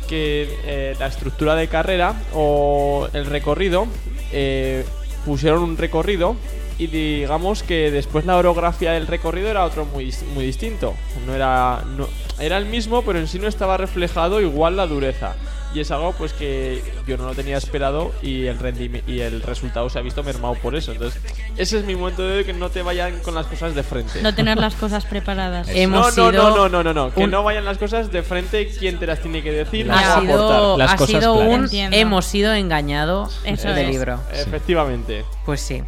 que 0.08 0.48
eh, 0.64 0.96
la 0.98 1.06
estructura 1.06 1.54
de 1.54 1.68
carrera 1.68 2.14
o 2.32 3.08
el 3.12 3.26
recorrido 3.26 3.86
eh, 4.32 4.84
pusieron 5.24 5.62
un 5.62 5.76
recorrido 5.76 6.36
y 6.78 6.88
digamos 6.88 7.62
que 7.62 7.90
después 7.90 8.24
la 8.26 8.36
orografía 8.36 8.92
del 8.92 9.06
recorrido 9.06 9.48
era 9.48 9.64
otro 9.64 9.84
muy, 9.84 10.12
muy 10.34 10.44
distinto. 10.44 10.94
No 11.26 11.34
era, 11.34 11.84
no, 11.96 12.08
era 12.40 12.58
el 12.58 12.66
mismo, 12.66 13.02
pero 13.02 13.18
en 13.18 13.28
sí 13.28 13.38
no 13.38 13.46
estaba 13.46 13.76
reflejado 13.76 14.40
igual 14.40 14.76
la 14.76 14.86
dureza. 14.86 15.34
Y 15.74 15.80
es 15.80 15.90
algo 15.90 16.12
pues 16.12 16.32
que 16.32 16.82
yo 17.06 17.16
no 17.16 17.26
lo 17.26 17.34
tenía 17.34 17.56
esperado 17.58 18.12
y 18.22 18.46
el 18.46 19.02
y 19.08 19.20
el 19.20 19.42
resultado 19.42 19.90
se 19.90 19.98
ha 19.98 20.02
visto 20.02 20.22
mermado 20.22 20.54
por 20.54 20.76
eso. 20.76 20.92
Entonces, 20.92 21.20
ese 21.56 21.78
es 21.80 21.84
mi 21.84 21.96
momento 21.96 22.22
de 22.22 22.44
que 22.44 22.52
no 22.52 22.70
te 22.70 22.82
vayan 22.82 23.18
con 23.20 23.34
las 23.34 23.46
cosas 23.46 23.74
de 23.74 23.82
frente. 23.82 24.22
No 24.22 24.32
tener 24.34 24.56
las 24.56 24.74
cosas 24.76 25.04
preparadas. 25.04 25.66
Hemos 25.72 26.16
no, 26.16 26.30
no, 26.30 26.50
no, 26.50 26.56
no, 26.56 26.68
no, 26.68 26.82
no, 26.84 26.94
no, 26.94 27.12
que 27.14 27.24
un- 27.24 27.30
no 27.30 27.42
vayan 27.42 27.64
las 27.64 27.78
cosas 27.78 28.12
de 28.12 28.22
frente 28.22 28.68
quien 28.68 28.98
te 29.00 29.06
las 29.06 29.20
tiene 29.20 29.42
que 29.42 29.50
decir 29.50 29.90
ha 29.90 30.20
sido, 30.20 30.34
aportar. 30.34 30.78
Las 30.78 30.92
ha 30.92 30.96
cosas 30.96 31.20
sido 31.20 31.34
un 31.34 31.64
Entiendo. 31.64 31.96
hemos 31.96 32.24
sido 32.24 32.52
engañados 32.54 33.40
Eso 33.44 33.68
de 33.70 33.82
es. 33.82 33.88
libro. 33.90 34.20
Efectivamente. 34.32 35.24
Pues 35.44 35.60
sí. 35.60 35.82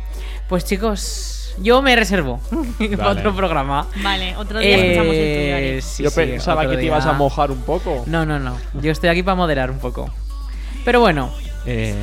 Pues 0.49 0.65
chicos, 0.65 1.36
yo 1.59 1.83
me 1.83 1.95
reservo 1.97 2.41
para 2.97 3.11
otro 3.11 3.35
programa. 3.35 3.87
Vale, 4.03 4.37
otro 4.37 4.59
día 4.59 4.77
escuchamos 4.77 5.15
el 5.15 5.35
tuyo, 5.37 5.57
Ari. 5.57 5.67
Eh, 5.67 5.83
sí, 5.83 6.03
yo 6.03 6.11
sí, 6.11 6.17
pensaba 6.17 6.63
que 6.63 6.69
te 6.75 6.77
día. 6.79 6.87
ibas 6.87 7.07
a 7.07 7.13
mojar 7.13 7.51
un 7.51 7.63
poco. 7.63 8.05
No, 8.07 8.25
no, 8.27 8.39
no. 8.39 8.57
Yo 8.75 8.91
estoy 8.93 9.09
aquí 9.11 9.23
para 9.23 9.35
moderar 9.37 9.71
un 9.71 9.79
poco. 9.79 10.11
Pero 10.85 11.01
bueno, 11.01 11.31
Eh, 11.69 11.95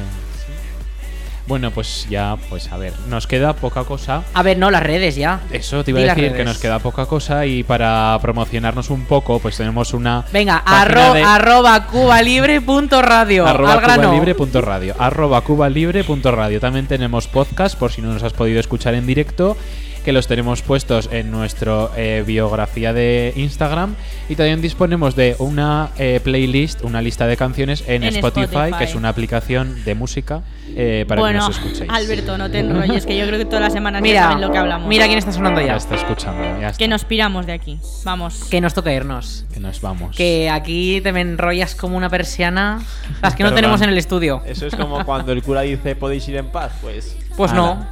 bueno, 1.48 1.72
pues 1.72 2.08
ya, 2.10 2.38
pues 2.50 2.72
a 2.72 2.78
ver, 2.78 2.94
nos 3.10 3.28
queda 3.28 3.54
poca 3.54 3.84
cosa. 3.84 4.24
a 4.34 4.44
ver, 4.44 4.58
no, 4.58 4.72
las 4.72 4.82
redes 4.84 5.16
ya. 5.16 5.42
Eso 5.52 5.84
te 5.84 5.92
iba 5.92 6.00
Di 6.00 6.08
a 6.10 6.16
decir 6.16 6.34
que 6.34 6.44
nos 6.46 6.58
queda 6.58 6.80
poca 6.80 7.06
cosa 7.06 7.46
y 7.46 7.64
para 7.64 8.18
promocionarnos 8.22 8.90
un 8.90 9.06
poco, 9.06 9.40
pues 9.40 9.58
tenemos 9.58 9.94
una 9.94 10.24
Venga, 10.32 10.58
arro, 10.66 11.14
de- 11.14 11.22
arroba 11.24 11.86
cubalibre.radio. 11.88 13.46
arroba 13.48 13.82
cubalibre.radio 13.82 14.96
arroba 15.00 15.42
cubalibre.radio 15.42 16.60
también 16.60 16.88
tenemos 16.88 17.28
podcast 17.28 17.78
por 17.78 17.92
si 17.92 18.02
no 18.02 18.14
nos 18.14 18.24
has 18.24 18.34
podido 18.34 18.60
escuchar 18.60 18.94
en 18.94 19.06
directo 19.06 19.58
que 20.04 20.12
los 20.12 20.28
tenemos 20.28 20.62
puestos 20.62 21.10
en 21.12 21.32
nuestra 21.32 21.90
biografía 22.26 22.94
de 22.94 23.34
Instagram 23.36 23.96
y 24.30 24.36
también 24.36 24.62
disponemos 24.62 25.16
de 25.16 25.36
una 25.40 25.90
eh, 25.98 26.20
playlist, 26.24 26.84
una 26.84 27.02
lista 27.02 27.28
de 27.28 27.38
canciones 27.38 27.84
en, 27.88 28.04
En 28.04 28.16
Spotify, 28.16 28.46
Spotify. 28.46 28.78
que 28.78 28.84
es 28.86 28.96
una 28.96 29.10
aplicación 29.10 29.84
de 29.84 29.96
música 29.96 30.42
eh, 30.76 31.06
para 31.08 31.22
bueno, 31.22 31.40
que 31.40 31.48
nos 31.48 31.58
escuchéis. 31.58 31.90
Alberto, 31.90 32.38
no 32.38 32.50
te 32.50 32.60
enrolles, 32.60 33.06
que 33.06 33.18
yo 33.18 33.28
creo 33.28 33.38
que 33.38 33.46
todas 33.46 33.62
las 33.62 33.74
semanas 33.74 34.00
ya 34.00 34.04
Mira, 34.04 34.22
saben 34.24 34.42
lo 34.42 34.52
que 34.52 34.58
hablamos. 34.58 34.88
mira 34.88 35.06
quién 35.06 35.18
está 35.18 35.32
sonando 35.32 35.60
Ya 35.62 35.68
ya. 35.68 35.76
está 35.76 35.96
escuchando, 35.96 36.42
ya 36.60 36.68
está, 36.70 36.78
Que 36.78 36.88
nos 36.88 37.06
piramos 37.06 37.46
de 37.46 37.54
aquí. 37.54 37.80
Vamos. 38.04 38.46
Que 38.50 38.62
nos 38.62 38.74
toca 38.74 38.92
irnos. 38.94 39.46
que 39.54 39.60
nos 39.60 39.82
vamos. 39.82 40.16
Que 40.16 40.50
aquí 40.50 41.02
te 41.02 41.12
me 41.12 41.22
enrollas 41.22 41.76
como 41.76 41.98
una 41.98 42.10
persiana. 42.10 42.82
Las 43.22 43.36
que 43.36 43.44
no 43.44 43.54
tenemos 43.56 43.82
en 43.82 43.90
el 43.90 43.98
estudio. 43.98 44.42
Eso 44.46 44.68
es 44.68 44.76
como 44.76 45.04
cuando 45.06 45.32
el 45.32 45.44
cura 45.44 45.62
dice 45.62 45.96
podéis 45.96 46.28
ir 46.28 46.38
en 46.38 46.48
paz, 46.48 46.72
pues. 46.82 47.18
Pues 47.36 47.52
no. 47.54 47.84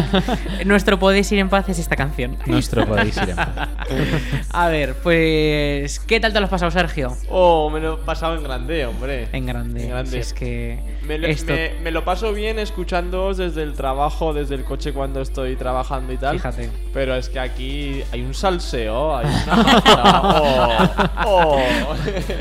Nuestro 0.64 0.98
podéis 0.98 1.30
ir 1.32 1.38
en 1.40 1.48
paz 1.50 1.68
es 1.68 1.78
esta 1.78 1.94
canción. 1.96 2.36
Nuestro 2.46 2.86
podéis 2.86 3.16
ir 3.18 3.30
en 3.30 3.36
paz. 3.36 3.68
A 4.52 4.68
ver, 4.68 4.94
pues. 5.02 6.00
¿Qué 6.00 6.20
tal 6.20 6.32
te 6.32 6.40
lo 6.40 6.44
has 6.46 6.50
pasado, 6.50 6.70
Sergio? 6.70 7.14
Oh, 7.28 7.68
me 7.70 7.80
lo 7.80 7.94
he 7.94 7.96
pasado 7.98 8.36
en 8.36 8.42
grande, 8.42 8.86
hombre. 8.86 9.28
En 9.32 9.44
grande. 9.46 9.82
En 9.84 9.90
grande. 9.90 10.10
Si 10.10 10.16
es 10.18 10.32
que. 10.32 10.80
Me 11.02 11.18
lo, 11.18 11.26
esto- 11.26 11.52
me- 11.52 11.72
me 11.82 11.90
lo 11.90 12.04
paso 12.04 12.32
bien 12.32 12.58
escuchándoos 12.58 13.36
desde 13.36 13.62
el 13.62 13.74
trabajo, 13.74 14.32
desde 14.32 14.54
el 14.54 14.64
coche 14.64 14.92
cuando 14.92 15.20
estoy 15.20 15.56
trabajando 15.56 16.12
y 16.12 16.16
tal. 16.16 16.36
Fíjate. 16.36 16.70
Pero 16.94 17.14
es 17.14 17.28
que 17.28 17.40
aquí 17.40 18.02
hay 18.12 18.22
un 18.22 18.32
salseo, 18.34 19.16
hay 19.16 19.26
una... 19.46 20.20
oh, 20.22 20.78
oh. 21.26 21.58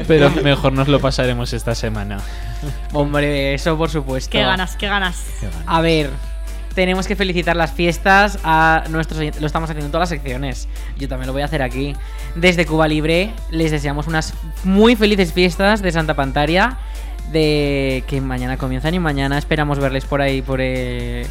Pero 0.07 0.29
mejor 0.43 0.71
nos 0.73 0.87
lo 0.87 0.99
pasaremos 0.99 1.51
esta 1.53 1.75
semana. 1.75 2.19
Hombre, 2.93 3.53
eso 3.53 3.77
por 3.77 3.89
supuesto. 3.89 4.31
Qué 4.31 4.41
ganas, 4.41 4.75
qué 4.77 4.87
ganas. 4.87 5.25
A 5.65 5.81
ver, 5.81 6.09
tenemos 6.77 7.07
que 7.07 7.15
felicitar 7.15 7.55
las 7.55 7.71
fiestas 7.71 8.37
a 8.43 8.83
nuestros 8.91 9.19
oyentes. 9.19 9.41
Lo 9.41 9.47
estamos 9.47 9.67
haciendo 9.67 9.87
en 9.87 9.91
todas 9.91 10.11
las 10.11 10.19
secciones. 10.19 10.67
Yo 10.99 11.07
también 11.09 11.25
lo 11.25 11.33
voy 11.33 11.41
a 11.41 11.45
hacer 11.45 11.63
aquí. 11.63 11.95
Desde 12.35 12.67
Cuba 12.67 12.87
Libre 12.87 13.31
les 13.49 13.71
deseamos 13.71 14.05
unas 14.05 14.35
muy 14.63 14.95
felices 14.95 15.33
fiestas 15.33 15.81
de 15.81 15.91
Santa 15.91 16.13
Pantaria. 16.13 16.77
De 17.31 18.03
que 18.07 18.21
mañana 18.21 18.57
comienzan 18.57 18.93
y 18.93 18.99
mañana 18.99 19.39
esperamos 19.39 19.79
verles 19.79 20.05
por 20.05 20.21
ahí, 20.21 20.43
por, 20.43 20.59
eh, 20.61 21.25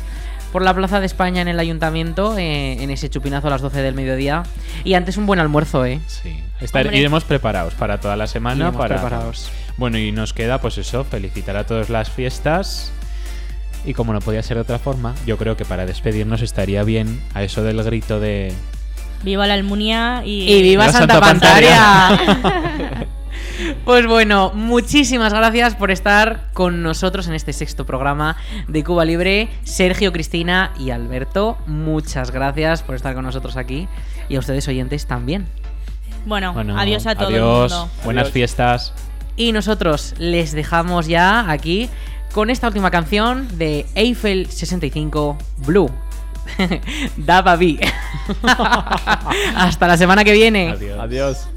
por 0.53 0.63
la 0.63 0.75
Plaza 0.75 0.99
de 0.99 1.07
España 1.07 1.43
en 1.43 1.47
el 1.49 1.61
ayuntamiento, 1.61 2.37
eh, 2.37 2.83
en 2.83 2.91
ese 2.91 3.09
chupinazo 3.09 3.47
a 3.47 3.51
las 3.51 3.63
12 3.63 3.83
del 3.83 3.95
mediodía. 3.95 4.43
Y 4.83 4.95
antes 4.95 5.17
un 5.17 5.27
buen 5.27 5.39
almuerzo, 5.39 5.87
¿eh? 5.87 6.01
Sí. 6.09 6.43
Estar- 6.61 6.93
iremos 6.93 7.23
preparados 7.23 7.75
para 7.75 8.01
toda 8.01 8.17
la 8.17 8.27
semana. 8.27 8.57
Iremos 8.65 8.77
para 8.77 8.97
preparados. 8.97 9.49
Bueno, 9.77 9.97
y 9.97 10.11
nos 10.11 10.33
queda, 10.33 10.61
pues 10.61 10.77
eso, 10.77 11.05
felicitar 11.05 11.57
a 11.57 11.65
todas 11.65 11.89
las 11.89 12.11
fiestas. 12.11 12.91
Y 13.87 13.95
como 13.95 14.13
no 14.13 14.21
podía 14.21 14.43
ser 14.43 14.57
de 14.57 14.63
otra 14.63 14.79
forma, 14.81 15.15
yo 15.25 15.39
creo 15.39 15.57
que 15.57 15.65
para 15.65 15.87
despedirnos 15.87 16.43
estaría 16.43 16.83
bien 16.83 17.23
a 17.35 17.43
eso 17.45 17.63
del 17.63 17.83
grito 17.85 18.19
de. 18.21 18.53
Viva 19.23 19.47
la 19.47 19.55
Almunia 19.55 20.23
y. 20.25 20.43
¡Y 20.43 20.63
viva 20.63 20.85
Viva 20.87 20.93
Santa, 20.93 21.15
Santa 21.15 21.21
Pantaria! 21.21 23.07
pues 23.85 24.07
bueno, 24.07 24.53
muchísimas 24.55 25.33
gracias 25.33 25.77
por 25.77 25.91
estar 25.93 26.49
con 26.53 26.83
nosotros 26.83 27.29
en 27.29 27.35
este 27.35 27.53
sexto 27.53 27.87
programa 27.87 28.37
de 28.67 28.83
Cuba 28.83 29.05
Libre. 29.05 29.49
Sergio, 29.63 30.13
Cristina 30.13 30.73
y 30.79 30.91
Alberto, 30.91 31.57
muchas 31.67 32.33
gracias 32.33 32.83
por 32.83 32.97
estar 32.97 33.15
con 33.15 33.25
nosotros 33.25 33.57
aquí. 33.57 33.89
Y 34.29 34.35
a 34.35 34.41
ustedes 34.41 34.67
oyentes 34.67 35.07
también. 35.07 35.47
Bueno, 36.27 36.53
Bueno, 36.53 36.77
adiós 36.77 37.07
a 37.07 37.15
todo 37.15 37.29
adiós, 37.29 37.73
el 37.73 37.79
mundo. 37.79 37.93
Buenas 38.05 38.23
Adiós. 38.23 38.33
fiestas. 38.33 38.93
Y 39.37 39.53
nosotros 39.53 40.15
les 40.19 40.53
dejamos 40.53 41.07
ya 41.07 41.49
aquí 41.51 41.89
con 42.37 42.51
esta 42.51 42.67
última 42.67 42.91
canción 42.91 43.49
de 43.57 43.87
Eiffel 43.95 44.51
65 44.51 45.39
Blue. 45.65 45.91
Daba 47.17 47.57
B. 47.57 47.81
Hasta 49.57 49.87
la 49.87 49.97
semana 49.97 50.23
que 50.23 50.33
viene. 50.33 50.69
Adiós. 50.69 51.01
Adiós. 51.01 51.49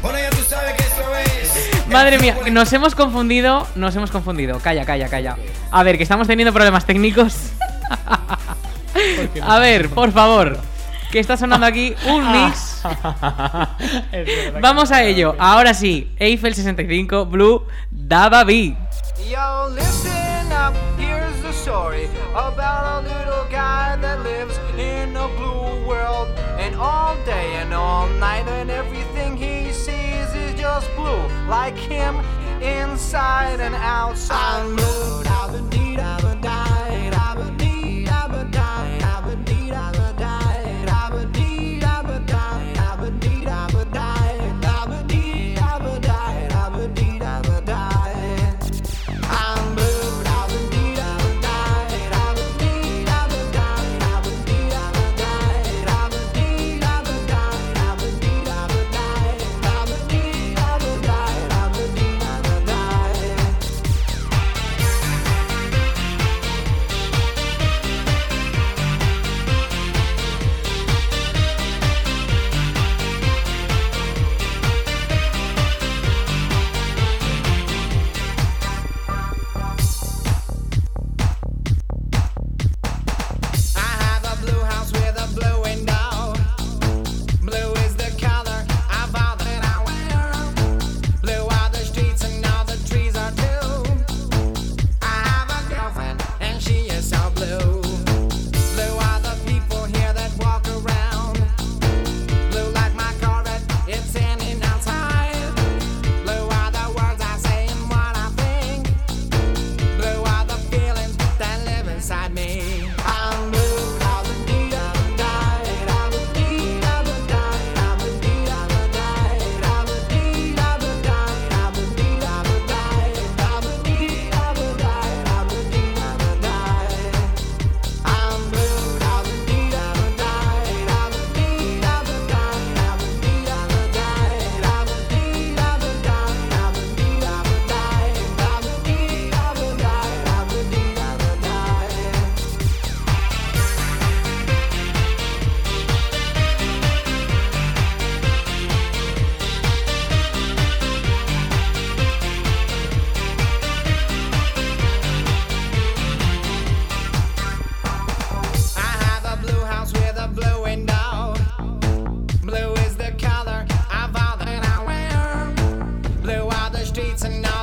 Bueno, 0.00 0.18
ya 0.18 0.30
tú 0.30 0.42
sabes 0.48 0.72
que 0.78 0.82
esto 0.82 1.02
es. 1.14 1.88
Madre 1.88 2.18
mía, 2.18 2.38
nos 2.50 2.72
hemos 2.72 2.94
confundido, 2.94 3.66
nos 3.74 3.94
hemos 3.94 4.10
confundido. 4.10 4.60
Calla, 4.60 4.86
calla, 4.86 5.10
calla. 5.10 5.36
A 5.70 5.82
ver, 5.82 5.98
que 5.98 6.04
estamos 6.04 6.26
teniendo 6.26 6.54
problemas 6.54 6.86
técnicos. 6.86 7.50
A 9.42 9.58
ver, 9.58 9.90
por 9.90 10.10
favor. 10.10 10.58
Que 11.10 11.18
está 11.18 11.36
sonando 11.36 11.66
aquí 11.66 11.94
un 12.06 12.30
mix. 12.32 12.82
Vamos 14.60 14.92
a 14.92 15.02
ello. 15.02 15.34
Ahora 15.38 15.74
sí, 15.74 16.10
Eiffel 16.18 16.54
65 16.54 17.26
Blue 17.26 17.66
Daba 17.90 18.44
B. 18.44 18.76
Yo, 19.28 19.68
listen 19.70 20.52
up, 20.52 20.74
here's 20.98 21.42
the 21.42 21.52
story 21.52 22.08
about 22.34 23.04
a 23.04 23.08
little 23.08 23.44
guy 23.50 23.96
that 24.00 24.22
lives 24.22 24.58
in 24.78 25.16
a 25.16 25.26
blue 25.36 25.86
world. 25.86 26.28
And 26.58 26.74
all 26.76 27.16
day 27.24 27.56
and 27.60 27.74
all 27.74 28.08
night, 28.20 28.46
and 28.48 28.70
everything 28.70 29.36
he 29.36 29.72
sees 29.72 30.32
is 30.34 30.54
just 30.58 30.88
blue, 30.94 31.26
like 31.48 31.76
him 31.76 32.16
inside 32.62 33.60
and 33.60 33.74
outside. 33.74 34.78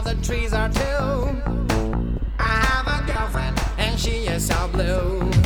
the 0.08 0.16
trees 0.26 0.53
are 0.53 0.70
too. 0.70 1.41
I 2.39 2.55
have 2.64 2.88
a 2.88 3.12
girlfriend 3.12 3.60
and 3.78 3.99
she 3.99 4.28
is 4.28 4.47
so 4.47 4.70
blue. 4.70 5.37